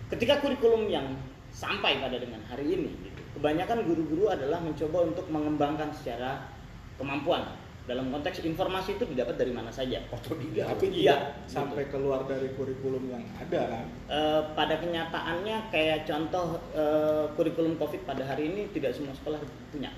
ketika 0.09 0.41
kurikulum 0.41 0.89
yang 0.89 1.13
sampai 1.53 2.01
pada 2.01 2.17
dengan 2.17 2.41
hari 2.49 2.73
ini 2.73 2.91
gitu, 3.05 3.21
kebanyakan 3.37 3.85
guru-guru 3.85 4.33
adalah 4.33 4.57
mencoba 4.59 5.13
untuk 5.13 5.25
mengembangkan 5.29 5.93
secara 5.93 6.49
kemampuan 6.97 7.45
dalam 7.82 8.07
konteks 8.07 8.41
informasi 8.41 8.93
itu 8.93 9.05
didapat 9.05 9.36
dari 9.36 9.49
mana 9.49 9.67
saja 9.67 9.97
otodidak 10.07 10.69
tapi 10.69 10.86
Iya, 10.91 11.17
tidak 11.17 11.19
sampai 11.49 11.84
keluar 11.88 12.23
dari 12.23 12.53
kurikulum 12.53 13.09
yang 13.09 13.25
ada 13.36 13.61
kan. 13.67 13.86
Eh, 14.05 14.41
pada 14.53 14.77
kenyataannya 14.77 15.57
kayak 15.67 16.05
contoh 16.05 16.45
eh, 16.71 17.25
kurikulum 17.34 17.75
covid 17.75 18.01
pada 18.03 18.21
hari 18.23 18.47
ini 18.47 18.69
tidak 18.69 18.93
semua 18.93 19.13
sekolah 19.13 19.41
punya 19.69 19.89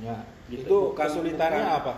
Ya, 0.00 0.16
Gitu. 0.48 0.64
itu 0.64 0.76
Bukan- 0.90 0.96
kesulitannya 0.96 1.60
bukan. 1.62 1.78
apa? 1.78 1.94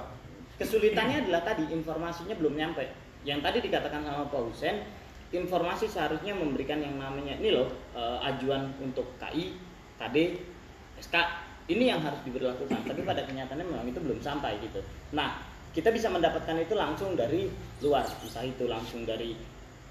kesulitannya 0.53 1.17
adalah 1.23 1.43
tadi 1.45 1.65
informasinya 1.69 2.35
belum 2.35 2.55
nyampe 2.55 2.83
yang 3.23 3.39
tadi 3.39 3.59
dikatakan 3.61 4.03
sama 4.03 4.27
Pak 4.27 4.43
Husen 4.43 4.83
informasi 5.31 5.87
seharusnya 5.87 6.35
memberikan 6.35 6.77
yang 6.77 6.99
namanya 6.99 7.35
ini 7.35 7.51
loh 7.53 7.71
eh, 7.95 8.19
ajuan 8.27 8.75
untuk 8.79 9.07
KI 9.17 9.55
KD 9.97 10.17
SK 10.99 11.15
ini 11.71 11.91
yang 11.91 12.03
harus 12.03 12.19
diberlakukan 12.27 12.83
tapi 12.83 13.03
pada 13.07 13.23
kenyataannya 13.23 13.67
memang 13.67 13.87
itu 13.87 14.01
belum 14.03 14.19
sampai 14.19 14.59
gitu. 14.63 14.83
Nah 15.15 15.39
kita 15.73 15.95
bisa 15.95 16.11
mendapatkan 16.11 16.59
itu 16.59 16.75
langsung 16.75 17.15
dari 17.15 17.49
luar 17.81 18.05
entah 18.05 18.45
itu 18.45 18.65
langsung 18.67 19.07
dari 19.07 19.33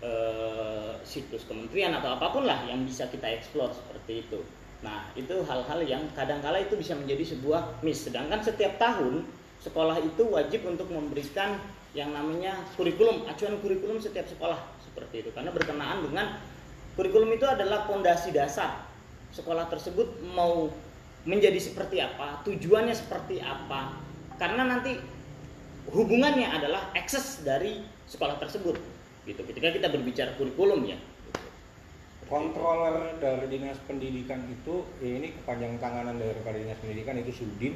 eh, 0.04 0.94
situs 1.08 1.48
kementerian 1.48 1.96
atau 1.96 2.18
apa 2.20 2.28
pun 2.30 2.44
lah 2.44 2.66
yang 2.68 2.84
bisa 2.84 3.08
kita 3.08 3.26
explore 3.32 3.72
seperti 3.72 4.28
itu. 4.28 4.40
Nah 4.84 5.10
itu 5.16 5.46
hal-hal 5.46 5.80
yang 5.86 6.04
kadangkala 6.14 6.62
itu 6.62 6.76
bisa 6.76 6.94
menjadi 6.98 7.38
sebuah 7.38 7.82
miss. 7.86 8.06
Sedangkan 8.06 8.42
setiap 8.44 8.76
tahun 8.78 9.26
sekolah 9.62 10.02
itu 10.02 10.24
wajib 10.28 10.66
untuk 10.66 10.90
memberikan 10.90 11.58
yang 11.94 12.12
namanya 12.12 12.56
kurikulum 12.80 13.28
acuan 13.28 13.60
kurikulum 13.62 14.02
setiap 14.02 14.28
sekolah 14.28 14.58
seperti 14.84 15.24
itu. 15.26 15.30
Karena 15.32 15.54
berkenaan 15.54 16.04
dengan 16.04 16.36
kurikulum 17.00 17.32
itu 17.34 17.46
adalah 17.48 17.88
pondasi 17.88 18.36
dasar 18.36 18.92
sekolah 19.32 19.72
tersebut 19.72 20.20
mau 20.36 20.68
menjadi 21.22 21.60
seperti 21.62 22.02
apa 22.02 22.42
tujuannya 22.46 22.96
seperti 22.98 23.42
apa. 23.42 23.98
Karena 24.42 24.66
nanti 24.66 24.98
hubungannya 25.94 26.50
adalah 26.50 26.90
akses 26.98 27.46
dari 27.46 27.82
sekolah 28.10 28.42
tersebut 28.42 28.78
gitu. 29.30 29.42
Ketika 29.46 29.70
kita 29.70 29.88
berbicara 29.90 30.34
kurikulum 30.38 30.90
ya. 30.90 30.98
Controller 32.32 33.20
dari 33.20 33.44
dinas 33.52 33.76
pendidikan 33.84 34.40
itu 34.48 34.88
ya 35.04 35.20
ini 35.20 35.36
kepanjang 35.36 35.76
tanganan 35.84 36.16
dari 36.16 36.64
dinas 36.64 36.80
pendidikan 36.80 37.20
itu 37.20 37.44
sudin 37.44 37.76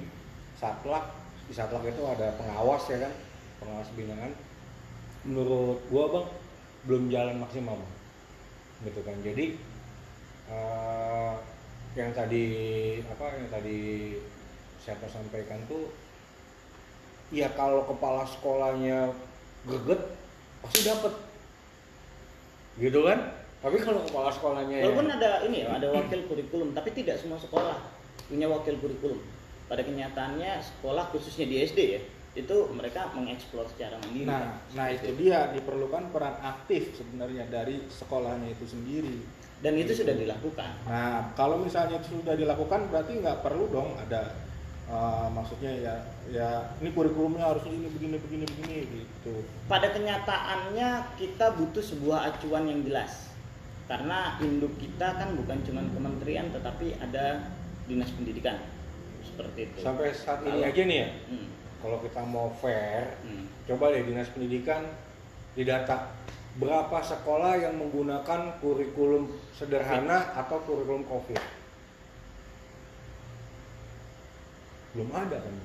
satlak. 0.57 1.11
Di 1.45 1.53
satlak 1.53 1.85
itu 1.85 2.01
ada 2.07 2.33
pengawas 2.39 2.87
ya 2.89 3.03
kan 3.03 3.13
pengawas 3.61 3.89
binaan. 3.93 4.31
Menurut 5.27 5.83
gua 5.91 6.05
bang 6.07 6.27
belum 6.87 7.03
jalan 7.13 7.35
maksimal 7.43 7.77
gitu 8.87 9.01
kan. 9.03 9.17
Jadi 9.21 9.59
eh, 10.49 11.35
yang 11.95 12.11
tadi 12.11 12.45
apa 13.01 13.25
yang 13.33 13.47
tadi 13.47 13.79
siapa 14.77 15.07
sampaikan 15.07 15.63
tuh 15.65 15.89
ya 17.31 17.47
kalau 17.55 17.87
kepala 17.87 18.27
sekolahnya 18.27 19.15
greget 19.63 20.01
pasti 20.61 20.79
dapet 20.83 21.13
gitu 22.75 23.07
kan 23.07 23.19
tapi 23.63 23.81
kalau 23.81 24.03
kepala 24.03 24.29
sekolahnya 24.29 24.77
ya- 24.77 24.85
Walaupun 24.85 25.09
ada 25.09 25.31
ini 25.41 25.65
ya, 25.65 25.73
ada 25.73 25.89
wakil 25.89 26.29
kurikulum, 26.29 26.77
tapi 26.77 26.93
tidak 26.93 27.17
semua 27.17 27.41
sekolah 27.41 27.81
punya 28.29 28.45
wakil 28.45 28.77
kurikulum. 28.77 29.17
Pada 29.65 29.81
kenyataannya 29.81 30.61
sekolah 30.61 31.09
khususnya 31.09 31.49
di 31.49 31.65
SD 31.65 31.79
ya, 31.89 32.01
itu 32.37 32.55
mereka 32.69 33.09
mengeksplor 33.17 33.65
secara 33.73 33.97
mandiri. 33.97 34.29
Nah, 34.29 34.61
nah 34.77 34.93
itu 34.93 35.17
dia 35.17 35.49
diperlukan 35.49 36.13
peran 36.13 36.37
aktif 36.45 36.93
sebenarnya 36.93 37.49
dari 37.49 37.81
sekolahnya 37.89 38.53
itu 38.53 38.69
sendiri. 38.69 39.17
Dan 39.63 39.79
itu 39.79 39.95
sudah 39.95 40.13
dilakukan. 40.13 40.71
Nah, 40.85 41.31
kalau 41.33 41.57
misalnya 41.57 41.97
itu 41.97 42.19
sudah 42.21 42.35
dilakukan 42.35 42.91
berarti 42.91 43.17
nggak 43.23 43.39
perlu 43.41 43.71
dong 43.71 43.95
ada 43.97 44.35
uh, 44.85 45.27
maksudnya 45.31 45.71
ya 45.73 45.95
ya 46.29 46.49
ini 46.79 46.91
kurikulumnya 46.91 47.45
harus 47.45 47.63
ini 47.65 47.87
begini 47.89 48.17
begini 48.19 48.45
begini 48.45 48.77
gitu. 48.91 49.41
Pada 49.65 49.89
kenyataannya 49.89 51.17
kita 51.17 51.55
butuh 51.55 51.81
sebuah 51.81 52.29
acuan 52.29 52.67
yang 52.67 52.83
jelas. 52.83 53.31
Karena 53.85 54.37
induk 54.41 54.75
kita 54.81 55.13
kan 55.13 55.37
bukan 55.37 55.61
cuma 55.61 55.81
kementerian 55.93 56.49
tetapi 56.49 56.97
ada 56.97 57.49
dinas 57.85 58.09
pendidikan. 58.13 58.57
Seperti 59.25 59.67
itu. 59.67 59.77
sampai 59.81 60.13
saat 60.13 60.45
ini 60.45 60.61
Kalau- 60.61 60.69
aja 60.69 60.81
nih 60.85 60.97
ya 61.01 61.09
Hmm, 61.27 61.47
kalau 61.81 61.97
kita 61.99 62.21
mau 62.23 62.47
fair 62.61 63.17
hmm. 63.25 63.45
coba 63.67 63.91
deh 63.91 64.05
dinas 64.05 64.29
pendidikan 64.31 64.85
didata 65.57 66.13
berapa 66.55 66.97
sekolah 67.03 67.59
yang 67.59 67.75
menggunakan 67.75 68.59
kurikulum 68.63 69.27
sederhana 69.51 70.31
atau 70.39 70.59
kurikulum 70.63 71.03
covid 71.03 71.39
belum 74.95 75.09
ada 75.11 75.37
kan 75.39 75.55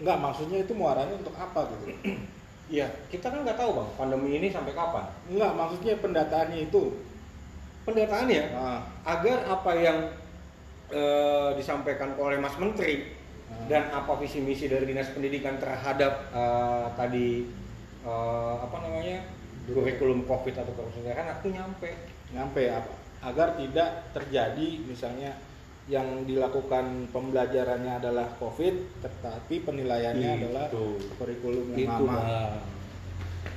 Nggak, 0.00 0.16
maksudnya 0.16 0.64
itu 0.64 0.72
muaranya 0.72 1.12
untuk 1.12 1.36
apa 1.36 1.60
gitu? 1.76 1.86
Iya, 2.70 2.86
kita 3.10 3.34
kan 3.34 3.42
nggak 3.42 3.58
tahu 3.58 3.82
bang 3.82 3.90
pandemi 3.98 4.38
ini 4.38 4.46
sampai 4.46 4.70
kapan. 4.70 5.02
Nggak, 5.26 5.52
maksudnya 5.58 5.98
pendataannya 5.98 6.70
itu. 6.70 7.02
Pendataannya 7.82 8.42
Nah, 8.54 8.78
agar 9.02 9.42
apa 9.50 9.70
yang 9.74 9.98
eh, 10.94 11.50
disampaikan 11.58 12.14
oleh 12.14 12.38
Mas 12.38 12.54
Menteri 12.56 13.18
Hmm. 13.50 13.66
dan 13.66 13.90
apa 13.90 14.14
visi 14.22 14.38
misi 14.38 14.70
dari 14.70 14.86
dinas 14.86 15.10
pendidikan 15.10 15.58
terhadap 15.58 16.30
eh, 16.30 16.86
tadi 16.94 17.50
eh, 18.06 18.54
apa 18.62 18.76
namanya 18.86 19.26
kurikulum 19.72 20.20
covid 20.24 20.54
atau 20.54 20.72
sederhana 20.90 21.38
itu 21.38 21.48
nyampe. 21.50 21.90
nyampe 22.30 22.62
apa? 22.68 22.92
Agar 23.20 23.54
tidak 23.54 23.88
terjadi 24.12 24.68
misalnya 24.82 25.36
yang 25.90 26.22
dilakukan 26.22 27.10
pembelajarannya 27.10 27.98
adalah 27.98 28.30
COVID, 28.38 29.02
tetapi 29.02 29.66
penilaiannya 29.66 30.30
Itu. 30.30 30.38
adalah 30.46 30.66
kurikulum 31.18 31.74
yang 31.74 31.78
Itu 31.82 32.04
lama. 32.06 32.14
bang. 32.14 32.54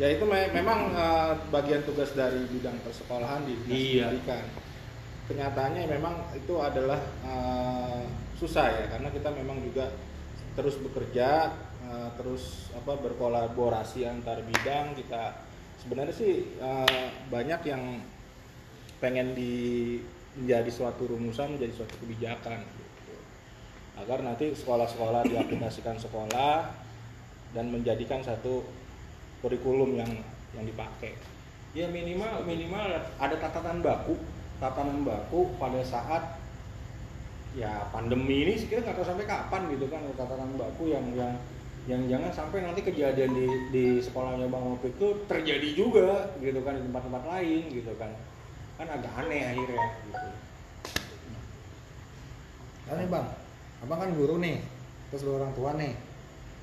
Ya 0.01 0.07
itu 0.09 0.25
me- 0.25 0.49
memang 0.49 0.79
eh, 0.89 1.31
bagian 1.47 1.85
tugas 1.85 2.11
dari 2.11 2.41
bidang 2.49 2.73
persekolahan 2.81 3.45
di 3.45 3.53
dinas 3.61 3.69
Iya. 3.69 4.03
pendidikan. 4.09 4.45
Kenyataannya 5.23 5.83
memang 5.87 6.15
itu 6.33 6.53
adalah 6.57 6.99
eh, 7.21 8.01
susah 8.35 8.67
ya 8.67 8.85
karena 8.89 9.13
kita 9.13 9.29
memang 9.29 9.61
juga 9.61 9.93
terus 10.57 10.81
bekerja, 10.81 11.53
eh, 11.85 12.09
terus 12.17 12.73
apa 12.73 12.97
berkolaborasi 12.97 14.03
antar 14.03 14.41
bidang 14.41 14.97
kita 14.97 15.37
sebenarnya 15.83 16.15
sih 16.15 16.55
eh, 16.63 17.07
banyak 17.27 17.61
yang 17.67 17.83
pengen 19.03 19.35
di 19.35 19.53
menjadi 20.33 20.71
suatu 20.71 21.11
rumusan 21.11 21.59
menjadi 21.59 21.83
suatu 21.83 21.99
kebijakan 21.99 22.63
gitu. 22.63 23.15
agar 23.99 24.25
nanti 24.25 24.55
sekolah-sekolah 24.55 25.27
diaplikasikan 25.27 25.99
sekolah 25.99 26.71
dan 27.53 27.69
menjadikan 27.69 28.23
satu 28.23 28.65
kurikulum 29.43 29.99
yang 29.99 30.09
yang 30.57 30.65
dipakai. 30.65 31.13
Ya 31.77 31.85
minimal 31.91 32.47
minimal 32.47 33.03
ada 33.19 33.35
tatanan 33.37 33.83
baku, 33.83 34.17
tatanan 34.57 35.05
baku 35.05 35.53
pada 35.61 35.83
saat 35.85 36.41
ya 37.53 37.85
pandemi 37.93 38.49
ini 38.49 38.57
kita 38.57 38.81
nggak 38.81 38.97
tahu 38.97 39.05
sampai 39.05 39.29
kapan 39.29 39.61
gitu 39.77 39.85
kan 39.85 40.01
tatanan 40.17 40.57
baku 40.57 40.89
yang 40.89 41.05
yang 41.13 41.37
yang 41.83 42.07
jangan 42.07 42.31
sampai 42.31 42.63
nanti 42.63 42.79
kejadian 42.79 43.35
di 43.35 43.47
di 43.75 43.85
sekolahnya 43.99 44.47
Bang 44.47 44.79
Opik 44.79 44.95
itu 44.95 45.27
terjadi 45.27 45.69
juga 45.75 46.31
gitu 46.39 46.63
kan 46.63 46.79
di 46.79 46.87
tempat-tempat 46.87 47.23
lain 47.27 47.61
gitu 47.75 47.91
kan 47.99 48.11
kan 48.79 48.87
agak 48.87 49.11
aneh 49.19 49.51
akhirnya 49.51 49.87
gitu. 50.07 50.29
Nah 52.83 52.93
nih 52.99 53.07
bang, 53.07 53.27
abang 53.79 53.99
kan 53.99 54.11
guru 54.11 54.35
nih, 54.43 54.59
terus 55.07 55.23
lu 55.23 55.39
orang 55.39 55.55
tua 55.55 55.71
nih, 55.79 55.95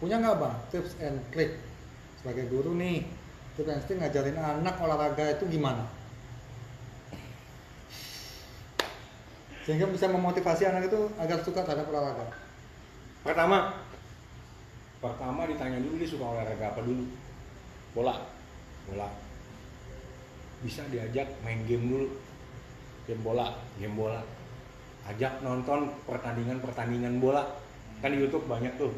punya 0.05 0.21
nggak 0.21 0.37
bang 0.37 0.55
tips 0.69 0.93
and 1.01 1.17
trick 1.33 1.57
sebagai 2.21 2.45
guru 2.53 2.77
nih, 2.77 3.09
tips 3.57 3.71
and 3.73 3.83
trick 3.89 3.99
ngajarin 4.05 4.37
anak 4.37 4.77
olahraga 4.85 5.25
itu 5.33 5.49
gimana? 5.49 5.89
Sehingga 9.65 9.89
bisa 9.89 10.13
memotivasi 10.13 10.69
anak 10.69 10.93
itu 10.93 11.09
agar 11.17 11.41
suka 11.41 11.65
terhadap 11.65 11.89
olahraga. 11.89 12.27
Pertama, 13.25 13.77
pertama 15.01 15.49
ditanya 15.49 15.81
dulu 15.81 15.97
dia 15.97 16.09
suka 16.09 16.25
olahraga 16.29 16.77
apa 16.77 16.81
dulu? 16.85 17.05
Bola. 17.97 18.15
Bola. 18.87 19.09
Bisa 20.61 20.85
diajak 20.93 21.27
main 21.41 21.65
game 21.65 21.89
dulu, 21.89 22.09
Game 23.09 23.25
bola. 23.25 23.57
game 23.81 23.97
bola. 23.97 24.21
Ajak 25.09 25.41
nonton 25.41 25.89
pertandingan-pertandingan 26.05 27.19
bola. 27.19 27.43
Kan 28.05 28.13
di 28.13 28.21
YouTube 28.21 28.45
banyak 28.47 28.77
tuh. 28.77 28.93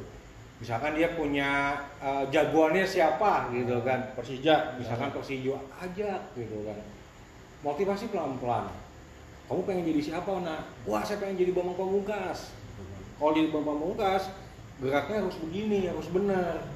Misalkan 0.59 0.95
dia 0.99 1.15
punya 1.15 1.79
eh, 2.03 2.25
jagoannya 2.29 2.83
siapa 2.85 3.51
gitu 3.55 3.83
kan. 3.87 4.13
Persija 4.19 4.75
Misalkan 4.77 5.15
Persijo 5.15 5.59
ajak 5.79 6.35
gitu 6.35 6.67
kan. 6.67 6.79
Motivasi 7.63 8.11
pelan-pelan. 8.11 8.67
Kamu 9.47 9.63
pengen 9.69 9.85
jadi 9.85 10.01
siapa, 10.01 10.33
nak? 10.43 10.65
Wah, 10.89 11.03
saya 11.05 11.23
pengen 11.23 11.39
jadi 11.39 11.53
Bambang 11.55 11.79
Pamungkas. 11.79 12.51
Kalau 13.21 13.37
jadi 13.37 13.53
Bambang 13.55 13.79
Pamungkas, 13.79 14.33
geraknya 14.83 15.23
harus 15.23 15.37
begini, 15.39 15.87
harus 15.87 16.11
benar. 16.11 16.67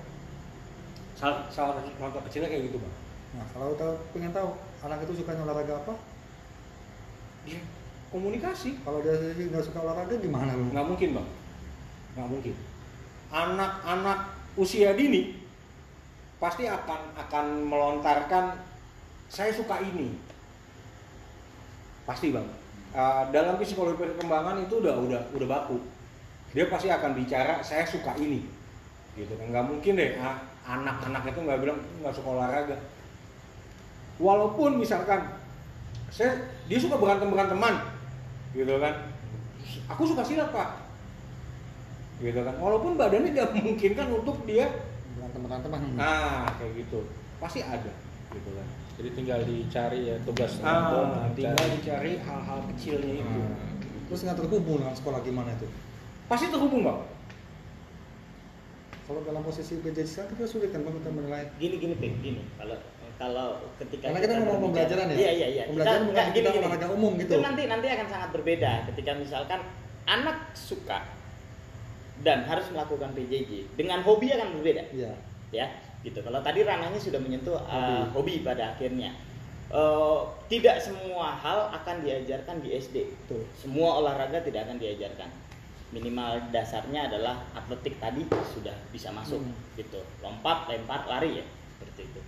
Salah, 1.18 1.50
salah 1.50 1.82
contoh 1.98 2.22
kecilnya 2.30 2.46
kayak 2.46 2.70
gitu, 2.70 2.78
Bang. 2.78 2.94
Nah 3.36 3.46
kalau 3.50 3.74
tahu 3.74 3.92
pengen 4.14 4.30
tahu 4.30 4.54
anak 4.86 5.02
itu 5.02 5.20
suka 5.20 5.34
olahraga 5.34 5.74
apa? 5.82 5.94
Dia 7.44 7.58
komunikasi. 8.14 8.78
Kalau 8.86 9.02
dia 9.02 9.18
sendiri 9.18 9.50
nggak 9.50 9.66
suka 9.66 9.82
olahraga 9.82 10.14
gimana 10.22 10.54
lu? 10.54 10.70
Nggak 10.70 10.86
mungkin, 10.86 11.08
Bang. 11.18 11.28
Nggak 12.14 12.28
mungkin. 12.30 12.54
Anak-anak 13.34 14.20
usia 14.56 14.94
dini 14.94 15.42
pasti 16.38 16.68
akan 16.68 17.16
akan 17.16 17.46
melontarkan 17.66 18.60
saya 19.26 19.50
suka 19.50 19.82
ini. 19.82 20.14
Pasti, 22.06 22.30
Bang. 22.30 22.46
Eh, 22.96 23.22
dalam 23.34 23.58
psikologi 23.60 23.98
perkembangan 23.98 24.62
itu 24.62 24.80
udah 24.80 24.94
udah 24.96 25.20
udah 25.34 25.48
baku. 25.50 25.76
Dia 26.52 26.68
pasti 26.68 26.86
akan 26.86 27.14
bicara 27.14 27.58
saya 27.60 27.82
suka 27.82 28.14
ini. 28.16 28.46
Gitu 29.14 29.32
kan. 29.32 29.50
Nggak 29.50 29.64
mungkin 29.66 29.92
deh 29.96 30.18
ah, 30.18 30.36
anak-anak 30.62 31.26
itu 31.26 31.40
nggak 31.40 31.58
bilang 31.62 31.78
nggak 32.02 32.14
suka 32.14 32.28
olahraga. 32.28 32.76
Walaupun 34.16 34.80
misalkan 34.80 35.20
saya 36.08 36.32
dia 36.64 36.78
suka 36.80 36.96
berantem 36.96 37.28
beranteman 37.28 37.76
gitu 38.56 38.80
kan 38.80 38.94
aku 39.84 40.08
suka 40.08 40.24
silat 40.24 40.48
pak 40.48 40.80
gitu 42.24 42.40
kan 42.40 42.56
walaupun 42.56 42.96
badannya 42.96 43.36
tidak 43.36 43.52
memungkinkan 43.58 44.08
untuk 44.08 44.40
dia 44.48 44.72
Berantem 45.12 45.44
teman-teman. 45.44 45.80
nah 45.92 46.48
kayak 46.56 46.72
gitu 46.80 47.04
pasti 47.36 47.60
ada 47.60 47.92
gitu 48.32 48.50
kan 48.56 48.66
Jadi 48.96 49.08
tinggal 49.12 49.40
dicari 49.44 50.00
ya 50.08 50.16
tugas 50.24 50.56
ah, 50.64 51.28
tinggal 51.36 51.68
dicari 51.76 52.16
hal-hal 52.16 52.58
kecilnya 52.72 53.14
itu 53.20 53.40
Hmm. 53.44 53.76
Terus 54.08 54.22
nggak 54.22 54.38
terhubung 54.38 54.78
dengan 54.80 54.94
sekolah 54.96 55.20
gimana 55.20 55.50
itu? 55.52 55.66
Pasti 56.26 56.46
terhubung 56.48 56.82
bang 56.82 56.98
Kalau 59.06 59.22
dalam 59.22 59.38
posisi 59.40 59.78
PJJ 59.78 60.02
sekarang 60.04 60.30
kita 60.34 60.44
sulit 60.44 60.68
kan 60.70 60.82
bang 60.82 60.98
kita 60.98 61.10
menilai. 61.10 61.46
Gini 61.56 61.78
gini 61.78 61.94
Pik, 61.94 62.12
gini. 62.20 62.42
Kalau 62.58 62.74
kalau 63.16 63.48
ketika 63.78 64.10
Karena 64.10 64.18
kita 64.20 64.34
ngomong 64.36 64.58
berbicara- 64.66 64.82
pembelajaran 64.90 65.06
ya? 65.06 65.14
Iya 65.16 65.30
iya 65.32 65.46
iya. 65.48 65.62
Pembelajaran 65.64 65.94
Kita- 65.94 66.02
bukan 66.04 66.18
nggak, 66.18 66.34
kita 66.34 66.48
olahraga 66.52 66.86
umum 66.90 67.12
gitu. 67.14 67.32
Itu 67.32 67.38
nanti 67.40 67.62
nanti 67.64 67.86
akan 67.86 68.06
sangat 68.10 68.30
berbeda 68.34 68.70
ketika 68.90 69.10
misalkan 69.14 69.60
anak 70.04 70.36
suka 70.52 70.98
dan 72.18 72.42
harus 72.42 72.66
melakukan 72.68 73.10
PJJ 73.12 73.50
dengan 73.74 74.02
hobi 74.02 74.32
akan 74.32 74.58
berbeda 74.58 74.82
Iya. 74.90 75.12
ya 75.52 75.66
gitu 76.00 76.18
kalau 76.20 76.40
tadi 76.40 76.62
ranahnya 76.62 76.96
sudah 76.96 77.18
menyentuh 77.18 77.58
uh, 77.60 78.06
Hobi. 78.10 78.34
hobi 78.38 78.44
pada 78.44 78.74
akhirnya 78.74 79.14
Uh, 79.66 80.22
tidak 80.46 80.78
semua 80.78 81.34
hal 81.34 81.66
akan 81.74 81.98
diajarkan 82.00 82.62
di 82.62 82.70
SD 82.72 83.02
Betul. 83.02 83.42
semua 83.52 83.98
olahraga 83.98 84.38
tidak 84.38 84.62
akan 84.62 84.78
diajarkan 84.78 85.26
minimal 85.94 86.50
dasarnya 86.50 87.06
adalah 87.06 87.46
atletik 87.54 88.02
tadi 88.02 88.26
sudah 88.50 88.74
bisa 88.90 89.14
masuk 89.14 89.38
Hmm. 89.38 89.54
gitu. 89.78 90.02
Lompat 90.22 90.66
lempar 90.66 91.06
lari 91.06 91.38
ya 91.42 91.46
seperti 91.78 92.10
itu. 92.10 92.20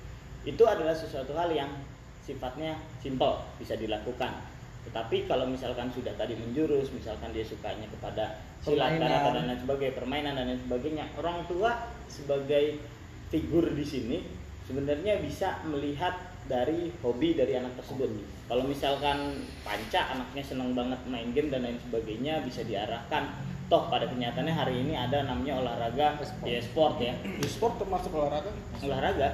Itu 0.54 0.62
adalah 0.64 0.94
sesuatu 0.94 1.34
hal 1.34 1.50
yang 1.50 1.70
sifatnya 2.22 2.78
simple 3.02 3.42
bisa 3.58 3.74
dilakukan. 3.74 4.30
Tetapi 4.86 5.26
kalau 5.26 5.44
misalkan 5.50 5.90
sudah 5.90 6.14
tadi 6.14 6.38
menjurus 6.38 6.94
misalkan 6.94 7.34
dia 7.34 7.44
sukanya 7.44 7.84
kepada 7.90 8.40
silat 8.62 8.96
karate 8.96 9.28
dan 9.36 9.44
lain 9.50 9.60
sebagainya 9.60 9.94
permainan 9.96 10.32
dan 10.38 10.46
lain 10.48 10.60
sebagainya 10.64 11.04
orang 11.18 11.44
tua 11.50 11.92
sebagai 12.08 12.78
figur 13.28 13.68
di 13.74 13.84
sini 13.84 14.18
sebenarnya 14.68 15.24
bisa 15.24 15.64
melihat 15.64 16.12
dari 16.44 16.92
hobi 17.00 17.32
dari 17.36 17.56
anak 17.56 17.80
tersebut. 17.80 18.12
Kalau 18.48 18.64
misalkan 18.68 19.48
panca 19.64 20.00
anaknya 20.12 20.44
senang 20.44 20.76
banget 20.76 21.00
main 21.08 21.32
game 21.32 21.48
dan 21.48 21.64
lain 21.64 21.80
sebagainya 21.88 22.44
bisa 22.44 22.64
diarahkan. 22.64 23.32
Toh 23.68 23.84
pada 23.92 24.08
kenyataannya 24.08 24.54
hari 24.56 24.80
ini 24.80 24.96
ada 24.96 25.28
namanya 25.28 25.60
olahraga 25.60 26.16
E-sport. 26.16 26.48
e-sport 26.48 26.94
ya. 27.04 27.12
E-sport 27.44 27.76
termasuk 27.76 28.12
olahraga? 28.16 28.48
Olahraga. 28.80 29.28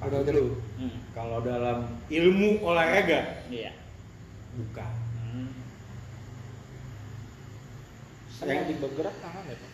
Udah 0.00 0.22
dulu. 0.26 0.58
Hmm. 0.80 0.96
kalau 1.14 1.38
dalam 1.44 1.86
ilmu 2.10 2.66
olahraga? 2.66 3.46
Iya. 3.46 3.70
Bukan. 4.58 4.92
Hmm. 5.30 5.54
saya 8.42 8.66
di 8.66 8.74
bergerak 8.82 9.14
tangan 9.22 9.44
ya 9.46 9.54
pak? 9.54 9.70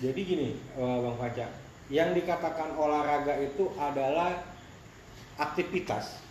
Jadi 0.00 0.20
gini 0.24 0.48
eh, 0.56 0.96
bang 1.04 1.16
Faca 1.20 1.46
yang 1.90 2.14
dikatakan 2.14 2.78
olahraga 2.78 3.34
itu 3.42 3.66
adalah 3.74 4.46
aktivitas 5.34 6.22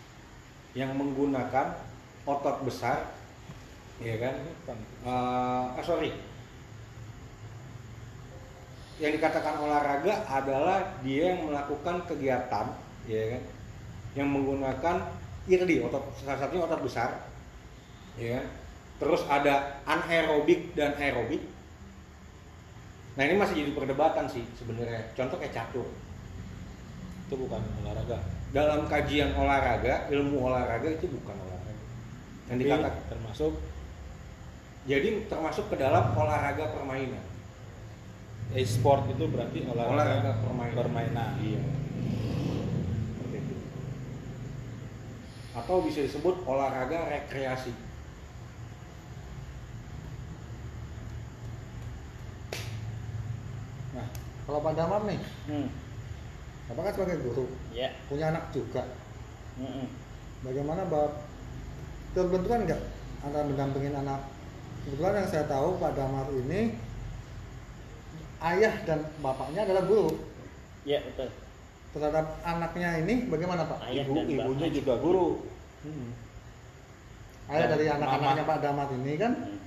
yang 0.72 0.96
menggunakan 0.96 1.76
otot 2.24 2.64
besar 2.64 3.12
ya 4.00 4.16
kan? 4.16 4.36
Ah, 5.04 5.76
sorry. 5.84 6.16
Yang 9.04 9.20
dikatakan 9.20 9.60
olahraga 9.60 10.24
adalah 10.32 11.00
dia 11.04 11.36
yang 11.36 11.52
melakukan 11.52 12.08
kegiatan 12.08 12.72
ya 13.08 13.24
kan? 13.36 13.44
Yang 14.16 14.30
menggunakan 14.32 14.96
irdi 15.50 15.84
otot 15.84 16.04
salah 16.24 16.40
satunya 16.40 16.64
otot 16.64 16.82
besar 16.88 17.10
ya 18.16 18.40
kan? 18.40 18.48
terus 19.00 19.24
ada 19.32 19.80
anaerobik 19.88 20.76
dan 20.76 20.94
aerobik 21.00 21.40
nah 23.20 23.28
ini 23.28 23.36
masih 23.36 23.68
jadi 23.68 23.76
perdebatan 23.76 24.32
sih 24.32 24.48
sebenarnya. 24.56 25.12
Contoh 25.12 25.36
kayak 25.36 25.52
catur. 25.52 25.84
Itu 27.28 27.36
bukan 27.36 27.60
olahraga. 27.84 28.24
Dalam 28.56 28.88
kajian 28.88 29.36
olahraga 29.36 30.08
ilmu 30.08 30.48
olahraga 30.48 30.88
itu 30.88 31.12
bukan 31.12 31.36
olahraga. 31.36 31.84
Yang 32.48 32.58
dikatakan 32.64 33.04
termasuk 33.12 33.54
jadi 34.88 35.28
termasuk 35.28 35.68
ke 35.68 35.76
dalam 35.76 36.16
olahraga 36.16 36.72
permainan. 36.72 37.28
E-sport 38.56 39.12
itu 39.12 39.28
berarti 39.28 39.68
olahraga, 39.68 40.00
olahraga 40.00 40.32
permainan. 40.40 40.78
permainan. 40.80 41.32
iya. 41.44 41.62
Atau 45.60 45.84
bisa 45.84 46.08
disebut 46.08 46.48
olahraga 46.48 47.04
rekreasi 47.12 47.89
kalau 54.50 54.60
Pak 54.60 54.74
Damar 54.74 55.06
nih, 55.06 55.20
Hmm. 55.46 55.70
Bapak 56.66 56.82
kan 56.84 56.94
sebagai 56.96 57.18
guru, 57.22 57.46
ya 57.70 57.94
punya 58.06 58.30
anak 58.30 58.50
juga. 58.50 58.82
Mm-mm. 59.58 59.86
Bagaimana 60.42 60.86
Bapak 60.86 61.22
terbentukan 62.12 62.66
nggak 62.66 62.82
antara 63.22 63.46
mendampingin 63.46 63.94
anak? 63.96 64.26
Kebetulan 64.86 65.22
yang 65.22 65.30
saya 65.30 65.46
tahu 65.46 65.78
Pak 65.78 65.94
Damar 65.94 66.26
ini 66.32 66.74
ayah 68.40 68.74
dan 68.86 69.06
bapaknya 69.20 69.66
adalah 69.66 69.84
guru. 69.84 70.18
ya 70.82 70.98
betul 71.04 71.30
Terhadap 71.90 72.38
anaknya 72.42 73.02
ini 73.02 73.26
bagaimana 73.28 73.66
Pak? 73.66 73.80
Ayah 73.86 74.06
Ibu, 74.06 74.14
dan 74.14 74.26
ibunya 74.30 74.68
bapak. 74.70 74.78
juga 74.78 74.94
guru. 74.98 75.28
Hmm. 75.82 76.10
Ayah 77.50 77.66
Dan 77.66 77.72
dari 77.76 77.86
anak-anaknya. 77.90 78.44
Pak 78.46 78.60
Damar 78.62 78.88
ini 78.94 79.14
kan, 79.18 79.32
Hmm. 79.36 79.58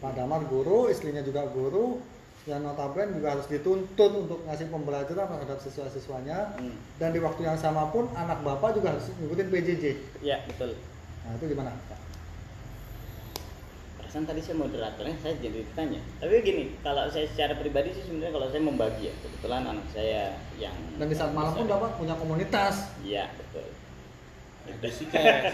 Pak 0.00 0.12
Damar 0.16 0.40
guru, 0.48 0.88
istrinya 0.88 1.20
juga 1.20 1.44
guru, 1.46 2.00
yang 2.44 2.60
notabene 2.60 3.10
juga 3.12 3.28
harus 3.30 3.46
dituntut 3.46 4.12
untuk 4.14 4.38
ngasih 4.44 4.68
pembelajaran 4.68 5.26
terhadap 5.26 5.58
siswa-siswanya 5.58 6.54
Hmm. 6.54 6.76
dan 6.96 7.10
di 7.10 7.18
waktu 7.18 7.42
yang 7.42 7.56
sama 7.56 7.88
pun 7.88 8.06
anak 8.14 8.40
bapak 8.40 8.72
juga 8.72 8.92
harus 8.92 9.10
ngikutin 9.12 9.48
PJJ. 9.48 9.84
ya 10.20 10.38
betul 10.44 10.76
Nah 11.20 11.34
itu 11.34 11.44
gimana? 11.46 11.72
Pak? 11.84 11.98
perasaan 13.98 14.24
tadi 14.24 14.40
saya 14.40 14.56
moderatornya 14.56 15.16
saya 15.18 15.36
jadi 15.36 15.60
ditanya 15.60 16.00
tapi 16.16 16.40
gini 16.40 16.72
kalau 16.80 17.04
saya 17.06 17.28
secara 17.28 17.52
pribadi 17.54 17.92
sih 17.92 18.08
sebenarnya 18.08 18.32
kalau 18.32 18.48
saya 18.48 18.62
membagi 18.62 19.02
ya 19.04 19.14
kebetulan 19.20 19.62
anak 19.66 19.84
saya 19.90 20.22
yang 20.56 20.72
Dan 20.96 21.04
di 21.04 21.14
saat 21.14 21.28
malam 21.30 21.52
pun 21.52 21.66
bapak 21.66 21.96
punya 21.96 22.14
komunitas. 22.14 22.88
iya 23.02 23.28
betul 23.30 23.68
Ada 24.64 24.88
sih 24.88 25.06
kayak 25.06 25.52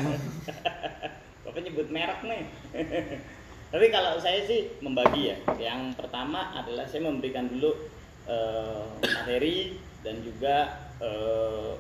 Bapak 1.45 1.61
nyebut 1.61 1.87
merek 1.89 2.21
nih. 2.23 2.43
Tapi 3.75 3.91
kalau 3.91 4.15
saya 4.23 4.39
sih 4.47 4.71
membagi 4.79 5.35
ya. 5.35 5.37
Yang 5.59 5.99
pertama 5.99 6.55
adalah 6.55 6.87
saya 6.87 7.11
memberikan 7.11 7.51
dulu 7.51 7.75
eh, 8.31 8.87
materi 9.03 9.75
dan 10.07 10.23
juga 10.23 10.79
eh, 11.03 11.75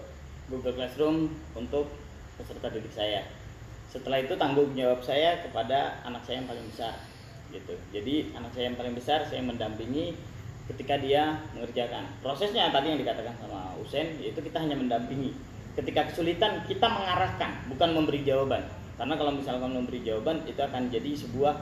Google 0.50 0.74
Classroom 0.74 1.30
untuk 1.54 1.86
peserta 2.34 2.66
didik 2.74 2.90
saya. 2.90 3.22
Setelah 3.86 4.26
itu 4.26 4.34
tanggung 4.34 4.74
jawab 4.74 5.06
saya 5.06 5.38
kepada 5.46 6.02
anak 6.02 6.26
saya 6.26 6.42
yang 6.42 6.50
paling 6.50 6.66
besar 6.66 6.98
gitu. 7.54 7.78
Jadi 7.94 8.34
anak 8.34 8.50
saya 8.58 8.74
yang 8.74 8.78
paling 8.82 8.94
besar 8.98 9.22
saya 9.30 9.46
mendampingi 9.46 10.18
ketika 10.74 10.98
dia 10.98 11.46
mengerjakan. 11.54 12.10
Prosesnya 12.18 12.74
tadi 12.74 12.90
yang 12.90 12.98
dikatakan 12.98 13.38
sama 13.38 13.70
Usen 13.78 14.18
yaitu 14.18 14.42
kita 14.42 14.58
hanya 14.58 14.74
mendampingi. 14.74 15.30
Ketika 15.78 16.10
kesulitan 16.10 16.66
kita 16.66 16.90
mengarahkan, 16.90 17.70
bukan 17.70 17.88
memberi 17.94 18.26
jawaban. 18.26 18.66
Karena 18.94 19.14
kalau 19.18 19.32
misalkan 19.34 19.70
memberi 19.74 20.00
jawaban 20.06 20.46
itu 20.46 20.60
akan 20.60 20.90
jadi 20.90 21.10
sebuah 21.18 21.54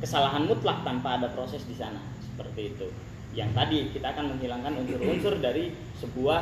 kesalahan 0.00 0.48
mutlak 0.48 0.82
tanpa 0.86 1.20
ada 1.20 1.28
proses 1.32 1.64
di 1.68 1.76
sana. 1.76 2.00
Seperti 2.22 2.74
itu. 2.76 2.88
Yang 3.36 3.50
tadi 3.54 3.78
kita 3.92 4.16
akan 4.16 4.36
menghilangkan 4.36 4.72
unsur-unsur 4.84 5.38
dari 5.46 5.74
sebuah 6.00 6.40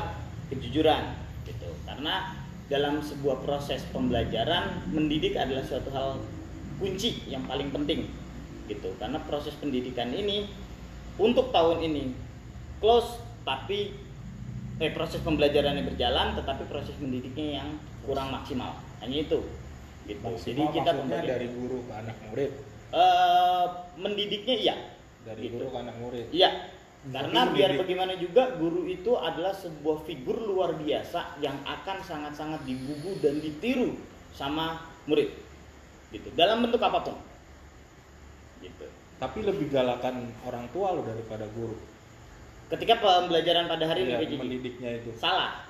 kejujuran 0.53 1.03
gitu. 1.45 1.71
Karena 1.83 2.35
dalam 2.67 2.99
sebuah 2.99 3.47
proses 3.47 3.87
pembelajaran 3.95 4.91
mendidik 4.91 5.39
adalah 5.39 5.63
suatu 5.63 5.91
hal 5.95 6.19
kunci 6.83 7.25
yang 7.31 7.47
paling 7.47 7.71
penting 7.71 8.11
gitu 8.67 8.91
karena 8.99 9.23
proses 9.23 9.55
pendidikan 9.63 10.11
ini 10.11 10.51
untuk 11.17 11.55
tahun 11.55 11.87
ini 11.87 12.11
close 12.83 13.23
tapi 13.47 13.95
eh 14.83 14.93
proses 14.93 15.23
pembelajarannya 15.23 15.87
berjalan 15.87 16.37
tetapi 16.37 16.69
proses 16.69 16.93
mendidiknya 16.99 17.63
yang 17.63 17.69
kurang 18.05 18.35
maksimal 18.35 18.77
hanya 19.01 19.25
itu 19.25 19.41
gitu 20.07 20.23
jadi 20.41 20.63
kita 20.71 20.91
pembagian- 20.95 21.27
dari 21.29 21.47
guru 21.51 21.79
ke 21.83 21.93
anak 21.93 22.17
murid, 22.25 22.53
Eh, 22.87 23.65
mendidiknya 23.99 24.57
iya 24.57 24.77
dari 25.21 25.51
Gitu. 25.51 25.59
guru 25.59 25.67
ke 25.69 25.79
anak 25.79 25.97
murid. 25.99 26.27
Iya. 26.31 26.51
Karena 27.07 27.43
Tapi 27.45 27.55
biar 27.55 27.71
mendidik- 27.71 27.81
bagaimana 27.83 28.13
juga 28.15 28.43
guru 28.57 28.83
itu 28.87 29.13
adalah 29.15 29.51
sebuah 29.53 29.99
figur 30.03 30.39
luar 30.41 30.75
biasa 30.75 31.39
yang 31.39 31.59
akan 31.63 31.99
sangat-sangat 32.01 32.63
dibubu 32.63 33.19
dan 33.19 33.39
ditiru 33.39 33.99
sama 34.31 34.87
murid. 35.05 35.35
Gitu. 36.09 36.31
Dalam 36.33 36.63
bentuk 36.63 36.79
apa 36.79 37.03
pun. 37.03 37.19
Gitu. 38.59 38.87
Tapi 39.17 39.39
lebih 39.43 39.67
galakan 39.69 40.31
orang 40.43 40.71
tua 40.71 40.95
lo 40.95 41.03
daripada 41.03 41.47
guru. 41.51 41.75
Ketika 42.67 42.99
pembelajaran 42.99 43.67
pada 43.67 43.85
hari 43.87 44.03
Iya, 44.05 44.19
ini 44.19 44.27
PJJ, 44.27 44.41
mendidiknya 44.41 44.91
itu. 44.99 45.11
salah. 45.19 45.63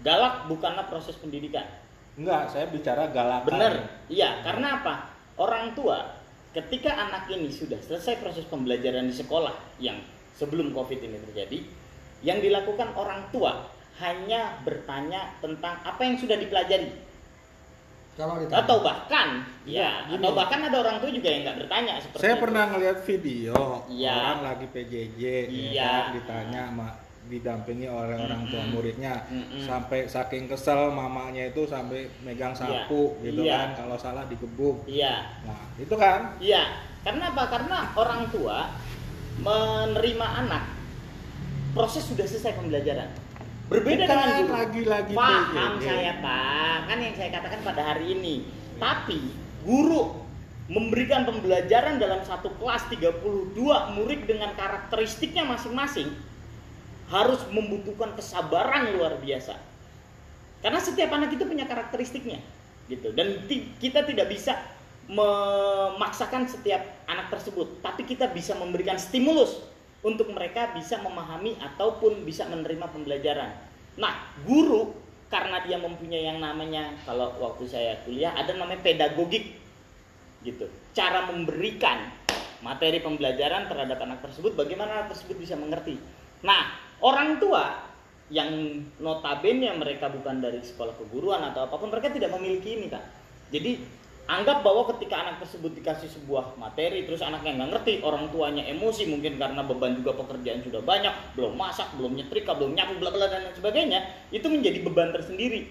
Galak 0.00 0.48
bukanlah 0.48 0.84
proses 0.84 1.16
pendidikan. 1.16 1.64
Enggak, 2.14 2.42
saya 2.48 2.66
bicara 2.70 3.10
galakan. 3.10 3.48
Benar. 3.48 3.74
Iya, 4.06 4.42
karena 4.42 4.80
apa? 4.80 4.94
Orang 5.34 5.74
tua 5.74 6.14
ketika 6.54 6.94
anak 6.94 7.26
ini 7.28 7.50
sudah 7.50 7.82
selesai 7.82 8.22
proses 8.22 8.46
pembelajaran 8.46 9.10
di 9.10 9.14
sekolah 9.14 9.50
yang 9.82 9.98
sebelum 10.32 10.70
Covid 10.70 11.02
ini 11.02 11.18
terjadi, 11.26 11.58
yang 12.22 12.38
dilakukan 12.38 12.94
orang 12.94 13.26
tua 13.28 13.66
hanya 13.98 14.58
bertanya 14.62 15.34
tentang 15.38 15.78
apa 15.82 16.00
yang 16.02 16.14
sudah 16.14 16.34
dipelajari 16.34 16.90
Kalau 18.14 18.38
ditanya, 18.38 18.62
atau 18.62 18.76
bahkan 18.78 19.28
ya 19.66 20.06
gini. 20.06 20.18
atau 20.18 20.30
bahkan 20.32 20.60
ada 20.62 20.76
orang 20.78 20.98
tua 20.98 21.10
juga 21.10 21.30
yang 21.30 21.42
nggak 21.42 21.58
bertanya 21.66 21.98
seperti 21.98 22.22
Saya 22.22 22.34
itu. 22.34 22.42
pernah 22.46 22.64
ngeliat 22.70 22.98
video 23.02 23.54
Iya. 23.90 24.14
orang 24.14 24.42
lagi 24.46 24.66
PJJ, 24.70 25.18
ya 25.18 25.42
Iya. 25.50 25.90
kan, 25.90 26.06
ditanya 26.14 26.60
sama 26.70 26.88
didampingi 27.24 27.86
oleh 27.86 28.14
orang 28.14 28.44
tua 28.46 28.60
muridnya 28.66 29.24
Mm-mm. 29.26 29.60
sampai 29.60 30.04
saking 30.04 30.44
kesel 30.44 30.90
mamanya 30.90 31.48
itu 31.48 31.64
sampai 31.64 32.04
megang 32.20 32.52
sapu 32.52 33.16
Iya. 33.16 33.24
gitu 33.24 33.40
Iya. 33.42 33.56
kan 33.56 33.68
kalau 33.78 33.96
salah 33.96 34.24
digebuk 34.26 34.84
Iya, 34.84 35.14
nah 35.42 35.60
itu 35.74 35.94
kan 35.94 36.36
iya. 36.38 36.64
Karena 37.00 37.32
apa? 37.32 37.44
Karena 37.48 37.78
orang 37.94 38.28
tua 38.28 38.68
menerima 39.36 40.26
anak 40.40 40.64
proses 41.72 42.00
sudah 42.02 42.24
selesai 42.24 42.54
pembelajaran. 42.54 43.10
Berbeda 43.64 44.04
Bukan, 44.04 44.12
dengan 44.14 44.40
guru. 44.40 44.54
lagi-lagi 44.54 45.12
Paham 45.12 45.72
PJJ. 45.74 45.84
saya 45.84 46.12
pak, 46.20 46.78
kan 46.84 46.98
yang 47.00 47.14
saya 47.14 47.30
katakan 47.32 47.60
pada 47.60 47.82
hari 47.82 48.12
ini. 48.12 48.44
Tapi 48.76 49.20
guru 49.64 50.20
memberikan 50.64 51.24
pembelajaran 51.24 51.96
dalam 51.96 52.20
satu 52.22 52.52
kelas 52.56 52.88
32 52.88 53.52
murid 53.92 54.24
dengan 54.24 54.52
karakteristiknya 54.54 55.44
masing-masing 55.44 56.08
harus 57.12 57.40
membutuhkan 57.52 58.16
kesabaran 58.16 58.96
luar 58.96 59.20
biasa. 59.20 59.56
Karena 60.64 60.80
setiap 60.80 61.12
anak 61.12 61.36
itu 61.36 61.44
punya 61.44 61.68
karakteristiknya 61.68 62.40
gitu 62.84 63.16
dan 63.16 63.48
kita 63.80 64.04
tidak 64.04 64.28
bisa 64.28 64.60
memaksakan 65.04 66.48
setiap 66.48 66.80
anak 67.04 67.28
tersebut, 67.28 67.84
tapi 67.84 68.08
kita 68.08 68.32
bisa 68.32 68.56
memberikan 68.56 68.96
stimulus 68.96 69.60
untuk 70.04 70.32
mereka 70.32 70.72
bisa 70.72 71.00
memahami 71.00 71.56
ataupun 71.60 72.24
bisa 72.24 72.48
menerima 72.48 72.88
pembelajaran. 72.92 73.52
Nah, 74.00 74.32
guru 74.44 74.92
karena 75.28 75.64
dia 75.64 75.80
mempunyai 75.80 76.28
yang 76.28 76.40
namanya 76.40 76.92
kalau 77.04 77.32
waktu 77.40 77.68
saya 77.68 78.00
kuliah 78.04 78.32
ada 78.36 78.52
namanya 78.56 78.80
pedagogik 78.84 79.56
gitu. 80.44 80.68
Cara 80.92 81.28
memberikan 81.28 82.08
materi 82.60 83.00
pembelajaran 83.00 83.68
terhadap 83.68 83.98
anak 84.04 84.20
tersebut 84.24 84.56
bagaimana 84.56 85.04
anak 85.04 85.16
tersebut 85.16 85.36
bisa 85.40 85.56
mengerti. 85.56 86.00
Nah, 86.44 86.83
orang 87.04 87.36
tua 87.36 87.84
yang 88.32 88.80
notabene 88.96 89.68
mereka 89.76 90.08
bukan 90.08 90.40
dari 90.40 90.64
sekolah 90.64 90.96
keguruan 90.96 91.44
atau 91.52 91.68
apa 91.68 91.76
pun 91.76 91.92
mereka 91.92 92.08
tidak 92.08 92.32
memiliki 92.32 92.80
ini 92.80 92.88
kak. 92.88 93.04
Jadi 93.52 93.76
anggap 94.24 94.64
bahwa 94.64 94.88
ketika 94.96 95.20
anak 95.20 95.44
tersebut 95.44 95.76
dikasih 95.76 96.08
sebuah 96.08 96.56
materi 96.56 97.04
terus 97.04 97.20
anaknya 97.20 97.60
nggak 97.60 97.70
ngerti 97.76 97.92
orang 98.00 98.32
tuanya 98.32 98.64
emosi 98.64 99.04
mungkin 99.12 99.36
karena 99.36 99.60
beban 99.60 100.00
juga 100.00 100.16
pekerjaan 100.16 100.64
sudah 100.64 100.80
banyak 100.80 101.12
belum 101.36 101.52
masak 101.60 101.92
belum 102.00 102.16
nyetrika 102.16 102.56
belum 102.56 102.72
nyapu 102.72 102.96
bla 102.96 103.12
bla 103.12 103.28
dan 103.28 103.44
lain 103.44 103.52
sebagainya 103.52 104.00
itu 104.32 104.48
menjadi 104.48 104.80
beban 104.80 105.12
tersendiri 105.12 105.68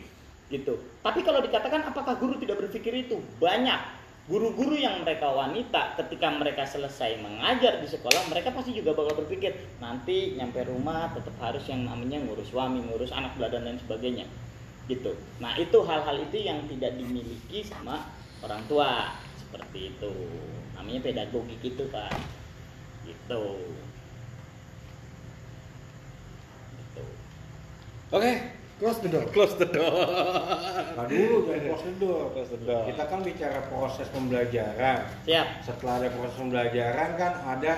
gitu. 0.54 0.78
Tapi 1.02 1.26
kalau 1.26 1.42
dikatakan 1.42 1.82
apakah 1.90 2.14
guru 2.22 2.38
tidak 2.38 2.62
berpikir 2.62 2.94
itu? 2.94 3.18
Banyak 3.42 4.03
guru-guru 4.24 4.80
yang 4.80 5.04
mereka 5.04 5.28
wanita 5.28 6.00
ketika 6.00 6.32
mereka 6.32 6.64
selesai 6.64 7.20
mengajar 7.20 7.84
di 7.84 7.88
sekolah 7.92 8.32
mereka 8.32 8.56
pasti 8.56 8.72
juga 8.72 8.96
bakal 8.96 9.20
berpikir 9.20 9.52
nanti 9.84 10.40
nyampe 10.40 10.64
rumah 10.64 11.12
tetap 11.12 11.36
harus 11.44 11.68
yang 11.68 11.84
namanya 11.84 12.24
ngurus 12.24 12.48
suami 12.48 12.80
ngurus 12.88 13.12
anak 13.12 13.36
bla 13.36 13.52
dan 13.52 13.68
lain 13.68 13.76
sebagainya. 13.84 14.24
Gitu. 14.88 15.12
Nah 15.44 15.60
itu 15.60 15.76
hal-hal 15.84 16.24
itu 16.24 16.40
yang 16.40 16.64
tidak 16.72 16.96
dimiliki 16.96 17.68
sama 17.68 18.08
orang 18.40 18.64
tua. 18.72 19.12
Seperti 19.36 19.92
itu. 19.92 20.12
Namanya 20.76 21.04
pedagogik 21.04 21.60
itu 21.60 21.84
pak. 21.92 22.16
Gitu. 23.04 23.44
Gitu. 26.80 27.06
Oke, 28.12 28.32
Close 28.82 29.00
the 29.00 29.10
door. 29.10 29.24
close 29.30 29.56
the 29.56 29.70
door. 29.70 29.94
Nah 30.98 31.06
dulu 31.06 31.46
jangan 31.48 31.62
close 31.72 31.86
the 31.86 31.94
door. 32.02 32.24
Close 32.34 32.52
the 32.52 32.60
door. 32.66 32.84
Kita 32.90 33.04
kan 33.06 33.20
bicara 33.22 33.60
proses 33.70 34.08
pembelajaran. 34.10 35.00
siap 35.24 35.48
Setelah 35.62 35.94
ada 36.04 36.10
proses 36.12 36.36
pembelajaran 36.36 37.10
kan 37.16 37.34
ada 37.48 37.74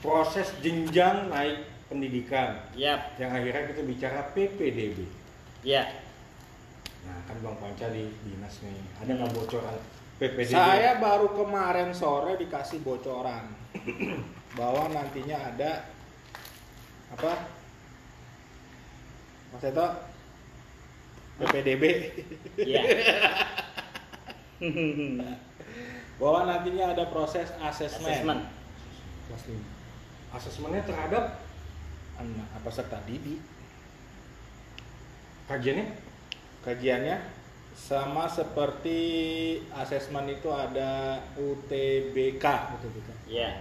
proses 0.00 0.48
jenjang 0.62 1.28
naik 1.28 1.66
pendidikan. 1.90 2.62
siap 2.72 3.18
Yang 3.18 3.30
akhirnya 3.42 3.62
kita 3.74 3.82
bicara 3.84 4.20
PPDB. 4.32 4.98
ya 5.66 5.82
Nah 7.06 7.18
kan 7.26 7.36
Bang 7.42 7.58
Panca 7.58 7.86
di 7.90 8.06
dinas 8.24 8.54
nih. 8.62 8.80
Ada 9.02 9.10
nggak 9.18 9.30
bocoran 9.34 9.76
PPDB? 10.22 10.54
Saya 10.54 10.96
baru 11.02 11.28
kemarin 11.34 11.90
sore 11.92 12.38
dikasih 12.38 12.80
bocoran 12.86 13.50
bahwa 14.58 14.88
nantinya 14.94 15.52
ada 15.52 15.90
apa? 17.12 17.32
Mas 19.54 19.62
Eto 19.62 19.86
PPDB 21.36 21.84
ya 22.64 22.82
bahwa 26.16 26.48
nantinya 26.48 26.96
ada 26.96 27.04
proses 27.12 27.52
asesmen 27.60 28.08
asesmen 28.08 28.40
Kelas 29.26 29.42
asesmennya 30.38 30.86
terhadap 30.86 31.42
anak 32.16 32.48
peserta 32.62 32.98
didik. 33.10 33.42
Kajiannya? 35.50 35.86
Kajiannya 36.62 37.16
sama 37.76 38.26
seperti 38.26 39.00
asesmen 39.74 40.32
itu 40.32 40.48
ada 40.48 41.20
UTBK 41.36 42.44
Betul 42.78 42.90
betul. 42.96 43.14
ya 43.28 43.52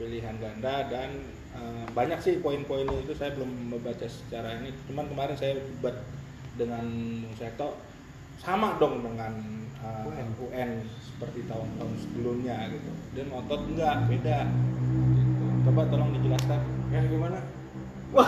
pilihan 0.00 0.34
ganda 0.42 0.90
dan 0.90 1.14
eh, 1.54 1.84
banyak 1.92 2.18
sih 2.20 2.40
poin-poinnya 2.40 3.04
itu. 3.04 3.12
Saya 3.12 3.36
belum 3.36 3.72
membaca 3.72 4.04
secara 4.08 4.60
ini. 4.60 4.72
Cuman 4.88 5.08
kemarin 5.08 5.36
saya 5.36 5.60
debat 5.60 5.94
dengan 6.54 6.84
Bung 7.18 7.34
Seto 7.34 7.68
sama 8.38 8.74
dong 8.76 9.00
dengan 9.00 9.32
eh, 9.78 10.08
UN. 10.08 10.28
UN 10.40 10.70
seperti 11.00 11.46
tahun-tahun 11.46 11.94
sebelumnya 11.98 12.66
gitu 12.68 12.90
dan 13.12 13.26
otot 13.30 13.60
enggak 13.64 13.94
beda 14.06 14.38
gitu. 14.50 15.44
coba 15.62 15.82
tolong 15.86 16.10
dijelaskan 16.12 16.60
ya 16.90 17.00
gimana? 17.06 17.38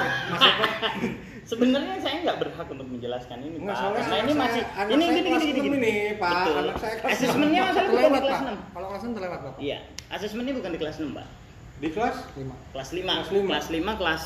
sebenarnya 1.44 2.00
saya 2.00 2.24
nggak 2.24 2.38
berhak 2.40 2.66
untuk 2.66 2.88
menjelaskan 2.88 3.36
ini 3.38 3.56
Enggak 3.60 3.76
pak 3.76 3.90
karena 3.94 4.16
ini 4.16 4.32
masih 4.32 4.62
ini 4.64 5.04
gini 5.04 5.04
gini 5.04 5.20
gini, 5.20 5.60
enam 5.60 5.64
gini. 5.66 5.76
ini, 5.76 5.94
Pak. 6.16 6.32
Betul. 6.32 6.54
Anak 6.56 6.76
saya 6.80 6.94
kelas 6.96 7.12
asesmennya 7.12 7.60
masalah 7.62 7.90
bukan 7.90 8.08
di 8.08 8.22
kelas. 8.22 8.40
6 8.40 8.74
Kalau 8.74 8.86
kelas 8.88 9.02
enam 9.02 9.12
terlewat 9.12 9.40
pak. 9.42 9.54
iya 9.60 9.78
asesmennya 10.08 10.52
bukan 10.54 10.70
di 10.70 10.78
kelas 10.78 10.96
6 10.96 11.12
pak 11.12 11.26
Di 11.74 11.88
kelas? 11.90 12.16
Lima. 12.34 12.54
kelas 12.72 12.88
5 12.88 13.02
Kelas 13.02 13.28
lima. 13.28 13.48
kelas 13.50 13.66
5 13.68 14.00
kelas 14.00 14.22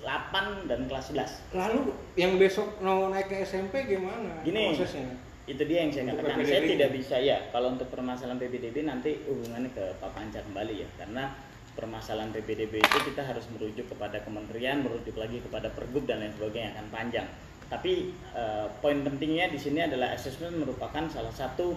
8 0.00 0.70
dan 0.70 0.80
kelas 0.86 1.10
11 1.12 1.58
Lalu 1.58 1.80
yang 2.14 2.38
besok 2.38 2.78
mau 2.78 3.10
naik 3.10 3.28
ke 3.28 3.42
SMP 3.42 3.86
gimana 3.86 4.42
Gini. 4.42 4.74
prosesnya? 4.74 5.14
itu 5.48 5.64
dia 5.64 5.80
yang 5.80 5.90
saya 5.90 6.04
Untuk 6.12 6.16
katakan 6.20 6.38
PPDB. 6.44 6.52
saya 6.52 6.60
tidak 6.68 6.90
bisa 6.92 7.16
ya 7.16 7.36
kalau 7.48 7.68
untuk 7.72 7.88
permasalahan 7.88 8.36
PPDB 8.36 8.76
nanti 8.84 9.16
hubungannya 9.24 9.72
ke 9.72 9.84
Pak 9.96 10.10
Panca 10.12 10.44
kembali 10.44 10.74
ya 10.84 10.88
karena 11.00 11.32
permasalahan 11.72 12.28
PPDB 12.36 12.84
itu 12.84 12.98
kita 13.08 13.24
harus 13.24 13.48
merujuk 13.56 13.88
kepada 13.88 14.20
kementerian 14.20 14.84
merujuk 14.84 15.16
lagi 15.16 15.40
kepada 15.40 15.72
pergub 15.72 16.04
dan 16.04 16.20
lain 16.20 16.36
sebagainya 16.36 16.76
akan 16.76 16.86
panjang 16.92 17.26
tapi 17.72 18.12
eh, 18.36 18.66
poin 18.84 19.00
pentingnya 19.00 19.48
di 19.48 19.56
sini 19.56 19.88
adalah 19.88 20.12
assessment 20.12 20.52
merupakan 20.52 21.08
salah 21.08 21.32
satu 21.32 21.72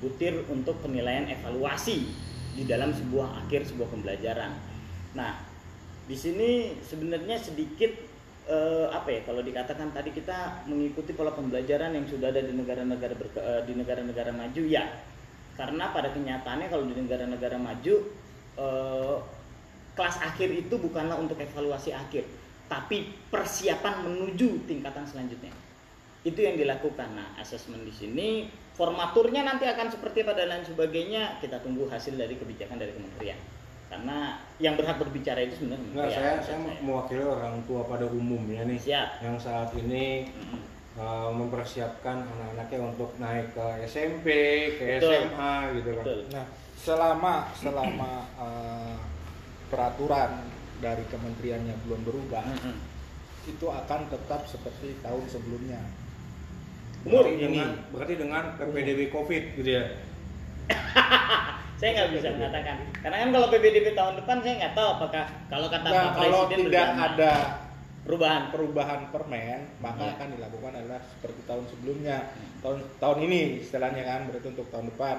butir 0.00 0.40
untuk 0.48 0.80
penilaian 0.80 1.28
evaluasi 1.28 2.08
di 2.56 2.64
dalam 2.64 2.96
sebuah 2.96 3.44
akhir 3.44 3.68
sebuah 3.68 3.92
pembelajaran 3.92 4.56
nah 5.12 5.36
di 6.02 6.16
sini 6.18 6.74
sebenarnya 6.82 7.38
sedikit 7.38 7.94
eh, 8.50 8.86
apa 8.90 9.08
ya 9.08 9.20
kalau 9.22 9.42
dikatakan 9.42 9.94
tadi 9.94 10.10
kita 10.10 10.66
mengikuti 10.66 11.14
pola 11.14 11.30
pembelajaran 11.30 11.94
yang 11.94 12.06
sudah 12.10 12.34
ada 12.34 12.42
di 12.42 12.54
negara-negara 12.54 13.14
eh, 13.14 13.62
di 13.66 13.72
negara-negara 13.78 14.30
maju 14.34 14.62
ya. 14.66 14.84
Karena 15.52 15.92
pada 15.92 16.10
kenyataannya 16.10 16.68
kalau 16.72 16.88
di 16.90 16.94
negara-negara 16.98 17.56
maju 17.60 17.94
eh, 18.58 19.16
kelas 19.94 20.16
akhir 20.24 20.48
itu 20.50 20.74
bukanlah 20.80 21.20
untuk 21.20 21.38
evaluasi 21.38 21.94
akhir 21.94 22.24
tapi 22.66 23.04
persiapan 23.28 24.08
menuju 24.08 24.64
tingkatan 24.66 25.04
selanjutnya. 25.04 25.52
Itu 26.24 26.38
yang 26.40 26.56
dilakukan. 26.56 27.14
Nah 27.14 27.36
asesmen 27.38 27.84
di 27.86 27.92
sini 27.94 28.48
formaturnya 28.74 29.44
nanti 29.44 29.68
akan 29.68 29.92
seperti 29.92 30.24
apa 30.24 30.34
dan 30.34 30.64
sebagainya 30.64 31.38
kita 31.38 31.60
tunggu 31.60 31.86
hasil 31.86 32.16
dari 32.16 32.34
kebijakan 32.40 32.80
dari 32.80 32.90
kementerian 32.96 33.38
karena 33.92 34.40
yang 34.56 34.74
berhak 34.80 34.96
berbicara 34.96 35.44
itu 35.44 35.60
sebenarnya 35.60 35.84
Enggak, 35.92 36.08
kementerian, 36.08 36.16
saya 36.16 36.32
saya 36.40 36.58
saya. 36.64 36.80
mewakili 36.80 37.20
orang 37.20 37.60
tua 37.68 37.84
pada 37.84 38.08
umumnya 38.08 38.64
nih. 38.64 38.80
Siap. 38.80 39.08
Yang 39.20 39.36
saat 39.44 39.70
ini 39.76 40.32
Mm-mm. 40.32 40.60
uh, 40.96 41.28
mempersiapkan 41.28 42.24
anak-anaknya 42.24 42.78
untuk 42.80 43.12
naik 43.20 43.52
ke 43.52 43.66
SMP, 43.84 44.26
ke 44.80 44.96
Betul. 44.96 45.12
SMA 45.28 45.54
gitu 45.76 45.90
kan. 45.92 46.04
Betul. 46.08 46.20
Nah, 46.32 46.46
selama 46.72 47.34
selama 47.54 48.12
eh, 48.40 48.96
peraturan 49.68 50.40
dari 50.80 51.04
kementeriannya 51.06 51.76
belum 51.84 52.00
berubah, 52.02 52.42
Mm-mm. 52.48 52.74
itu 53.44 53.66
akan 53.68 54.00
tetap 54.08 54.48
seperti 54.48 54.96
tahun 55.04 55.24
sebelumnya. 55.28 55.84
Umur 57.04 57.28
Berarti 57.28 57.34
ini. 57.36 57.42
dengan 57.44 57.68
berarti 57.92 58.14
dengan 58.16 58.42
PPDB 58.56 59.00
Covid 59.12 59.44
gitu 59.60 59.70
ya. 59.74 59.84
saya 61.82 61.90
nggak 61.98 62.10
bisa 62.14 62.28
mengatakan 62.38 62.76
karena 63.02 63.16
kan 63.26 63.28
kalau 63.34 63.46
PBDB 63.50 63.86
tahun 63.98 64.14
depan 64.22 64.36
saya 64.38 64.54
nggak 64.62 64.74
tahu 64.78 64.88
apakah 64.94 65.24
kalau 65.50 65.66
kata 65.66 65.88
Nah, 65.90 65.98
Pak 65.98 66.12
kalau 66.14 66.40
Presiden 66.46 66.58
tidak 66.70 66.88
ada 66.94 67.32
perubahan 68.02 68.42
perubahan 68.50 69.00
permen, 69.10 69.58
maka 69.78 70.02
Iya. 70.06 70.12
akan 70.14 70.28
dilakukan 70.34 70.72
adalah 70.74 71.00
seperti 71.06 71.40
tahun 71.46 71.64
sebelumnya. 71.70 72.16
Tahun 72.58 72.78
tahun 72.98 73.18
ini 73.26 73.40
istilahnya 73.62 74.02
kan 74.02 74.20
berarti 74.30 74.46
untuk 74.50 74.66
tahun 74.70 74.86
depan. 74.94 75.16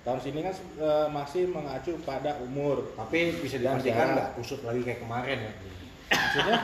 Tahun 0.00 0.18
sini 0.18 0.38
kan 0.42 0.54
eh, 0.78 1.06
masih 1.10 1.42
mengacu 1.50 1.92
pada 2.02 2.38
umur. 2.42 2.90
Tapi 2.94 3.34
bisa 3.38 3.58
dipastikan 3.58 4.14
nggak 4.14 4.30
kusut 4.34 4.62
lagi 4.62 4.82
kayak 4.82 5.02
kemarin 5.02 5.38
ya. 5.46 5.52
Maksudnya 6.10 6.58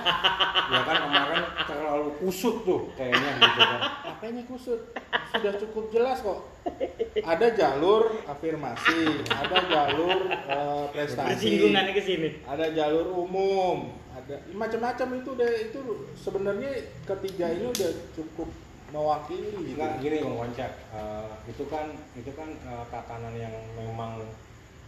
ya 0.66 0.80
kan 0.82 0.96
kemarin 1.06 1.42
terlalu 1.66 2.08
kusut 2.18 2.56
tuh 2.66 2.90
kayaknya 2.98 3.30
gitu 3.38 3.60
kan. 3.62 3.80
apanya 4.10 4.42
kusut? 4.50 4.80
Sudah 5.30 5.52
cukup 5.56 5.84
jelas 5.90 6.18
kok. 6.20 6.40
Ada 7.22 7.46
jalur 7.54 8.10
afirmasi, 8.26 9.22
ada 9.30 9.56
jalur 9.70 10.18
eh, 10.30 10.84
prestasi. 10.90 11.28
bersinggungannya 11.30 11.92
ke 11.94 12.02
sini 12.02 12.28
ada 12.42 12.66
jalur 12.74 13.06
umum 13.14 13.94
ada 14.12 14.34
macam-macam 14.50 15.08
itu 15.22 15.28
udah 15.38 15.50
itu 15.70 15.80
sebenarnya 16.16 16.70
ketiga 17.06 17.46
ini 17.52 17.70
udah 17.70 17.90
cukup 18.16 18.48
mewakili 18.90 19.50
gitu. 19.66 19.76
Enggak 19.78 19.92
gini 19.98 20.16
Bang 20.22 20.36
Wancak, 20.40 20.72
Eh, 20.94 21.30
itu 21.50 21.64
kan 21.68 21.86
itu 22.16 22.30
kan 22.32 22.48
eh, 22.48 22.84
tatanan 22.90 23.34
yang 23.36 23.54
memang 23.76 24.22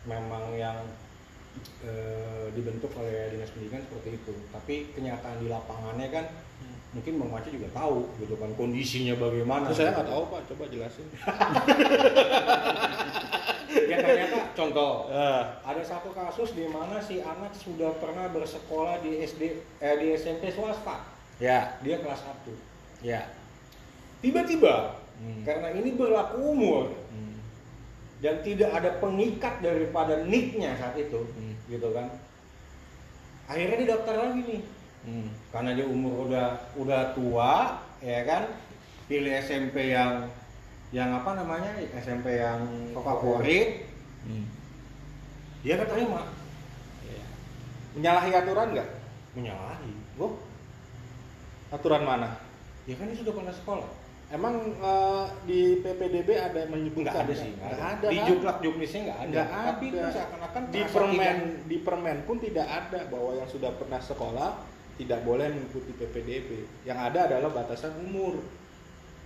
memang 0.06 0.54
yang 0.54 0.78
eh, 1.82 2.46
dibentuk 2.52 2.90
oleh 2.96 3.32
dinas 3.32 3.50
pendidikan 3.50 3.82
seperti 3.84 4.16
itu. 4.16 4.32
Tapi 4.50 4.74
kenyataan 4.92 5.38
di 5.38 5.46
lapangannya 5.46 6.08
kan 6.08 6.26
mungkin 6.88 7.20
Bang 7.20 7.44
juga 7.44 7.68
tahu 7.70 8.08
gitu 8.16 8.34
kan 8.36 8.50
kondisinya 8.56 9.14
bagaimana. 9.14 9.68
Terus 9.68 9.78
saya 9.78 9.92
nggak 9.92 10.08
tahu 10.08 10.22
pak, 10.28 10.40
coba 10.48 10.64
jelasin. 10.68 11.06
Ya 13.68 14.00
ternyata 14.00 14.52
contoh 14.56 15.08
Eh, 15.12 15.42
ada 15.60 15.82
satu 15.84 16.12
kasus 16.12 16.56
di 16.56 16.64
mana 16.68 17.00
si 17.00 17.20
anak 17.20 17.52
sudah 17.52 17.92
pernah 18.00 18.28
bersekolah 18.28 19.00
di 19.00 19.20
SD 19.20 19.42
eh, 19.78 19.96
di 20.00 20.16
SMP 20.16 20.48
swasta. 20.48 21.04
ya, 21.38 21.76
Dia 21.84 22.00
kelas 22.00 22.20
1. 22.48 22.52
ya. 23.04 23.28
Tiba-tiba 24.18 24.98
Hmm. 25.18 25.42
karena 25.42 25.74
ini 25.74 25.98
berlaku 25.98 26.38
umur 26.38 26.84
Hmm. 27.10 27.42
dan 28.22 28.38
tidak 28.40 28.70
ada 28.70 29.02
pengikat 29.02 29.58
daripada 29.58 30.22
nicknya 30.22 30.78
saat 30.78 30.94
itu 30.94 31.26
Hmm. 31.34 31.47
Gitu 31.68 31.88
kan 31.92 32.08
akhirnya 33.46 33.76
dia 33.78 33.88
daftar 33.94 34.16
lagi 34.18 34.42
nih 34.44 34.62
Hmm. 34.98 35.30
karena 35.54 35.78
dia 35.78 35.86
umur 35.86 36.26
udah 36.26 36.74
udah 36.74 37.14
tua 37.14 37.80
ya 38.02 38.26
kan 38.26 38.50
pilih 39.06 39.30
SMP 39.40 39.94
yang 39.94 40.26
yang 40.90 41.14
apa 41.14 41.38
namanya 41.38 41.70
SMP 41.96 42.34
yang 42.34 42.66
favorit 42.92 43.88
Hmm. 44.26 44.44
dia 45.62 45.78
keterima 45.78 46.28
Ya. 47.06 47.24
Menyalahi 47.94 48.30
aturan 48.34 48.68
nggak? 48.74 48.88
menyalahi 49.32 49.90
Oh, 50.18 50.34
aturan 51.70 52.02
mana? 52.02 52.36
ya 52.84 52.98
kan 52.98 53.06
dia 53.08 53.16
sudah 53.16 53.32
pernah 53.32 53.54
sekolah 53.54 53.88
Emang 54.28 54.54
eh, 54.76 55.24
di 55.42 55.60
PPDB 55.80 56.28
ada 56.36 56.58
yang 56.60 56.70
menyebutkan? 56.70 57.08
nggak 57.08 57.24
ada 57.24 57.34
sih 57.34 57.50
Nggak 57.50 57.70
nggak 57.70 57.88
ada. 57.90 58.06
di 58.06 58.16
kan? 58.16 58.26
juklak 58.28 58.58
juknisnya 58.60 59.00
nggak 59.02 59.20
ada 59.22 59.32
Nggak 59.32 59.48
tapi 59.64 59.84
itu 59.86 59.96
ada. 59.98 60.10
seakan-akan 60.12 60.62
di 60.66 60.80
permen 60.84 61.16
tidak- 61.16 61.64
di 61.64 61.76
permen 61.80 62.18
pun 62.22 62.36
tidak 62.38 62.66
ada 62.68 63.00
bahwa 63.08 63.30
yang 63.34 63.48
sudah 63.48 63.70
pernah 63.72 64.00
sekolah 64.00 64.50
tidak 64.94 65.20
boleh 65.22 65.46
mengikuti 65.48 65.92
PPDB. 65.92 66.48
Yang 66.82 66.98
ada 67.00 67.20
adalah 67.24 67.50
batasan 67.54 67.94
umur. 68.02 68.42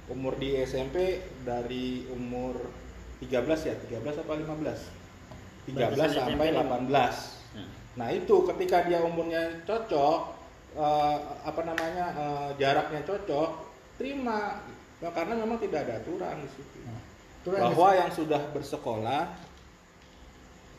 Umur 0.07 0.37
di 0.37 0.55
SMP 0.61 1.19
dari 1.41 2.05
umur 2.09 2.61
13 3.19 3.33
ya, 3.65 3.75
13 3.81 4.19
apa 4.19 4.33
15? 4.35 4.79
13 5.65 5.73
Batasan 5.73 6.11
sampai 6.13 6.47
SMP 6.49 6.59
18. 6.61 6.93
Nah, 6.93 7.69
Nah, 7.93 8.09
itu 8.09 8.37
ketika 8.47 8.83
dia 8.83 9.01
umurnya 9.01 9.63
cocok 9.63 10.21
eh, 10.73 11.17
apa 11.43 11.61
namanya 11.63 12.07
eh, 12.11 12.49
jaraknya 12.57 13.03
cocok, 13.03 13.51
terima. 13.95 14.63
Nah, 15.03 15.11
karena 15.11 15.35
memang 15.35 15.59
tidak 15.59 15.83
ada 15.83 15.99
aturan 15.99 16.39
di 16.39 16.49
situ. 16.49 16.79
Aturan 17.43 17.59
di 17.59 17.65
Bahwa 17.69 17.89
yang 17.93 18.11
sudah 18.11 18.43
bersekolah 18.49 19.23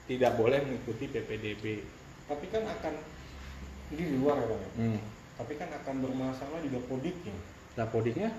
tidak 0.06 0.32
boleh 0.34 0.60
mengikuti 0.62 1.08
PPDB. 1.08 1.64
tapi 2.24 2.48
kan 2.48 2.64
akan 2.66 2.94
ini 3.90 4.04
di 4.06 4.16
luar 4.16 4.36
ya 4.38 4.46
bang 4.46 4.60
ya? 4.60 4.72
Hmm. 4.78 5.00
tapi 5.34 5.54
kan 5.54 5.70
akan 5.74 5.96
bermasalah 6.02 6.60
juga 6.60 6.80
podiknya 6.86 7.36
Dapodiknya? 7.74 8.32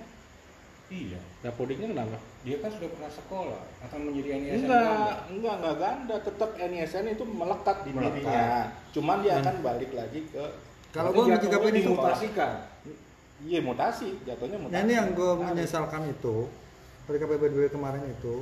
iya 0.87 1.21
Dapodiknya 1.41 1.89
kenapa? 1.91 2.17
dia 2.41 2.57
kan 2.59 2.69
sudah 2.69 2.85
pernah 2.87 3.11
sekolah 3.11 3.61
akan 3.81 3.99
menjadi 4.03 4.29
NISN 4.35 4.57
Enggak, 4.59 4.81
ganda. 4.83 5.13
enggak, 5.27 5.55
enggak 5.55 5.75
ganda. 5.79 6.15
Tetap 6.19 6.49
NISN 6.55 7.05
itu 7.07 7.23
melekat 7.23 7.77
di 7.79 7.91
Melekat. 7.91 8.13
dirinya. 8.15 8.45
Cuman 8.91 9.17
dia 9.21 9.31
Hmm. 9.31 9.41
akan 9.41 9.55
balik 9.63 9.91
lagi 9.91 10.19
ke 10.27 10.43
Kalau 10.91 11.09
gue 11.11 11.23
menyikapi 11.27 11.67
ini 11.67 11.79
dimutasikan 11.83 12.51
iya 13.45 13.59
mutasi, 13.61 14.17
jatuhnya 14.25 14.57
mutasi. 14.57 14.73
Nah 14.73 14.79
ini 14.83 14.93
yang 14.97 15.07
gue 15.13 15.31
menyesalkan 15.37 16.09
itu 16.09 16.49
ketika 17.05 17.25
PPDB 17.29 17.69
kemarin 17.69 18.01
itu 18.09 18.41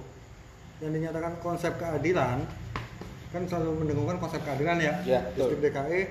yang 0.80 0.92
dinyatakan 0.96 1.40
konsep 1.44 1.76
keadilan 1.76 2.44
kan 3.36 3.42
selalu 3.50 3.84
mendengungkan 3.84 4.18
konsep 4.24 4.40
keadilan 4.48 4.80
ya. 4.80 4.94
Ya. 5.04 5.22
Distrik 5.36 5.60
DKI 5.60 6.02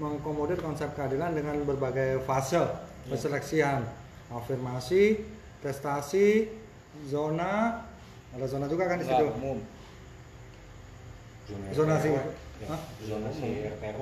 mengkomodir 0.00 0.58
konsep 0.58 0.88
keadilan 0.96 1.36
dengan 1.36 1.60
berbagai 1.68 2.24
fase 2.24 2.64
perseleksian, 3.06 3.82
afirmasi, 4.30 5.20
prestasi, 5.58 6.48
zona, 7.10 7.82
ada 8.32 8.46
zona 8.46 8.70
juga 8.70 8.86
kan 8.86 9.02
di 9.02 9.06
situ. 9.06 9.26
Zonasi. 11.74 12.08
Ya, 12.14 12.24
Hah? 12.70 12.80
zonasi 13.02 13.48
RTW 13.74 14.00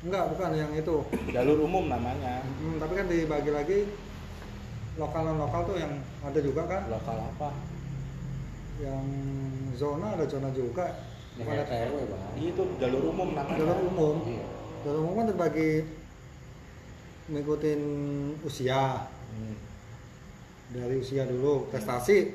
Enggak, 0.00 0.32
bukan 0.32 0.50
yang 0.54 0.72
itu. 0.72 0.96
Jalur 1.28 1.58
umum 1.60 1.84
namanya. 1.86 2.40
Hmm, 2.40 2.76
tapi 2.76 2.92
kan 2.94 3.06
dibagi 3.06 3.50
lagi 3.50 3.78
lokal 4.96 5.22
non 5.22 5.38
lokal 5.38 5.60
tuh 5.64 5.76
yang 5.76 5.92
ada 6.20 6.40
juga 6.40 6.62
kan. 6.64 6.82
Lokal 6.88 7.18
apa? 7.18 7.50
yang 8.80 9.04
zona 9.76 10.16
ada 10.16 10.24
zona 10.24 10.48
juga 10.50 10.88
yang 11.36 11.44
ada- 11.44 11.68
RTW 11.68 12.00
bang 12.00 12.32
Itu 12.40 12.64
jalur 12.80 13.12
umum 13.12 13.36
namanya. 13.36 13.60
jalur 13.60 13.78
umum 13.84 14.16
Iya. 14.24 14.46
jalur 14.80 15.00
umum 15.04 15.14
kan 15.14 15.26
terbagi 15.28 15.84
ngikutin 17.28 17.80
usia 18.40 19.04
Hmm. 19.04 19.52
dari 20.72 20.96
usia 20.96 21.28
dulu 21.28 21.68
prestasi 21.68 22.32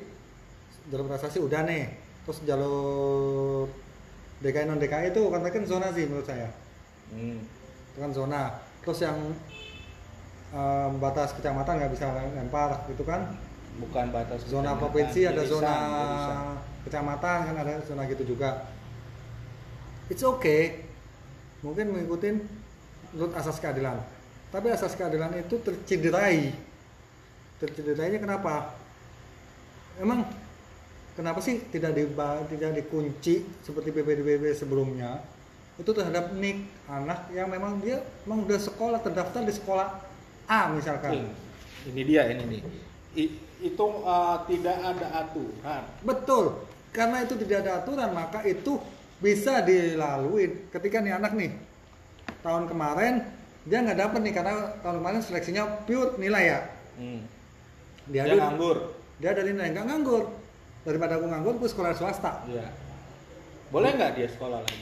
jalur 0.86 1.10
prestasi 1.10 1.42
udah 1.42 1.66
nih 1.66 1.90
terus 2.22 2.38
jalur 2.46 3.66
DKI 4.38 4.64
non 4.64 4.78
DKI 4.78 5.10
itu 5.10 5.22
kan 5.26 5.42
kan 5.42 5.66
zona 5.66 5.90
sih 5.90 6.06
menurut 6.06 6.24
saya 6.24 6.46
Hmm. 7.06 7.42
Itu 7.96 8.04
kan 8.04 8.12
zona. 8.12 8.42
Terus 8.84 8.98
yang 9.00 9.16
eh, 10.52 10.88
batas 11.00 11.32
kecamatan 11.32 11.80
nggak 11.80 11.92
bisa 11.96 12.12
lempar 12.36 12.84
gitu 12.92 13.00
kan? 13.08 13.32
Bukan 13.80 14.12
batas 14.12 14.44
zona 14.44 14.76
provinsi 14.76 15.24
ada 15.24 15.40
irisan, 15.40 15.64
zona 15.64 15.74
irisan. 15.80 16.36
kecamatan 16.84 17.38
kan 17.48 17.56
ada 17.56 17.72
zona 17.88 18.04
gitu 18.04 18.36
juga. 18.36 18.68
It's 20.12 20.20
okay. 20.20 20.84
Mungkin 21.64 21.88
mengikuti 21.88 22.36
menurut 23.16 23.32
asas 23.32 23.56
keadilan. 23.56 23.96
Tapi 24.52 24.68
asas 24.68 24.92
keadilan 24.92 25.32
itu 25.40 25.56
tercederai. 25.64 26.52
Tercederainya 27.56 28.20
kenapa? 28.20 28.76
Emang 29.96 30.28
kenapa 31.16 31.40
sih 31.40 31.64
tidak 31.72 31.96
diba, 31.96 32.44
tidak 32.52 32.76
dikunci 32.76 33.40
seperti 33.64 33.88
PPDB 33.88 34.52
sebelumnya 34.52 35.24
itu 35.76 35.90
terhadap 35.92 36.32
nik 36.32 36.64
anak 36.88 37.28
yang 37.30 37.52
memang 37.52 37.76
dia 37.80 38.00
memang 38.24 38.48
udah 38.48 38.56
sekolah 38.56 38.98
terdaftar 39.04 39.44
di 39.44 39.52
sekolah 39.52 39.88
A 40.46 40.72
misalkan 40.72 41.12
Ini, 41.12 41.30
ini 41.92 42.00
dia 42.06 42.22
ini 42.30 42.42
nih. 42.48 42.60
I- 43.16 43.34
itu 43.56 43.86
uh, 44.04 44.44
tidak 44.44 44.76
ada 44.78 45.06
aturan. 45.24 45.82
Betul. 46.04 46.44
Karena 46.92 47.24
itu 47.24 47.34
tidak 47.40 47.64
ada 47.64 47.72
aturan, 47.80 48.12
maka 48.12 48.44
itu 48.44 48.76
bisa 49.18 49.64
dilalui. 49.64 50.68
Ketika 50.68 51.00
nih 51.00 51.16
anak 51.16 51.32
nih 51.32 51.50
tahun 52.40 52.68
kemarin 52.68 53.24
dia 53.66 53.82
nggak 53.82 53.98
dapet 53.98 54.20
nih 54.22 54.34
karena 54.36 54.54
tahun 54.80 54.96
kemarin 55.02 55.20
seleksinya 55.24 55.64
pure 55.84 56.14
nilai 56.16 56.44
ya. 56.46 56.60
Hmm. 56.96 57.20
Dia, 58.06 58.22
Dia 58.22 58.32
ada- 58.38 58.42
nganggur. 58.54 58.76
Dia 59.18 59.30
dari 59.32 59.50
nilai 59.52 59.72
nggak 59.72 59.86
nganggur. 59.88 60.24
Daripada 60.86 61.18
aku 61.18 61.26
nganggur, 61.26 61.52
aku 61.58 61.66
sekolah 61.66 61.90
swasta. 61.96 62.46
Iya. 62.46 62.70
Boleh 63.74 63.90
nggak 63.98 64.10
dia 64.14 64.28
sekolah 64.30 64.62
lagi? 64.62 64.78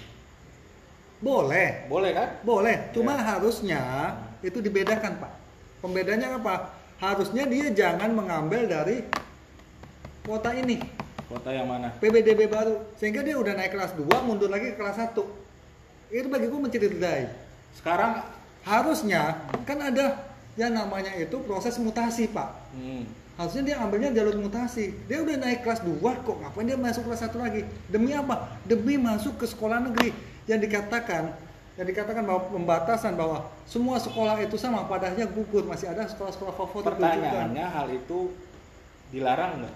Boleh, 1.23 1.87
Boleh 1.87 2.11
kan? 2.13 2.29
boleh. 2.43 2.91
Cuma 2.91 3.15
Ya. 3.17 3.37
harusnya 3.37 3.83
itu 4.43 4.59
dibedakan 4.61 5.19
pak. 5.19 5.33
Pembedanya 5.81 6.37
apa? 6.37 6.75
Harusnya 7.01 7.45
dia 7.45 7.71
jangan 7.75 8.13
mengambil 8.13 8.65
dari 8.67 9.05
kuota 10.25 10.53
ini. 10.57 10.81
Kota 11.25 11.51
yang 11.51 11.67
mana? 11.67 11.89
PBDB 11.99 12.47
baru 12.47 12.85
sehingga 13.01 13.25
dia 13.25 13.35
udah 13.41 13.57
naik 13.57 13.73
kelas 13.73 13.97
2 13.97 14.05
mundur 14.23 14.53
lagi 14.53 14.73
ke 14.73 14.77
kelas 14.77 15.01
1 15.17 15.25
itu 16.13 16.29
bagi 16.29 16.47
gue 16.47 16.61
mencederai 16.61 17.33
Sekarang 17.75 18.23
harusnya 18.63 19.41
kan 19.65 19.81
ada 19.81 20.21
yang 20.55 20.77
namanya 20.77 21.17
itu 21.17 21.41
proses 21.43 21.81
mutasi 21.81 22.29
pak 22.29 22.55
hmm, 22.77 23.03
harusnya 23.41 23.63
dia 23.67 23.77
ambilnya 23.83 24.15
jalur 24.15 24.37
mutasi 24.39 24.95
dia 25.09 25.25
udah 25.25 25.35
naik 25.41 25.65
kelas 25.65 25.83
2 25.83 25.97
kok 25.99 26.37
ngapain 26.39 26.69
dia 26.69 26.79
masuk 26.79 27.09
kelas 27.09 27.25
1 27.27 27.35
lagi 27.41 27.63
demi 27.89 28.13
apa 28.15 28.61
demi 28.69 28.95
masuk 29.01 29.41
ke 29.41 29.49
sekolah 29.49 29.81
negeri 29.81 30.13
yang 30.45 30.61
dikatakan 30.61 31.33
yang 31.75 31.87
dikatakan 31.91 32.23
bahwa 32.23 32.47
pembatasan 32.55 33.19
bahwa 33.19 33.51
semua 33.67 33.99
sekolah 33.99 34.39
itu 34.39 34.55
sama 34.55 34.87
padahal 34.87 35.27
gugur. 35.27 35.67
Masih 35.67 35.91
ada 35.91 36.07
sekolah-sekolah 36.07 36.55
favorit 36.55 36.87
pertanyaannya 36.87 37.67
hal 37.67 37.91
itu 37.91 38.31
dilarang 39.11 39.63
nggak? 39.63 39.75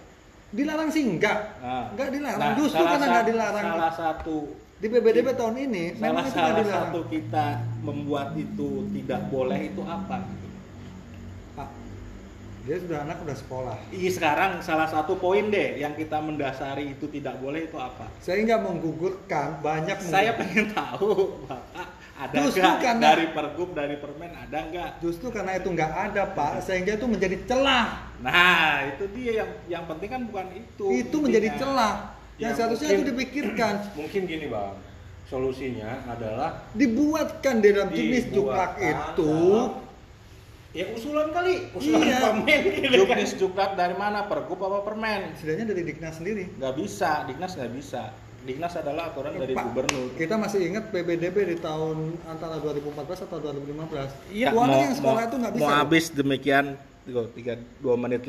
dilarang 0.48 0.88
sih 0.88 1.04
enggak 1.04 1.60
Nah, 1.60 1.92
enggak 1.92 2.08
dilarang. 2.08 2.40
Nah, 2.40 2.56
justru 2.56 2.80
karena 2.80 3.04
enggak 3.04 3.26
dilarang. 3.28 3.66
Salah 3.68 3.92
satu 3.92 4.36
di 4.78 4.86
PBDB 4.86 5.28
tahun 5.34 5.56
ini 5.68 5.84
memang 5.98 6.24
salah 6.24 6.30
itu 6.30 6.38
nggak 6.38 6.38
salah 6.38 6.56
dilarang. 6.62 6.88
satu 6.88 7.00
kita 7.10 7.46
membuat 7.84 8.28
itu 8.38 8.68
tidak 8.96 9.20
boleh 9.28 9.60
itu 9.68 9.82
apa? 9.84 10.16
Pak, 10.16 10.20
dia 12.68 12.76
sudah 12.76 13.00
anak 13.00 13.24
udah 13.24 13.32
sekolah. 13.34 13.76
Iya 13.88 14.10
sekarang 14.12 14.60
salah 14.60 14.84
satu 14.84 15.16
poin 15.16 15.48
deh 15.48 15.80
yang 15.80 15.96
kita 15.96 16.20
mendasari 16.20 16.92
itu 16.92 17.08
tidak 17.08 17.40
boleh 17.40 17.64
itu 17.64 17.74
apa? 17.74 18.12
Saya 18.20 18.44
nggak 18.44 18.60
menggugurkan 18.60 19.58
banyak. 19.58 19.96
Saya 19.98 20.36
menggugurkan. 20.36 20.36
pengen 20.36 20.66
tahu 20.70 21.10
Bapak 21.42 21.86
ada 22.18 22.34
Justru 22.36 22.60
nggak 22.60 22.76
karena- 22.78 23.08
dari 23.08 23.26
pergub 23.30 23.70
dari 23.72 23.96
permen 23.96 24.32
ada 24.34 24.58
nggak 24.60 24.90
Justru 25.00 25.26
karena 25.30 25.54
itu 25.54 25.68
nggak 25.70 25.92
ada 26.04 26.22
pak, 26.28 26.52
sehingga 26.60 26.92
itu 26.92 27.06
menjadi 27.06 27.36
celah. 27.46 27.86
nah 28.18 28.84
itu 28.84 29.04
dia 29.14 29.32
yang 29.38 29.50
yang 29.66 29.84
penting 29.86 30.08
kan 30.10 30.22
bukan 30.26 30.46
itu 30.52 30.86
Itu 30.92 31.16
menjadi 31.18 31.48
intinya. 31.48 31.62
celah. 31.64 31.94
Yang 32.36 32.44
Ya, 32.44 32.56
seharusnya 32.58 32.86
mungkin- 32.86 33.00
itu 33.00 33.10
dipikirkan, 33.10 33.74
Mungkin 33.98 34.20
gini 34.24 34.46
bang, 34.46 34.74
solusinya 35.24 35.90
adalah 36.06 36.50
dibuatkan 36.72 37.54
di 37.58 37.68
dalam 37.70 37.90
jenis 37.90 38.24
juklak 38.28 38.76
dibuatkan 38.76 39.14
itu. 39.14 39.32
dalam- 39.32 39.88
ya 40.70 40.84
usulan 40.90 41.28
kali, 41.28 41.72
usulan 41.72 42.00
Iya. 42.02 42.18
permen 42.20 42.58
gitu 42.62 42.78
kan. 42.82 42.92
juknis 42.94 43.32
juklat 43.34 43.70
dari 43.72 43.94
mana 43.94 44.24
pergub 44.24 44.60
apa 44.60 44.84
permen 44.84 45.32
Setidaknya 45.34 45.66
dari 45.66 45.82
Diknas 45.82 46.14
sendiri. 46.16 46.44
nggak 46.52 46.74
bisa 46.74 47.24
Diknas 47.24 47.52
nggak 47.52 47.72
bisa 47.72 48.02
Diknas 48.38 48.74
adalah 48.74 49.08
aturan 49.08 49.34
dari 49.34 49.52
Pak, 49.52 49.64
gubernur 49.66 50.08
Kita 50.14 50.34
masih 50.34 50.60
ingat 50.64 50.88
PBDB 50.88 51.36
di 51.46 51.56
tahun 51.58 51.96
antara 52.24 52.56
2014 52.58 52.94
atau 53.22 53.36
2015. 53.36 54.08
Iya, 54.30 54.48
Tuh 54.48 54.58
anak 54.58 54.70
mau, 54.70 54.80
yang 54.80 54.94
sekolah 54.94 55.14
mau- 55.16 55.26
itu 55.26 55.36
nggak 55.36 55.52
bisa. 55.52 55.62
mau 55.62 55.70
habis 55.74 56.04
demikian 56.10 56.64
tiga, 57.02 57.22
tiga 57.32 57.52
dua 57.78 57.94
menit 57.94 58.22
lagi 58.22 58.26